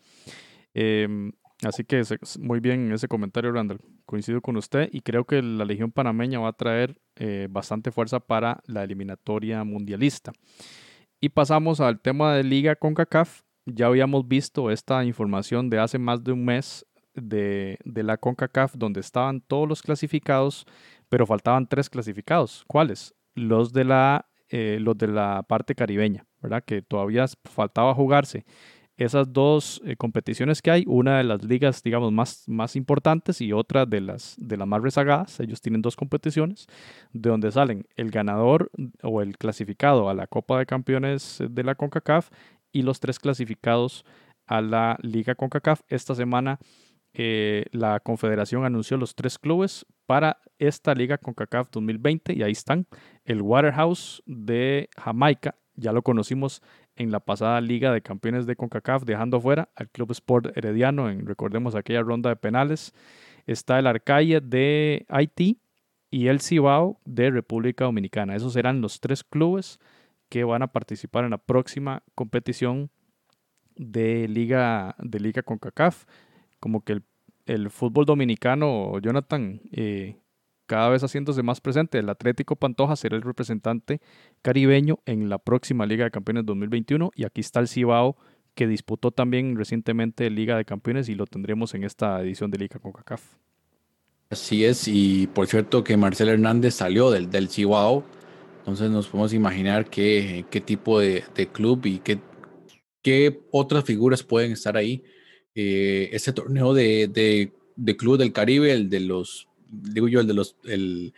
Em, 0.73 1.33
así 1.65 1.83
que 1.83 2.01
muy 2.39 2.59
bien 2.59 2.91
ese 2.91 3.07
comentario, 3.07 3.51
Randall. 3.51 3.79
Coincido 4.05 4.41
con 4.41 4.57
usted 4.57 4.89
y 4.91 5.01
creo 5.01 5.25
que 5.25 5.41
la 5.41 5.65
Legión 5.65 5.91
Panameña 5.91 6.39
va 6.39 6.49
a 6.49 6.53
traer 6.53 7.01
eh, 7.15 7.47
bastante 7.49 7.91
fuerza 7.91 8.19
para 8.19 8.61
la 8.65 8.83
eliminatoria 8.83 9.63
mundialista. 9.63 10.31
Y 11.19 11.29
pasamos 11.29 11.79
al 11.79 12.01
tema 12.01 12.35
de 12.35 12.43
Liga 12.43 12.75
con 12.75 12.93
CACAF 12.93 13.43
ya 13.65 13.87
habíamos 13.87 14.27
visto 14.27 14.71
esta 14.71 15.03
información 15.05 15.69
de 15.69 15.79
hace 15.79 15.97
más 15.97 16.23
de 16.23 16.33
un 16.33 16.45
mes 16.45 16.85
de, 17.13 17.77
la 17.85 18.17
CONCACAF 18.17 18.75
donde 18.75 18.99
estaban 18.99 19.41
todos 19.41 19.67
los 19.67 19.81
clasificados, 19.81 20.65
pero 21.09 21.25
faltaban 21.25 21.67
tres 21.67 21.89
clasificados. 21.89 22.63
¿Cuáles? 22.67 23.15
Los 23.35 23.71
de 23.71 23.85
la, 23.85 24.27
eh, 24.49 24.77
los 24.81 24.97
de 24.97 25.07
la 25.07 25.43
parte 25.43 25.75
caribeña, 25.75 26.25
¿verdad? 26.41 26.63
Que 26.65 26.81
todavía 26.81 27.25
faltaba 27.45 27.93
jugarse 27.93 28.45
esas 28.97 29.33
dos 29.33 29.81
eh, 29.85 29.95
competiciones 29.95 30.61
que 30.61 30.71
hay, 30.71 30.83
una 30.87 31.17
de 31.17 31.23
las 31.23 31.43
ligas, 31.43 31.81
digamos, 31.81 32.11
más, 32.11 32.43
más 32.47 32.75
importantes 32.75 33.41
y 33.41 33.51
otra 33.51 33.85
de 33.85 34.01
las, 34.01 34.35
de 34.37 34.57
las 34.57 34.67
más 34.67 34.81
rezagadas. 34.81 35.39
Ellos 35.39 35.61
tienen 35.61 35.81
dos 35.81 35.95
competiciones, 35.95 36.67
de 37.11 37.29
donde 37.29 37.51
salen 37.51 37.87
el 37.95 38.11
ganador 38.11 38.71
o 39.01 39.21
el 39.21 39.37
clasificado 39.37 40.09
a 40.09 40.13
la 40.13 40.27
Copa 40.27 40.59
de 40.59 40.65
Campeones 40.65 41.43
de 41.49 41.63
la 41.63 41.75
CONCACAF 41.75 42.29
y 42.71 42.83
los 42.83 42.99
tres 42.99 43.19
clasificados 43.19 44.05
a 44.45 44.61
la 44.61 44.97
Liga 45.01 45.35
CONCACAF. 45.35 45.81
Esta 45.87 46.13
semana 46.15 46.59
eh, 47.13 47.65
la 47.71 47.99
Confederación 47.99 48.65
anunció 48.65 48.97
los 48.97 49.15
tres 49.15 49.37
clubes 49.37 49.85
para 50.05 50.39
esta 50.57 50.93
Liga 50.93 51.17
CONCACAF 51.17 51.69
2020 51.71 52.33
y 52.33 52.43
ahí 52.43 52.51
están. 52.51 52.87
El 53.25 53.41
Waterhouse 53.41 54.21
de 54.25 54.89
Jamaica, 54.97 55.55
ya 55.75 55.91
lo 55.91 56.01
conocimos 56.01 56.61
en 56.95 57.11
la 57.11 57.19
pasada 57.19 57.59
Liga 57.61 57.91
de 57.91 58.01
Campeones 58.01 58.45
de 58.45 58.55
CONCACAF, 58.55 59.03
dejando 59.03 59.39
fuera 59.41 59.69
al 59.75 59.89
Club 59.89 60.11
Sport 60.11 60.55
Herediano 60.57 61.09
recordemos, 61.23 61.75
aquella 61.75 62.01
ronda 62.01 62.29
de 62.29 62.35
penales. 62.35 62.93
Está 63.45 63.79
el 63.79 63.87
Arcaye 63.87 64.41
de 64.41 65.05
Haití 65.09 65.59
y 66.11 66.27
el 66.27 66.39
Cibao 66.39 66.99
de 67.05 67.31
República 67.31 67.85
Dominicana. 67.85 68.35
Esos 68.35 68.53
serán 68.53 68.81
los 68.81 68.99
tres 68.99 69.23
clubes 69.23 69.79
que 70.29 70.43
van 70.43 70.61
a 70.61 70.67
participar 70.67 71.25
en 71.25 71.31
la 71.31 71.37
próxima 71.37 72.03
competición 72.15 72.89
de 73.75 74.27
Liga, 74.27 74.95
de 74.99 75.19
Liga 75.19 75.41
CONCACAF. 75.41 76.05
Como 76.59 76.81
que 76.83 77.01
el, 77.45 77.69
fútbol 77.69 78.05
dominicano, 78.05 78.99
Jonathan, 78.99 79.61
eh, 79.71 80.22
cada 80.65 80.89
vez 80.89 81.03
haciéndose 81.03 81.43
más 81.43 81.61
presente. 81.61 81.99
El 81.99 82.09
Atlético 82.09 82.55
Pantoja 82.55 82.95
será 82.95 83.15
el 83.15 83.21
representante 83.21 84.01
caribeño 84.41 84.99
en 85.05 85.29
la 85.29 85.37
próxima 85.37 85.85
Liga 85.85 86.05
de 86.05 86.11
Campeones 86.11 86.45
2021. 86.45 87.11
Y 87.15 87.25
aquí 87.25 87.41
está 87.41 87.59
el 87.59 87.67
Cibao, 87.67 88.17
que 88.55 88.67
disputó 88.67 89.11
también 89.11 89.55
recientemente 89.55 90.29
Liga 90.29 90.57
de 90.57 90.65
Campeones 90.65 91.09
y 91.09 91.15
lo 91.15 91.25
tendremos 91.25 91.73
en 91.73 91.83
esta 91.83 92.21
edición 92.21 92.51
de 92.51 92.59
Liga 92.59 92.79
CONCACAF. 92.79 93.21
Así 94.29 94.65
es, 94.65 94.87
y 94.87 95.27
por 95.27 95.45
cierto 95.45 95.83
que 95.83 95.95
Marcel 95.95 96.29
Hernández 96.29 96.73
salió 96.75 97.11
del, 97.11 97.29
del 97.29 97.49
Cibao 97.49 98.03
entonces 98.63 98.89
nos 98.91 99.09
podemos 99.09 99.33
imaginar 99.33 99.89
qué, 99.89 100.45
qué 100.49 100.61
tipo 100.61 100.97
de, 100.97 101.25
de, 101.35 101.47
club 101.49 101.85
y 101.85 101.99
qué, 101.99 102.19
qué 103.01 103.41
otras 103.51 103.83
figuras 103.83 104.23
pueden 104.23 104.53
estar 104.53 104.77
ahí. 104.77 105.03
Eh, 105.53 106.09
ese 106.13 106.31
torneo 106.31 106.73
de, 106.73 107.09
de, 107.09 107.51
de, 107.75 107.97
Club 107.97 108.17
del 108.17 108.31
Caribe, 108.31 108.71
el 108.71 108.89
de 108.89 109.01
los, 109.01 109.49
digo 109.73 110.07
yo, 110.07 110.19
el 110.19 110.27
de 110.27 110.33
los, 110.33 110.55
el, 110.63 111.13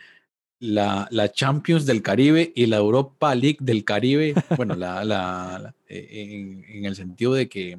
la, 0.58 1.06
la, 1.10 1.30
Champions 1.30 1.86
del 1.86 2.02
Caribe 2.02 2.52
y 2.54 2.66
la 2.66 2.78
Europa 2.78 3.34
League 3.34 3.58
del 3.60 3.84
Caribe, 3.84 4.34
bueno, 4.56 4.74
la, 4.74 5.04
la, 5.04 5.74
eh, 5.88 6.08
en, 6.10 6.64
en, 6.68 6.84
el 6.84 6.96
sentido 6.96 7.34
de 7.34 7.48
que 7.48 7.78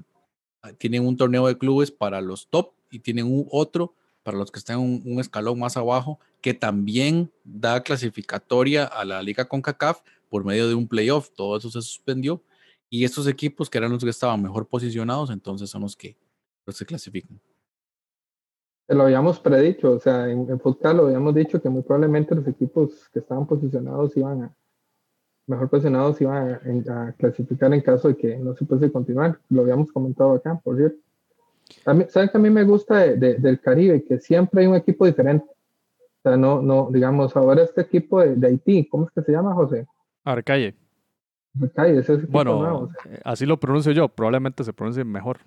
tienen 0.78 1.06
un 1.06 1.18
torneo 1.18 1.48
de 1.48 1.58
clubes 1.58 1.92
para 1.92 2.22
los 2.22 2.48
top 2.48 2.74
y 2.92 3.00
tienen 3.00 3.26
un 3.26 3.48
otro 3.52 3.94
para 4.24 4.38
los 4.38 4.52
que 4.52 4.60
están 4.60 4.80
un, 4.80 5.02
un 5.06 5.20
escalón 5.20 5.58
más 5.60 5.78
abajo, 5.78 6.20
que 6.42 6.54
también 6.54 7.32
da 7.44 7.82
clasificatoria 7.82 8.84
a 8.84 9.06
la 9.06 9.24
Liga 9.24 9.48
CONCACAF 9.48 10.02
por 10.30 10.44
medio 10.44 10.68
de 10.68 10.76
un 10.76 10.88
playoff. 10.88 11.30
Todo 11.36 11.58
eso 11.58 11.70
se 11.70 11.82
suspendió. 11.82 12.44
Y 12.90 13.04
estos 13.04 13.28
equipos, 13.28 13.70
que 13.70 13.78
eran 13.78 13.92
los 13.92 14.04
que 14.04 14.10
estaban 14.10 14.42
mejor 14.42 14.68
posicionados, 14.68 15.30
entonces 15.30 15.70
son 15.70 15.82
los 15.82 15.96
que, 15.96 16.18
los 16.66 16.78
que 16.78 16.86
clasifican. 16.86 17.40
Lo 18.88 19.04
habíamos 19.04 19.40
predicho, 19.40 19.92
o 19.92 20.00
sea, 20.00 20.30
en, 20.30 20.50
en 20.50 20.62
lo 20.98 21.06
habíamos 21.06 21.36
dicho 21.36 21.62
que 21.62 21.70
muy 21.70 21.82
probablemente 21.82 22.36
los 22.36 22.48
equipos 22.48 23.10
que 23.12 23.20
estaban 23.20 23.46
posicionados 23.46 24.16
iban 24.16 24.44
a, 24.44 24.56
mejor 25.48 25.70
posicionados 25.70 26.22
iban 26.22 26.60
a, 26.90 27.14
clasificar 27.14 27.74
en 27.74 27.82
caso 27.82 28.10
de 28.10 28.18
que 28.18 28.38
no 28.38 28.56
se 28.56 28.66
pudiese 28.66 28.92
continuar. 28.92 29.40
Lo 29.50 29.62
habíamos 29.62 29.92
comentado 29.92 30.34
acá, 30.34 30.60
por 30.64 30.78
cierto. 30.78 30.98
¿Saben 32.10 32.30
que 32.30 32.38
a 32.38 32.40
mí 32.40 32.50
me 32.50 32.64
gusta 32.64 33.00
del 33.00 33.60
Caribe? 33.60 34.04
Que 34.04 34.20
siempre 34.20 34.62
hay 34.62 34.68
un 34.68 34.76
equipo 34.76 35.06
diferente. 35.06 35.46
O 35.50 36.30
sea, 36.30 36.38
no, 36.38 36.62
no, 36.62 36.90
digamos, 36.92 37.36
ahora 37.36 37.64
este 37.64 37.82
equipo 37.82 38.22
de, 38.22 38.48
Haití, 38.48 38.88
¿cómo 38.88 39.06
es 39.06 39.12
que 39.12 39.22
se 39.22 39.32
llama, 39.32 39.54
José? 39.54 39.88
Arcalle. 40.24 40.76
Arcalle, 41.62 42.00
ese 42.00 42.16
es 42.16 42.30
Bueno, 42.30 42.90
así 43.24 43.46
lo 43.46 43.60
pronuncio 43.60 43.92
yo, 43.92 44.08
probablemente 44.10 44.64
se 44.64 44.74
pronuncie 44.74 45.04
mejor. 45.04 45.40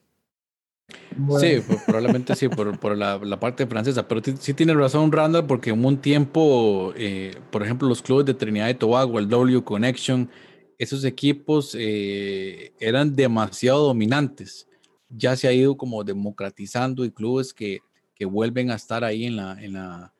Sí, 1.41 1.63
probablemente 1.87 2.35
sí, 2.35 2.49
por, 2.49 2.97
la, 2.97 3.41
parte 3.41 3.67
francesa, 3.67 4.07
pero 4.07 4.23
sí 4.39 4.55
tiene 4.55 4.75
razón 4.75 5.13
Randall, 5.13 5.47
porque 5.47 5.71
en 5.71 5.85
un 5.85 5.99
tiempo, 5.99 6.93
eh, 6.97 7.37
por 7.51 7.63
ejemplo, 7.63 7.89
los 7.89 8.03
clubes 8.03 8.27
de 8.27 8.35
Trinidad 8.35 8.69
y 8.69 8.75
Tobago, 8.75 9.19
el 9.19 9.29
W 9.29 9.63
Connection, 9.63 10.31
esos 10.79 11.05
equipos 11.05 11.77
eh, 11.79 12.73
eran 12.81 13.15
demasiado 13.15 13.87
dominantes. 13.87 14.67
Ya 15.09 15.37
se 15.37 15.49
ha 15.49 15.53
ido 15.53 15.77
como 15.77 16.05
democratizando 16.05 17.05
y 17.05 17.11
clubes 17.11 17.53
que, 17.53 17.81
que 18.15 18.25
vuelven 18.25 18.71
a 18.71 18.77
estar 18.77 19.05
ahí 19.05 19.27
en 19.27 19.37
la, 19.37 19.63
en 19.63 19.75
la, 19.75 20.15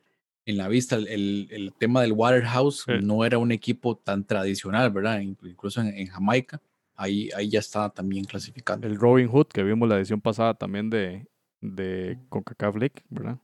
en 0.45 0.57
la 0.59 0.69
vista. 0.69 0.97
El, 0.97 1.73
tema 1.79 2.03
del 2.03 2.13
Waterhouse 2.13 2.85
no 3.03 3.25
era 3.25 3.39
un 3.39 3.53
equipo 3.53 3.97
tan 3.97 4.25
tradicional, 4.25 4.91
¿verdad? 4.91 5.21
Incluso 5.21 5.81
en 5.81 6.07
Jamaica 6.07 6.61
ahí, 7.01 7.31
ahí 7.35 7.49
ya 7.49 7.61
está 7.61 7.89
también 7.89 8.25
clasificando. 8.25 8.87
El 8.87 8.97
Robin 8.97 9.29
Hood, 9.29 9.47
que 9.47 9.63
vimos 9.63 9.89
la 9.89 9.97
edición 9.97 10.21
pasada 10.21 10.55
también 10.55 10.91
de, 10.91 11.27
de 11.61 12.19
CONCACAF 12.29 12.77
League, 12.77 13.03
¿verdad? 13.09 13.39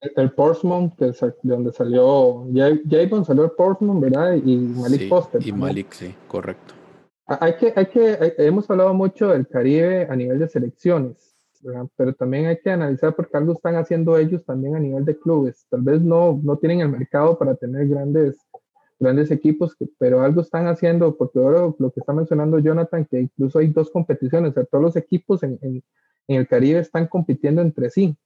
El 0.00 0.30
Portsmouth, 0.30 0.94
de 0.96 1.12
donde 1.42 1.72
salió 1.72 2.46
Javon, 2.54 3.24
salió 3.24 3.44
el 3.44 3.50
Portsmouth, 3.50 4.00
¿verdad? 4.00 4.36
Y 4.36 4.56
Malik 4.56 5.00
sí, 5.00 5.06
Poster. 5.08 5.46
Y 5.46 5.52
Malik, 5.52 5.92
sí, 5.92 6.14
correcto. 6.28 6.74
Hay 7.26 7.56
que, 7.56 7.72
hay 7.74 7.86
que, 7.86 8.34
hemos 8.38 8.70
hablado 8.70 8.94
mucho 8.94 9.28
del 9.28 9.48
Caribe 9.48 10.06
a 10.08 10.14
nivel 10.14 10.38
de 10.38 10.48
selecciones, 10.48 11.36
¿verdad? 11.60 11.86
pero 11.96 12.14
también 12.14 12.46
hay 12.46 12.58
que 12.58 12.70
analizar 12.70 13.14
por 13.14 13.28
qué 13.28 13.36
algo 13.36 13.52
están 13.52 13.74
haciendo 13.74 14.16
ellos 14.16 14.44
también 14.44 14.76
a 14.76 14.80
nivel 14.80 15.04
de 15.04 15.18
clubes. 15.18 15.66
Tal 15.68 15.82
vez 15.82 16.00
no, 16.00 16.40
no 16.42 16.56
tienen 16.58 16.80
el 16.80 16.88
mercado 16.88 17.36
para 17.36 17.56
tener 17.56 17.88
grandes 17.88 18.38
grandes 18.98 19.30
equipos, 19.30 19.74
que, 19.76 19.86
pero 19.98 20.22
algo 20.22 20.40
están 20.40 20.66
haciendo, 20.66 21.16
porque 21.16 21.38
ahora 21.38 21.74
lo 21.78 21.90
que 21.90 22.00
está 22.00 22.12
mencionando 22.12 22.58
Jonathan, 22.58 23.04
que 23.04 23.20
incluso 23.20 23.58
hay 23.58 23.68
dos 23.68 23.90
competiciones, 23.90 24.50
o 24.50 24.54
sea, 24.54 24.64
todos 24.64 24.82
los 24.82 24.96
equipos 24.96 25.42
en, 25.42 25.82
el 26.26 26.46
Caribe 26.46 26.80
están 26.80 27.06
compitiendo 27.06 27.62
entre 27.62 27.90
sí. 27.90 28.16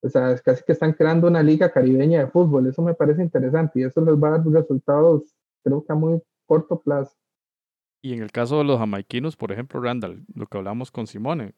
O 0.00 0.08
sea, 0.08 0.30
es 0.30 0.42
casi 0.42 0.62
que 0.64 0.72
están 0.72 0.92
creando 0.92 1.26
una 1.26 1.42
liga 1.42 1.72
caribeña 1.72 2.20
de 2.20 2.30
fútbol. 2.30 2.68
Eso 2.68 2.82
me 2.82 2.94
parece 2.94 3.20
interesante 3.20 3.80
y 3.80 3.82
eso 3.82 4.00
les 4.00 4.14
va 4.14 4.28
a 4.28 4.38
dar 4.38 4.46
resultados, 4.46 5.34
creo 5.64 5.84
que 5.84 5.92
a 5.92 5.96
muy 5.96 6.22
corto 6.46 6.80
plazo. 6.80 7.16
Y 8.00 8.12
en 8.12 8.22
el 8.22 8.30
caso 8.30 8.58
de 8.58 8.64
los 8.64 8.78
jamaiquinos, 8.78 9.36
por 9.36 9.50
ejemplo, 9.50 9.80
Randall, 9.80 10.24
lo 10.32 10.46
que 10.46 10.56
hablamos 10.56 10.92
con 10.92 11.08
Simone, 11.08 11.54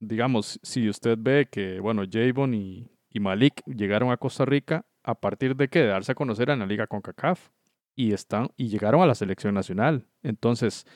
digamos, 0.00 0.58
si 0.64 0.88
usted 0.88 1.16
ve 1.20 1.46
que, 1.48 1.78
bueno, 1.78 2.02
Javon 2.10 2.54
y, 2.54 2.88
Malik 3.14 3.62
llegaron 3.66 4.10
a 4.10 4.16
Costa 4.16 4.44
Rica, 4.44 4.84
¿a 5.04 5.14
partir 5.14 5.54
de 5.54 5.68
qué? 5.68 5.80
De 5.80 5.86
darse 5.88 6.12
a 6.12 6.14
conocer 6.16 6.50
en 6.50 6.58
la 6.58 6.66
liga 6.66 6.88
CONCACAF 6.88 7.50
y, 7.94 8.12
están, 8.12 8.48
y 8.56 8.68
llegaron 8.68 9.02
a 9.02 9.06
la 9.06 9.14
selección 9.14 9.54
nacional. 9.54 10.06
Entonces, 10.22 10.86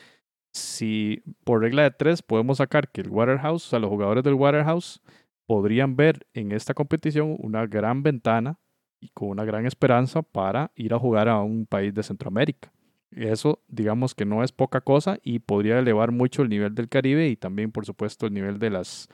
si 0.53 1.23
por 1.45 1.61
regla 1.61 1.83
de 1.83 1.91
tres 1.91 2.23
podemos 2.23 2.59
sacar 2.59 2.91
que 2.91 3.03
el 3.03 3.11
Waterhouse, 3.11 3.67
o 3.67 3.71
sea, 3.71 3.79
los 3.79 3.91
jugadores 3.91 4.25
del 4.25 4.35
Waterhouse 4.35 5.01
podrían 5.47 5.97
ver 5.97 6.27
en 6.35 6.53
esta 6.53 6.75
competición 6.75 7.37
una 7.39 7.67
gran 7.67 8.03
ventana 8.03 8.59
y 9.01 9.11
con 9.11 9.29
una 9.29 9.45
gran 9.45 9.67
esperanza 9.67 10.23
para 10.23 10.73
ir 10.75 10.95
a 10.95 10.99
jugar 10.99 11.29
a 11.29 11.41
un 11.41 11.67
país 11.67 11.95
de 11.95 12.03
Centroamérica. 12.03 12.73
Eso, 13.11 13.63
digamos 13.69 14.15
que 14.15 14.25
no 14.25 14.43
es 14.43 14.51
poca 14.51 14.81
cosa 14.81 15.19
y 15.23 15.39
podría 15.39 15.79
elevar 15.79 16.11
mucho 16.11 16.43
el 16.43 16.49
nivel 16.49 16.75
del 16.75 16.89
Caribe 16.89 17.29
y 17.29 17.37
también, 17.37 17.71
por 17.71 17.87
supuesto, 17.87 18.27
el 18.27 18.33
nivel 18.33 18.59
de 18.59 18.71
las 18.71 19.09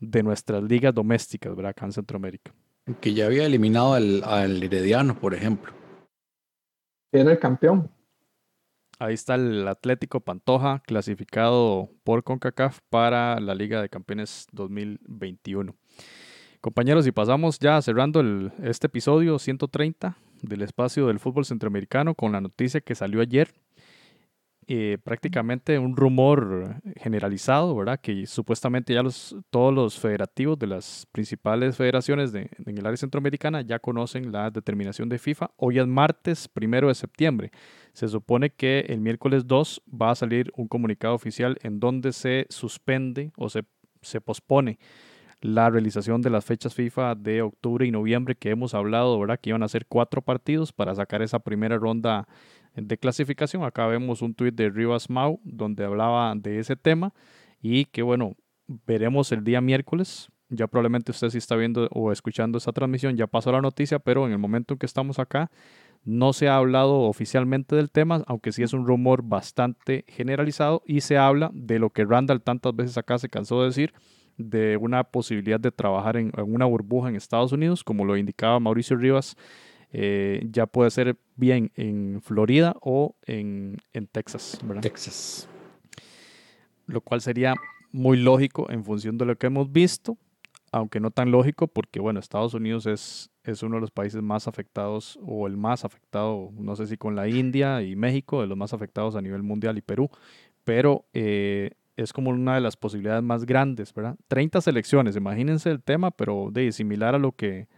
de 0.00 0.22
nuestras 0.22 0.62
ligas 0.62 0.94
domésticas, 0.94 1.54
¿verdad? 1.54 1.70
Acá 1.70 1.86
en 1.86 1.92
Centroamérica. 1.92 2.54
Que 3.00 3.12
ya 3.14 3.26
había 3.26 3.44
eliminado 3.44 3.94
al, 3.94 4.22
al 4.24 4.62
Herediano, 4.62 5.18
por 5.18 5.34
ejemplo 5.34 5.72
era 7.12 7.32
el 7.32 7.38
campeón. 7.38 7.90
Ahí 8.98 9.14
está 9.14 9.36
el 9.36 9.66
Atlético 9.68 10.20
Pantoja 10.20 10.82
clasificado 10.84 11.88
por 12.02 12.24
CONCACAF 12.24 12.80
para 12.90 13.38
la 13.38 13.54
Liga 13.54 13.80
de 13.80 13.88
Campeones 13.88 14.48
2021. 14.50 15.76
Compañeros, 16.60 17.06
y 17.06 17.12
pasamos 17.12 17.60
ya 17.60 17.80
cerrando 17.80 18.18
el, 18.18 18.52
este 18.64 18.88
episodio 18.88 19.38
130 19.38 20.16
del 20.42 20.62
espacio 20.62 21.06
del 21.06 21.20
fútbol 21.20 21.44
centroamericano 21.44 22.16
con 22.16 22.32
la 22.32 22.40
noticia 22.40 22.80
que 22.80 22.96
salió 22.96 23.20
ayer 23.20 23.54
eh, 24.70 24.98
prácticamente 25.02 25.78
un 25.78 25.96
rumor 25.96 26.82
generalizado, 26.96 27.74
¿verdad? 27.74 27.98
Que 27.98 28.26
supuestamente 28.26 28.92
ya 28.92 29.02
los, 29.02 29.34
todos 29.48 29.72
los 29.72 29.98
federativos 29.98 30.58
de 30.58 30.66
las 30.66 31.06
principales 31.10 31.74
federaciones 31.74 32.32
de, 32.32 32.50
en 32.66 32.76
el 32.76 32.84
área 32.84 32.98
centroamericana 32.98 33.62
ya 33.62 33.78
conocen 33.78 34.30
la 34.30 34.50
determinación 34.50 35.08
de 35.08 35.18
FIFA. 35.18 35.52
Hoy 35.56 35.78
es 35.78 35.86
martes 35.86 36.48
primero 36.48 36.88
de 36.88 36.94
septiembre. 36.94 37.50
Se 37.94 38.08
supone 38.08 38.50
que 38.50 38.80
el 38.80 39.00
miércoles 39.00 39.46
2 39.46 39.84
va 39.90 40.10
a 40.10 40.14
salir 40.14 40.52
un 40.54 40.68
comunicado 40.68 41.14
oficial 41.14 41.56
en 41.62 41.80
donde 41.80 42.12
se 42.12 42.46
suspende 42.50 43.32
o 43.38 43.48
se, 43.48 43.64
se 44.02 44.20
pospone 44.20 44.78
la 45.40 45.70
realización 45.70 46.20
de 46.20 46.30
las 46.30 46.44
fechas 46.44 46.74
FIFA 46.74 47.14
de 47.14 47.42
octubre 47.42 47.86
y 47.86 47.90
noviembre 47.90 48.34
que 48.34 48.50
hemos 48.50 48.74
hablado, 48.74 49.18
¿verdad? 49.18 49.38
Que 49.40 49.50
iban 49.50 49.62
a 49.62 49.68
ser 49.68 49.86
cuatro 49.86 50.20
partidos 50.20 50.72
para 50.72 50.94
sacar 50.94 51.22
esa 51.22 51.38
primera 51.38 51.78
ronda 51.78 52.26
de 52.82 52.98
clasificación. 52.98 53.64
Acá 53.64 53.86
vemos 53.86 54.22
un 54.22 54.34
tuit 54.34 54.54
de 54.54 54.70
Rivas 54.70 55.10
Mau 55.10 55.40
donde 55.44 55.84
hablaba 55.84 56.34
de 56.34 56.58
ese 56.58 56.76
tema 56.76 57.12
y 57.60 57.86
que 57.86 58.02
bueno, 58.02 58.36
veremos 58.86 59.32
el 59.32 59.44
día 59.44 59.60
miércoles. 59.60 60.28
Ya 60.50 60.66
probablemente 60.66 61.10
usted 61.10 61.28
si 61.28 61.38
está 61.38 61.56
viendo 61.56 61.88
o 61.90 62.10
escuchando 62.10 62.58
esa 62.58 62.72
transmisión 62.72 63.16
ya 63.16 63.26
pasó 63.26 63.52
la 63.52 63.60
noticia, 63.60 63.98
pero 63.98 64.26
en 64.26 64.32
el 64.32 64.38
momento 64.38 64.74
en 64.74 64.78
que 64.78 64.86
estamos 64.86 65.18
acá 65.18 65.50
no 66.04 66.32
se 66.32 66.48
ha 66.48 66.56
hablado 66.56 67.00
oficialmente 67.00 67.76
del 67.76 67.90
tema, 67.90 68.22
aunque 68.26 68.52
sí 68.52 68.62
es 68.62 68.72
un 68.72 68.86
rumor 68.86 69.22
bastante 69.22 70.04
generalizado 70.08 70.82
y 70.86 71.02
se 71.02 71.18
habla 71.18 71.50
de 71.52 71.78
lo 71.78 71.90
que 71.90 72.04
Randall 72.04 72.40
tantas 72.40 72.74
veces 72.74 72.96
acá 72.96 73.18
se 73.18 73.28
cansó 73.28 73.60
de 73.60 73.66
decir, 73.66 73.92
de 74.38 74.76
una 74.76 75.04
posibilidad 75.04 75.60
de 75.60 75.72
trabajar 75.72 76.16
en 76.16 76.32
una 76.36 76.64
burbuja 76.64 77.08
en 77.08 77.16
Estados 77.16 77.52
Unidos, 77.52 77.84
como 77.84 78.04
lo 78.04 78.16
indicaba 78.16 78.60
Mauricio 78.60 78.96
Rivas 78.96 79.36
eh, 79.92 80.46
ya 80.50 80.66
puede 80.66 80.90
ser 80.90 81.16
bien 81.36 81.72
en 81.74 82.20
Florida 82.22 82.76
o 82.80 83.16
en, 83.24 83.78
en 83.92 84.06
Texas, 84.06 84.58
¿verdad? 84.62 84.82
Texas. 84.82 85.48
Lo 86.86 87.00
cual 87.00 87.20
sería 87.20 87.54
muy 87.92 88.18
lógico 88.18 88.70
en 88.70 88.84
función 88.84 89.18
de 89.18 89.24
lo 89.24 89.36
que 89.36 89.46
hemos 89.46 89.72
visto, 89.72 90.16
aunque 90.72 91.00
no 91.00 91.10
tan 91.10 91.30
lógico 91.30 91.68
porque, 91.68 92.00
bueno, 92.00 92.20
Estados 92.20 92.54
Unidos 92.54 92.86
es, 92.86 93.30
es 93.44 93.62
uno 93.62 93.76
de 93.76 93.80
los 93.80 93.90
países 93.90 94.22
más 94.22 94.46
afectados 94.46 95.18
o 95.22 95.46
el 95.46 95.56
más 95.56 95.84
afectado, 95.84 96.50
no 96.58 96.76
sé 96.76 96.86
si 96.86 96.96
con 96.96 97.16
la 97.16 97.28
India 97.28 97.82
y 97.82 97.96
México, 97.96 98.40
de 98.40 98.46
los 98.46 98.58
más 98.58 98.74
afectados 98.74 99.16
a 99.16 99.22
nivel 99.22 99.42
mundial 99.42 99.78
y 99.78 99.82
Perú, 99.82 100.10
pero 100.64 101.06
eh, 101.14 101.70
es 101.96 102.12
como 102.12 102.30
una 102.30 102.54
de 102.54 102.60
las 102.60 102.76
posibilidades 102.76 103.22
más 103.22 103.46
grandes, 103.46 103.94
¿verdad? 103.94 104.16
30 104.28 104.60
selecciones, 104.60 105.16
imagínense 105.16 105.70
el 105.70 105.82
tema, 105.82 106.10
pero 106.10 106.50
de 106.52 106.70
similar 106.72 107.14
a 107.14 107.18
lo 107.18 107.32
que 107.32 107.68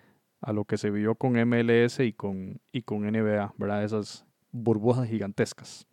a 0.40 0.52
lo 0.52 0.64
que 0.64 0.78
se 0.78 0.90
vio 0.90 1.14
con 1.14 1.32
MLS 1.32 2.00
y 2.00 2.12
con, 2.12 2.60
y 2.72 2.82
con 2.82 3.02
NBA, 3.02 3.54
¿verdad? 3.58 3.84
Esas 3.84 4.24
burbujas 4.52 5.08
gigantescas. 5.08 5.86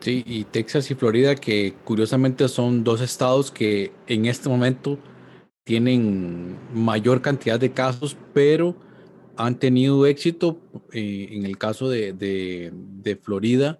Sí, 0.00 0.22
y 0.26 0.44
Texas 0.44 0.90
y 0.90 0.94
Florida, 0.94 1.34
que 1.34 1.74
curiosamente 1.84 2.48
son 2.48 2.84
dos 2.84 3.00
estados 3.00 3.50
que 3.50 3.92
en 4.06 4.26
este 4.26 4.48
momento 4.48 4.98
tienen 5.64 6.56
mayor 6.72 7.20
cantidad 7.20 7.58
de 7.58 7.72
casos, 7.72 8.16
pero 8.32 8.76
han 9.36 9.58
tenido 9.58 10.06
éxito 10.06 10.60
eh, 10.92 11.28
en 11.30 11.44
el 11.44 11.58
caso 11.58 11.88
de, 11.88 12.12
de, 12.12 13.16
Florida, 13.16 13.78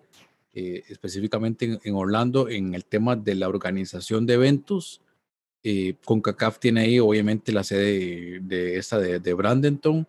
eh, 0.52 0.84
específicamente 0.88 1.78
en, 1.82 1.94
Orlando, 1.94 2.48
en 2.48 2.74
el 2.74 2.84
tema 2.84 3.16
de 3.16 3.34
la 3.34 3.48
organización 3.48 4.26
de 4.26 4.34
eventos 4.34 5.00
eh, 5.62 5.94
CONCACAF 6.04 6.58
tiene 6.58 6.82
ahí 6.82 6.98
obviamente 6.98 7.52
la 7.52 7.64
sede 7.64 8.40
de, 8.40 8.76
esta 8.76 8.98
de, 8.98 9.20
de 9.20 9.34
Bradenton, 9.34 10.06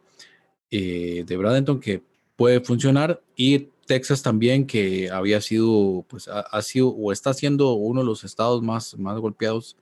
eh, 0.72 1.24
de 1.26 1.38
Bradenton 1.38 1.80
que 1.80 2.02
puede 2.36 2.60
funcionar 2.62 3.22
y 3.36 3.70
Texas 3.86 4.22
también 4.22 4.68
que 4.68 5.10
había 5.10 5.42
sido, 5.42 6.06
pues 6.08 6.28
ha, 6.28 6.62
sido 6.62 6.90
o 6.90 7.12
está 7.12 7.34
siendo 7.34 7.74
uno 7.74 8.02
de 8.02 8.06
los 8.06 8.24
estados 8.24 8.62
más, 8.62 8.96
más 9.00 9.18
golpeados 9.18 9.76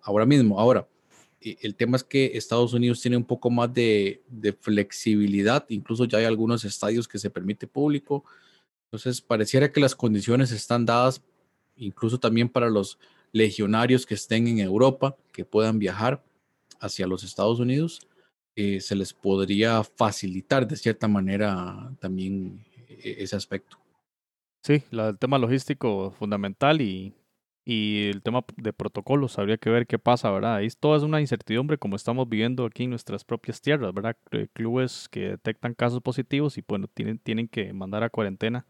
ahora 0.00 0.24
mismo. 0.24 0.60
Ahora, 0.60 0.86
eh, 1.40 1.56
el 1.62 1.74
tema 1.74 1.96
es 1.96 2.04
que 2.04 2.32
Estados 2.34 2.72
Unidos 2.72 3.00
tiene 3.00 3.16
un 3.16 3.24
poco 3.24 3.50
más 3.50 3.74
de, 3.74 4.22
de, 4.28 4.52
flexibilidad, 4.52 5.66
incluso 5.68 6.04
ya 6.04 6.18
hay 6.18 6.24
algunos 6.24 6.64
estadios 6.64 7.08
que 7.08 7.18
se 7.18 7.30
permite 7.30 7.66
público. 7.66 8.24
Entonces, 8.84 9.20
pareciera 9.20 9.72
que 9.72 9.80
las 9.80 9.96
condiciones 9.96 10.52
están 10.52 10.86
dadas 10.86 11.20
incluso 11.76 12.18
también 12.18 12.48
para 12.48 12.70
los 12.70 12.98
legionarios 13.32 14.06
que 14.06 14.14
estén 14.14 14.48
en 14.48 14.58
Europa, 14.58 15.16
que 15.32 15.44
puedan 15.44 15.78
viajar. 15.78 16.22
hacia 16.80 17.08
los 17.08 17.24
Estados 17.24 17.58
Unidos, 17.60 18.06
eh, 18.54 18.80
se 18.80 18.94
les 18.94 19.12
podría 19.12 19.82
facilitar 19.82 20.66
de 20.66 20.76
cierta 20.76 21.08
manera 21.08 21.92
también 22.00 22.64
e-, 22.88 23.16
ese 23.18 23.36
aspecto. 23.36 23.78
Sí, 24.62 24.82
la, 24.90 25.08
el 25.08 25.18
tema 25.18 25.38
logístico 25.38 26.10
fundamental 26.12 26.80
y, 26.80 27.14
y 27.64 28.08
el 28.08 28.22
tema 28.22 28.44
de 28.56 28.72
protocolos, 28.72 29.38
habría 29.38 29.58
que 29.58 29.70
ver 29.70 29.86
qué 29.86 29.98
pasa, 29.98 30.30
¿verdad? 30.30 30.56
Ahí 30.56 30.68
todo 30.80 30.96
es 30.96 31.02
una 31.02 31.20
incertidumbre 31.20 31.78
como 31.78 31.96
estamos 31.96 32.28
viviendo 32.28 32.64
aquí 32.64 32.84
en 32.84 32.90
nuestras 32.90 33.24
propias 33.24 33.60
tierras, 33.60 33.92
¿verdad? 33.94 34.16
Eh, 34.30 34.48
clubes 34.52 35.08
que 35.10 35.30
detectan 35.30 35.74
casos 35.74 36.00
positivos 36.00 36.58
y 36.58 36.64
bueno, 36.66 36.88
tienen, 36.88 37.18
tienen 37.18 37.48
que 37.48 37.72
mandar 37.72 38.02
a 38.02 38.10
cuarentena 38.10 38.66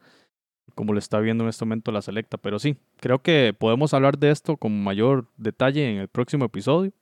como 0.74 0.92
lo 0.92 0.98
está 0.98 1.20
viendo 1.20 1.44
en 1.44 1.50
este 1.50 1.64
momento 1.64 1.92
la 1.92 2.02
selecta. 2.02 2.38
Pero 2.38 2.58
sí, 2.58 2.76
creo 3.00 3.20
que 3.20 3.54
podemos 3.58 3.94
hablar 3.94 4.18
de 4.18 4.30
esto 4.30 4.56
con 4.56 4.82
mayor 4.82 5.26
detalle 5.36 5.90
en 5.90 5.98
el 5.98 6.08
próximo 6.08 6.44
episodio 6.46 6.92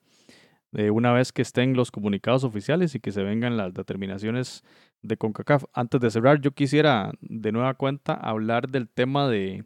una 0.91 1.13
vez 1.13 1.33
que 1.33 1.43
estén 1.43 1.75
los 1.75 1.91
comunicados 1.91 2.45
oficiales 2.45 2.95
y 2.95 3.01
que 3.01 3.13
se 3.13 3.23
vengan 3.23 3.57
las 3.57 3.73
determinaciones 3.73 4.63
de 5.03 5.17
CONCACAF. 5.17 5.65
Antes 5.73 6.01
de 6.01 6.11
cerrar, 6.11 6.41
yo 6.41 6.53
quisiera 6.53 7.13
de 7.21 7.53
nueva 7.53 7.75
cuenta 7.75 8.13
hablar 8.15 8.69
del 8.69 8.89
tema 8.89 9.29
de, 9.29 9.65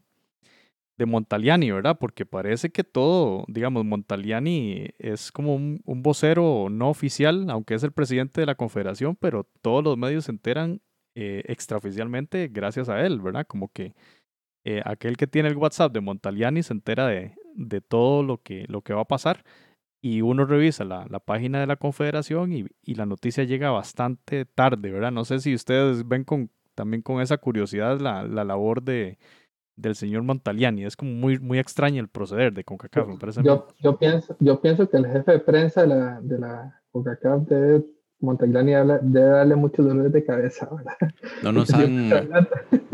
de 0.98 1.06
Montaliani, 1.06 1.70
¿verdad? 1.70 1.98
Porque 1.98 2.26
parece 2.26 2.70
que 2.70 2.84
todo, 2.84 3.44
digamos, 3.48 3.84
Montaliani 3.84 4.88
es 4.98 5.32
como 5.32 5.56
un, 5.56 5.82
vocero 5.84 6.68
no 6.70 6.90
oficial, 6.90 7.50
aunque 7.50 7.74
es 7.74 7.82
el 7.82 7.92
presidente 7.92 8.40
de 8.40 8.46
la 8.46 8.54
confederación, 8.54 9.16
pero 9.16 9.48
todos 9.62 9.82
los 9.82 9.96
medios 9.96 10.26
se 10.26 10.32
enteran 10.32 10.80
eh, 11.14 11.42
extraoficialmente 11.46 12.48
gracias 12.48 12.88
a 12.88 13.04
él, 13.04 13.20
¿verdad? 13.20 13.46
Como 13.46 13.68
que 13.68 13.94
eh, 14.64 14.82
aquel 14.84 15.16
que 15.16 15.26
tiene 15.26 15.48
el 15.48 15.56
WhatsApp 15.56 15.92
de 15.92 16.00
Montaliani 16.00 16.62
se 16.62 16.72
entera 16.72 17.06
de, 17.06 17.34
de 17.54 17.80
todo 17.80 18.22
lo 18.22 18.38
que, 18.42 18.66
lo 18.68 18.82
que 18.82 18.92
va 18.92 19.02
a 19.02 19.08
pasar 19.08 19.44
y 20.02 20.22
uno 20.22 20.44
revisa 20.46 20.84
la, 20.84 21.06
la 21.10 21.20
página 21.20 21.60
de 21.60 21.66
la 21.66 21.76
Confederación 21.76 22.52
y, 22.52 22.66
y, 22.82 22.94
la 22.94 23.06
noticia 23.06 23.44
llega 23.44 23.70
bastante 23.70 24.46
tarde, 24.46 24.90
¿verdad? 24.90 25.12
No 25.12 25.24
sé 25.24 25.40
si 25.40 25.54
ustedes 25.54 26.08
ven 26.08 26.24
con, 26.24 26.50
también 26.74 27.02
con 27.02 27.20
esa 27.20 27.36
curiosidad 27.36 28.00
la, 28.00 28.22
la 28.22 28.44
labor 28.44 28.82
de, 28.82 29.18
del 29.76 29.94
señor 29.94 30.22
Montaliani. 30.22 30.84
Es 30.84 30.96
como 30.96 31.12
muy, 31.12 31.38
muy 31.38 31.58
extraño 31.58 32.00
el 32.00 32.08
proceder 32.08 32.52
de 32.52 32.64
CONCACAF, 32.64 33.08
me 33.08 33.18
parece. 33.18 33.42
Yo, 33.42 33.68
yo, 33.78 33.98
pienso, 33.98 34.36
yo 34.40 34.60
pienso 34.60 34.88
que 34.88 34.96
el 34.96 35.06
jefe 35.06 35.32
de 35.32 35.40
prensa 35.40 35.82
de 35.82 35.88
la, 35.88 36.20
de 36.22 36.38
la 36.38 36.82
CONCACAF 36.92 37.42
debe, 37.46 37.84
Montaliani 38.20 38.72
debe 39.02 39.28
darle 39.28 39.56
muchos 39.56 39.86
dolores 39.86 40.12
de 40.12 40.24
cabeza, 40.24 40.68
¿verdad? 40.70 40.96
No 41.42 41.52
nos, 41.52 41.72
han, 41.72 42.08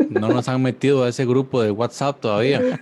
no 0.09 0.29
nos 0.29 0.47
han 0.47 0.61
metido 0.61 1.03
a 1.03 1.09
ese 1.09 1.25
grupo 1.25 1.61
de 1.61 1.71
WhatsApp 1.71 2.19
todavía. 2.19 2.61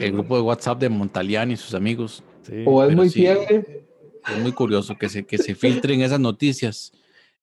El 0.00 0.12
grupo 0.12 0.36
de 0.36 0.42
WhatsApp 0.42 0.78
de 0.78 0.88
Montaliani 0.88 1.54
y 1.54 1.56
sus 1.56 1.74
amigos 1.74 2.22
o 2.64 2.84
es 2.84 2.94
muy 2.94 3.10
sí, 3.10 3.26
Es 3.26 4.38
muy 4.40 4.52
curioso 4.52 4.96
que 4.96 5.08
se, 5.08 5.24
que 5.24 5.38
se 5.38 5.54
filtren 5.54 6.00
esas 6.02 6.20
noticias. 6.20 6.92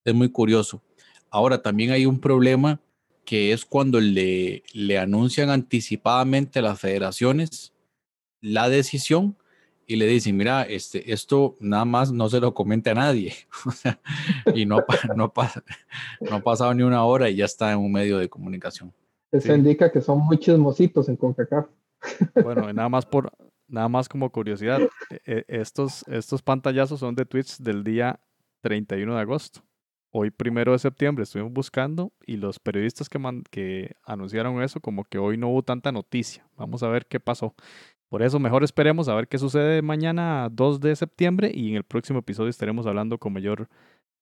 Es 0.06 0.14
muy 0.14 0.30
curioso. 0.30 0.82
Ahora, 1.30 1.62
también 1.62 1.92
hay 1.92 2.06
un 2.06 2.20
problema 2.20 2.80
que 3.26 3.54
es 3.54 3.66
cuando 3.66 4.00
le, 4.00 4.64
le 4.74 4.98
anuncian 4.98 5.50
anticipadamente 5.50 6.60
a 6.60 6.62
las 6.62 6.80
federaciones 6.80 7.74
la 8.42 8.68
decisión 8.68 9.38
y 9.88 9.96
le 9.96 10.08
dicen, 10.08 10.38
mira, 10.38 10.64
este, 10.64 11.12
esto 11.12 11.56
nada 11.60 11.86
más 11.86 12.12
no 12.12 12.30
se 12.30 12.40
lo 12.40 12.54
comente 12.54 12.90
a 12.90 12.94
nadie. 12.96 13.34
y 14.56 14.66
no, 14.66 14.84
no, 15.16 15.34
pasa, 15.34 15.64
no 16.22 16.38
ha 16.38 16.40
pasado 16.42 16.74
ni 16.74 16.84
una 16.84 17.04
hora 17.06 17.30
y 17.30 17.36
ya 17.38 17.46
está 17.46 17.72
en 17.72 17.80
un 17.80 17.92
medio 17.92 18.18
de 18.18 18.30
comunicación. 18.30 18.94
Eso 19.32 19.54
indica 19.56 19.92
que 19.92 20.02
son 20.02 20.20
muy 20.20 20.38
chismositos 20.38 21.10
en 21.10 21.16
CONCACAF. 21.16 21.68
Bueno, 22.44 22.72
nada 22.72 22.90
más 22.90 23.06
por 23.06 23.32
nada 23.68 23.90
más 23.90 24.08
como 24.08 24.30
curiosidad, 24.30 24.80
e, 25.10 25.20
e, 25.26 25.46
estos, 25.48 26.08
estos 26.08 26.42
pantallazos 26.42 27.00
son 27.00 27.16
de 27.16 27.26
tweets 27.26 27.62
del 27.62 27.84
día 27.84 28.20
31 28.62 29.16
de 29.16 29.22
agosto. 29.22 29.62
Hoy, 30.12 30.30
primero 30.30 30.74
de 30.74 30.80
septiembre, 30.80 31.24
estuvimos 31.24 31.52
buscando 31.54 32.14
y 32.24 32.38
los 32.38 32.60
periodistas 32.60 33.10
que, 33.10 33.20
que 33.50 33.96
anunciaron 34.06 34.62
eso, 34.62 34.80
como 34.80 35.06
que 35.06 35.18
hoy 35.18 35.38
no 35.38 35.50
hubo 35.50 35.64
tanta 35.64 35.92
noticia. 35.92 36.48
Vamos 36.56 36.84
a 36.84 36.88
ver 36.88 37.08
qué 37.08 37.20
pasó. 37.20 37.56
Por 38.14 38.22
eso, 38.22 38.38
mejor 38.38 38.64
esperemos 38.64 39.10
a 39.10 39.16
ver 39.16 39.28
qué 39.28 39.40
sucede 39.40 39.82
mañana 39.82 40.48
2 40.52 40.80
de 40.80 40.96
septiembre 40.96 41.52
y 41.52 41.72
en 41.72 41.78
el 41.78 41.84
próximo 41.84 42.20
episodio 42.20 42.52
estaremos 42.52 42.86
hablando 42.86 43.18
con 43.18 43.34
mayor 43.34 43.68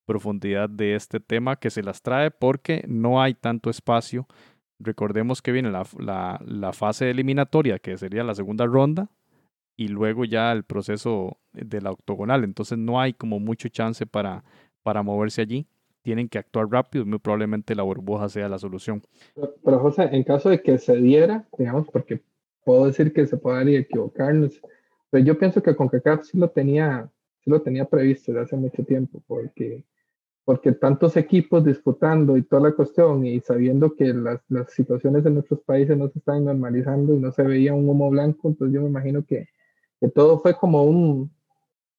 profundidad 0.05 0.69
de 0.69 0.95
este 0.95 1.19
tema 1.19 1.57
que 1.57 1.69
se 1.69 1.83
las 1.83 2.01
trae 2.01 2.31
porque 2.31 2.85
no 2.87 3.21
hay 3.21 3.33
tanto 3.33 3.69
espacio. 3.69 4.27
Recordemos 4.79 5.41
que 5.41 5.51
viene 5.51 5.71
la, 5.71 6.71
fase 6.71 7.09
eliminatoria, 7.09 7.79
que 7.79 7.97
sería 7.97 8.23
la 8.23 8.33
segunda 8.33 8.65
ronda, 8.65 9.09
y 9.75 9.89
luego 9.89 10.23
ya 10.23 10.53
el 10.53 10.63
proceso 10.63 11.37
de 11.51 11.81
la 11.81 11.91
octogonal. 11.91 12.45
Entonces 12.45 12.77
no 12.77 13.01
hay 13.01 13.11
como 13.11 13.41
mucho 13.41 13.67
chance 13.67 14.05
para, 14.05 14.45
para 14.83 15.03
moverse 15.03 15.41
allí. 15.41 15.67
Tienen 16.01 16.29
que 16.29 16.37
actuar 16.37 16.69
rápido 16.69 17.03
y 17.03 17.07
muy 17.07 17.19
probablemente 17.19 17.75
la 17.75 17.83
burbuja 17.83 18.29
sea 18.29 18.47
la 18.47 18.57
solución. 18.57 19.01
Pero, 19.35 19.79
José, 19.79 20.07
en 20.13 20.23
caso 20.23 20.47
de 20.47 20.61
que 20.61 20.77
se 20.77 20.95
diera, 20.95 21.45
digamos, 21.57 21.89
porque 21.89 22.21
puedo 22.63 22.87
decir 22.87 23.13
que 23.13 23.25
se 23.25 23.37
puede 23.37 23.77
equivocarnos, 23.77 24.61
pero 25.09 25.23
yo 25.23 25.37
pienso 25.37 25.61
que 25.61 25.75
CONCACAF 25.75 26.25
sí 26.25 26.37
lo 26.37 26.49
tenía, 26.49 27.09
sí 27.43 27.49
lo 27.49 27.61
tenía 27.61 27.85
previsto 27.85 28.31
desde 28.31 28.43
hace 28.45 28.55
mucho 28.55 28.83
tiempo, 28.83 29.21
porque 29.27 29.83
porque 30.43 30.71
tantos 30.71 31.15
equipos 31.17 31.63
disputando 31.63 32.35
y 32.35 32.41
toda 32.41 32.63
la 32.69 32.71
cuestión 32.71 33.25
y 33.25 33.39
sabiendo 33.41 33.95
que 33.95 34.11
las, 34.11 34.41
las 34.49 34.73
situaciones 34.73 35.23
en 35.25 35.35
nuestros 35.35 35.61
países 35.61 35.95
no 35.95 36.09
se 36.09 36.17
están 36.17 36.45
normalizando 36.45 37.13
y 37.13 37.19
no 37.19 37.31
se 37.31 37.43
veía 37.43 37.75
un 37.75 37.87
humo 37.87 38.09
blanco, 38.09 38.49
entonces 38.49 38.73
yo 38.73 38.81
me 38.81 38.89
imagino 38.89 39.23
que 39.23 39.47
que 40.01 40.09
todo 40.09 40.39
fue 40.39 40.55
como 40.55 40.83
un, 40.83 41.31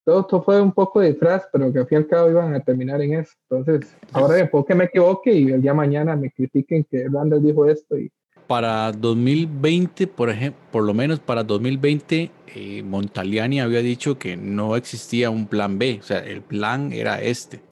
todo 0.04 0.22
esto 0.22 0.42
fue 0.42 0.60
un 0.60 0.72
poco 0.72 1.00
de 1.00 1.12
disfraz, 1.12 1.48
pero 1.52 1.72
que 1.72 1.78
al 1.78 1.86
fin 1.86 1.98
y 1.98 2.02
al 2.02 2.08
cabo 2.08 2.30
iban 2.30 2.52
a 2.52 2.60
terminar 2.60 3.00
en 3.00 3.14
eso. 3.14 3.32
Entonces, 3.48 3.96
ahora 4.12 4.34
después 4.34 4.64
que 4.66 4.74
me 4.74 4.84
equivoque 4.84 5.32
y 5.32 5.52
el 5.52 5.62
día 5.62 5.72
mañana 5.72 6.16
me 6.16 6.32
critiquen 6.32 6.82
que 6.82 7.08
Randall 7.08 7.44
dijo 7.44 7.64
esto. 7.66 7.96
Y... 7.96 8.10
Para 8.47 8.93
2020, 8.93 10.07
por 10.07 10.30
ejemplo, 10.30 10.61
por 10.70 10.84
lo 10.84 10.95
menos 10.95 11.20
para 11.20 11.45
2020, 11.45 12.30
eh, 12.55 12.82
Montaliani 12.82 13.61
había 13.61 13.80
dicho 13.80 14.18
que 14.18 14.36
no 14.36 14.76
existía 14.76 15.30
un 15.30 15.47
plan 15.47 15.78
B, 15.78 15.99
o 16.01 16.03
sea, 16.03 16.18
el 16.18 16.43
plan 16.43 16.93
era 16.93 17.22
este. 17.22 17.62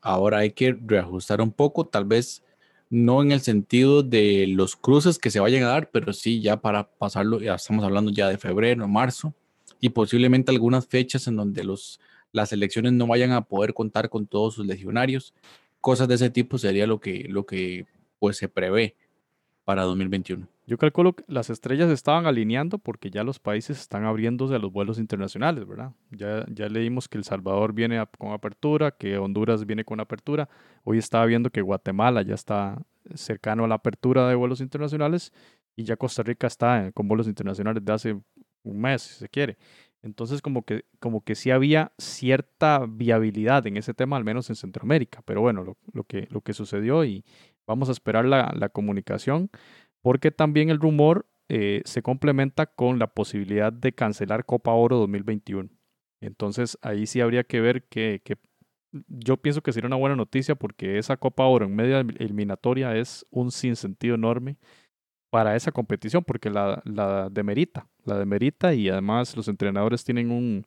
Ahora 0.00 0.38
hay 0.38 0.50
que 0.50 0.76
reajustar 0.86 1.40
un 1.40 1.52
poco, 1.52 1.86
tal 1.86 2.04
vez 2.04 2.42
no 2.90 3.22
en 3.22 3.32
el 3.32 3.40
sentido 3.40 4.02
de 4.02 4.46
los 4.48 4.76
cruces 4.76 5.18
que 5.18 5.30
se 5.30 5.40
vayan 5.40 5.64
a 5.64 5.68
dar, 5.68 5.90
pero 5.90 6.12
sí 6.12 6.40
ya 6.40 6.60
para 6.60 6.88
pasarlo, 6.88 7.40
ya 7.40 7.54
estamos 7.54 7.84
hablando 7.84 8.12
ya 8.12 8.28
de 8.28 8.38
febrero, 8.38 8.86
marzo, 8.86 9.34
y 9.80 9.90
posiblemente 9.90 10.52
algunas 10.52 10.86
fechas 10.86 11.26
en 11.26 11.36
donde 11.36 11.64
los, 11.64 12.00
las 12.32 12.52
elecciones 12.52 12.92
no 12.92 13.06
vayan 13.06 13.32
a 13.32 13.42
poder 13.42 13.74
contar 13.74 14.08
con 14.08 14.26
todos 14.26 14.54
sus 14.54 14.66
legionarios. 14.66 15.34
Cosas 15.80 16.08
de 16.08 16.14
ese 16.16 16.30
tipo 16.30 16.58
sería 16.58 16.86
lo 16.86 17.00
que, 17.00 17.26
lo 17.28 17.46
que 17.46 17.86
pues, 18.18 18.36
se 18.36 18.48
prevé 18.48 18.94
para 19.66 19.82
2021. 19.82 20.46
Yo 20.68 20.78
calculo 20.78 21.14
que 21.14 21.24
las 21.26 21.50
estrellas 21.50 21.90
estaban 21.90 22.26
alineando 22.26 22.78
porque 22.78 23.10
ya 23.10 23.24
los 23.24 23.40
países 23.40 23.80
están 23.80 24.04
abriéndose 24.04 24.54
a 24.54 24.60
los 24.60 24.72
vuelos 24.72 25.00
internacionales, 25.00 25.66
¿verdad? 25.66 25.90
Ya, 26.12 26.46
ya 26.48 26.68
leímos 26.68 27.08
que 27.08 27.18
El 27.18 27.24
Salvador 27.24 27.72
viene 27.72 28.00
con 28.16 28.32
apertura, 28.32 28.92
que 28.92 29.18
Honduras 29.18 29.66
viene 29.66 29.84
con 29.84 29.98
apertura. 29.98 30.48
Hoy 30.84 30.98
estaba 30.98 31.26
viendo 31.26 31.50
que 31.50 31.62
Guatemala 31.62 32.22
ya 32.22 32.34
está 32.34 32.80
cercano 33.16 33.64
a 33.64 33.68
la 33.68 33.74
apertura 33.74 34.28
de 34.28 34.36
vuelos 34.36 34.60
internacionales 34.60 35.32
y 35.74 35.82
ya 35.82 35.96
Costa 35.96 36.22
Rica 36.22 36.46
está 36.46 36.92
con 36.92 37.08
vuelos 37.08 37.26
internacionales 37.26 37.84
de 37.84 37.92
hace 37.92 38.20
un 38.62 38.80
mes, 38.80 39.02
si 39.02 39.14
se 39.14 39.28
quiere. 39.28 39.58
Entonces, 40.02 40.40
como 40.40 40.62
que, 40.62 40.84
como 41.00 41.24
que 41.24 41.34
sí 41.34 41.50
había 41.50 41.90
cierta 41.98 42.86
viabilidad 42.88 43.66
en 43.66 43.76
ese 43.76 43.94
tema, 43.94 44.16
al 44.16 44.22
menos 44.22 44.48
en 44.48 44.54
Centroamérica. 44.54 45.22
Pero 45.24 45.40
bueno, 45.40 45.64
lo, 45.64 45.76
lo 45.92 46.04
que, 46.04 46.28
lo 46.30 46.42
que 46.42 46.52
sucedió 46.52 47.04
y 47.04 47.24
vamos 47.66 47.88
a 47.88 47.92
esperar 47.92 48.24
la, 48.24 48.52
la 48.56 48.68
comunicación, 48.68 49.50
porque 50.02 50.30
también 50.30 50.70
el 50.70 50.80
rumor 50.80 51.26
eh, 51.48 51.82
se 51.84 52.02
complementa 52.02 52.66
con 52.66 52.98
la 52.98 53.06
posibilidad 53.06 53.72
de 53.72 53.92
cancelar 53.92 54.44
Copa 54.44 54.72
Oro 54.72 54.96
2021. 54.98 55.68
Entonces, 56.20 56.78
ahí 56.82 57.06
sí 57.06 57.20
habría 57.20 57.44
que 57.44 57.60
ver 57.60 57.84
que, 57.84 58.20
que 58.24 58.36
yo 59.08 59.36
pienso 59.36 59.62
que 59.62 59.72
sería 59.72 59.86
una 59.86 59.96
buena 59.96 60.16
noticia 60.16 60.54
porque 60.54 60.98
esa 60.98 61.16
Copa 61.16 61.44
Oro 61.44 61.66
en 61.66 61.76
media 61.76 62.00
eliminatoria 62.00 62.96
es 62.96 63.26
un 63.30 63.50
sinsentido 63.50 64.14
enorme 64.14 64.56
para 65.30 65.54
esa 65.54 65.70
competición 65.70 66.24
porque 66.24 66.50
la, 66.50 66.82
la 66.84 67.28
demerita, 67.30 67.86
la 68.04 68.18
demerita 68.18 68.74
y 68.74 68.88
además 68.88 69.36
los 69.36 69.48
entrenadores 69.48 70.04
tienen 70.04 70.30
un, 70.30 70.64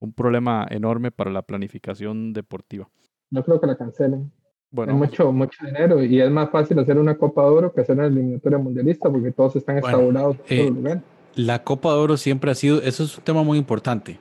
un, 0.00 0.12
problema 0.12 0.66
enorme 0.70 1.10
para 1.10 1.30
la 1.30 1.42
planificación 1.42 2.32
deportiva. 2.32 2.88
No 3.30 3.44
creo 3.44 3.60
que 3.60 3.66
la 3.66 3.76
cancelen. 3.76 4.32
Bueno, 4.70 4.92
es 4.92 4.98
mucho, 4.98 5.32
mucho 5.32 5.64
dinero 5.64 6.02
y 6.02 6.20
es 6.20 6.30
más 6.30 6.50
fácil 6.50 6.78
hacer 6.78 6.98
una 6.98 7.16
Copa 7.16 7.42
de 7.42 7.48
Oro 7.48 7.72
que 7.72 7.80
hacer 7.80 7.96
una 7.96 8.06
eliminatoria 8.06 8.58
mundialista 8.58 9.08
porque 9.10 9.32
todos 9.32 9.56
están 9.56 9.80
bueno, 9.80 10.36
en 10.48 10.86
eh, 10.86 11.00
La 11.34 11.62
Copa 11.62 11.92
de 11.92 11.98
Oro 11.98 12.16
siempre 12.16 12.50
ha 12.50 12.54
sido, 12.54 12.82
eso 12.82 13.04
es 13.04 13.16
un 13.16 13.24
tema 13.24 13.42
muy 13.42 13.58
importante. 13.58 14.18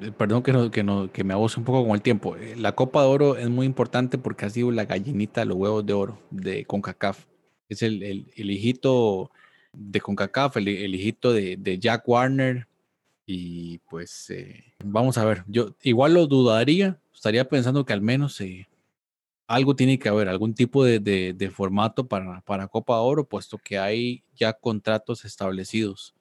Eh, 0.00 0.10
perdón 0.16 0.42
que, 0.42 0.52
no, 0.52 0.70
que, 0.70 0.82
no, 0.82 1.10
que 1.12 1.24
me 1.24 1.34
abuse 1.34 1.58
un 1.58 1.64
poco 1.64 1.84
con 1.84 1.94
el 1.94 2.02
tiempo. 2.02 2.36
Eh, 2.36 2.54
la 2.56 2.72
Copa 2.72 3.02
de 3.02 3.08
Oro 3.08 3.36
es 3.36 3.48
muy 3.48 3.66
importante 3.66 4.18
porque 4.18 4.46
ha 4.46 4.50
sido 4.50 4.70
la 4.70 4.86
gallinita 4.86 5.42
de 5.42 5.46
los 5.46 5.56
huevos 5.56 5.84
de 5.86 5.92
oro 5.92 6.18
de 6.30 6.64
CONCACAF 6.64 7.26
es 7.72 7.82
el, 7.82 8.50
hijito 8.50 9.30
de 9.72 10.00
CONCACAF, 10.00 10.56
el, 10.58 10.94
hijito 10.94 11.32
de, 11.32 11.78
Jack 11.80 12.08
Warner 12.08 12.68
Y 13.26 13.78
pues 13.90 14.30
eh, 14.30 14.74
vamos 14.84 15.18
a 15.18 15.24
ver, 15.24 15.44
yo 15.46 15.74
igual 15.82 16.14
lo 16.14 16.26
dudaría, 16.26 16.98
estaría 17.14 17.48
pensando 17.48 17.84
que 17.84 17.92
al 17.92 18.02
menos 18.02 18.40
eh, 18.40 18.68
algo 19.46 19.76
tiene 19.76 19.98
que 19.98 20.08
haber, 20.08 20.28
algún 20.28 20.54
tipo 20.54 20.84
de, 20.84 20.98
de, 21.00 21.50
formato 21.50 22.06
para, 22.08 22.40
para, 22.42 22.68
Copa 22.68 23.00
Oro, 23.00 23.26
puesto 23.26 23.58
que 23.58 23.78
hay 23.78 24.24
ya 24.34 24.52
contratos 24.52 25.24
establecidos 25.24 26.14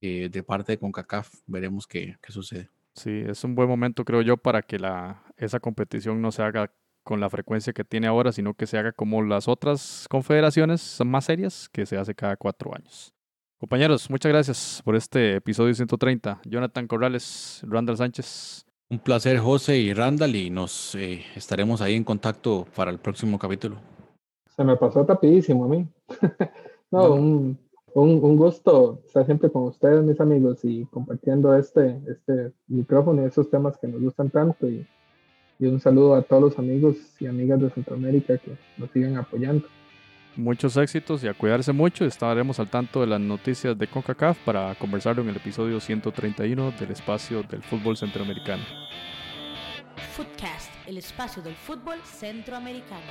eh, 0.00 0.28
de 0.30 0.42
parte 0.42 0.72
de 0.72 0.78
CONCACAF. 0.78 1.32
Veremos 1.46 1.86
qué, 1.86 2.16
qué, 2.20 2.32
sucede. 2.32 2.70
Sí, 2.94 3.22
es 3.26 3.44
un 3.44 3.54
buen 3.54 3.68
momento, 3.68 4.04
creo 4.04 4.22
yo, 4.22 4.36
para 4.36 4.62
que 4.62 4.78
la, 4.78 5.24
esa 5.36 5.60
competición 5.60 6.20
no 6.20 6.32
se 6.32 6.42
haga 6.42 6.72
con 7.02 7.20
la 7.20 7.30
frecuencia 7.30 7.72
que 7.72 7.84
tiene 7.84 8.08
ahora, 8.08 8.32
sino 8.32 8.54
que 8.54 8.66
se 8.66 8.78
haga 8.78 8.92
como 8.92 9.22
las 9.22 9.46
otras 9.46 10.06
confederaciones 10.10 10.98
más 11.04 11.26
serias, 11.26 11.68
que 11.68 11.86
se 11.86 11.96
hace 11.96 12.14
cada 12.14 12.36
cuatro 12.36 12.74
años. 12.74 13.14
Compañeros, 13.58 14.10
muchas 14.10 14.30
gracias 14.30 14.82
por 14.84 14.96
este 14.96 15.36
episodio 15.36 15.72
130. 15.72 16.42
Jonathan 16.44 16.86
Corrales, 16.86 17.62
Randall 17.66 17.96
Sánchez. 17.96 18.66
Un 18.88 19.00
placer, 19.00 19.38
José 19.38 19.78
y 19.78 19.92
Randall, 19.92 20.36
y 20.36 20.48
nos 20.48 20.94
eh, 20.94 21.24
estaremos 21.34 21.80
ahí 21.80 21.94
en 21.96 22.04
contacto 22.04 22.66
para 22.76 22.92
el 22.92 22.98
próximo 22.98 23.36
capítulo. 23.36 23.76
Se 24.54 24.62
me 24.62 24.76
pasó 24.76 25.04
rapidísimo 25.04 25.64
a 25.64 25.68
mí. 25.68 25.88
no, 26.92 27.14
Un, 27.14 27.58
un, 27.94 28.36
gusto 28.36 29.00
estar 29.04 29.26
siempre 29.26 29.50
con 29.50 29.64
ustedes, 29.64 30.04
mis 30.04 30.20
amigos, 30.20 30.60
y 30.62 30.84
compartiendo 30.86 31.56
este, 31.56 32.00
este 32.06 32.52
micrófono 32.68 33.22
y 33.22 33.26
esos 33.26 33.50
temas 33.50 33.76
que 33.76 33.88
nos 33.88 34.00
gustan 34.00 34.30
tanto. 34.30 34.68
Y, 34.68 34.86
y 35.58 35.66
un 35.66 35.80
saludo 35.80 36.14
a 36.14 36.22
todos 36.22 36.42
los 36.42 36.58
amigos 36.60 36.96
y 37.18 37.26
amigas 37.26 37.60
de 37.60 37.70
Centroamérica 37.70 38.38
que 38.38 38.56
nos 38.78 38.90
siguen 38.92 39.16
apoyando 39.16 39.66
muchos 40.36 40.76
éxitos 40.76 41.22
y 41.24 41.28
a 41.28 41.34
cuidarse 41.34 41.72
mucho. 41.72 42.04
Estaremos 42.04 42.60
al 42.60 42.68
tanto 42.68 43.00
de 43.00 43.06
las 43.06 43.20
noticias 43.20 43.76
de 43.78 43.86
CONCACAF 43.86 44.38
para 44.44 44.74
conversarlo 44.74 45.22
en 45.22 45.30
el 45.30 45.36
episodio 45.36 45.80
131 45.80 46.72
del 46.72 46.90
espacio 46.90 47.42
del 47.42 47.62
fútbol 47.62 47.96
centroamericano. 47.96 48.64
Footcast, 50.14 50.70
el 50.86 50.98
espacio 50.98 51.42
del 51.42 51.54
fútbol 51.54 51.98
centroamericano. 52.04 53.02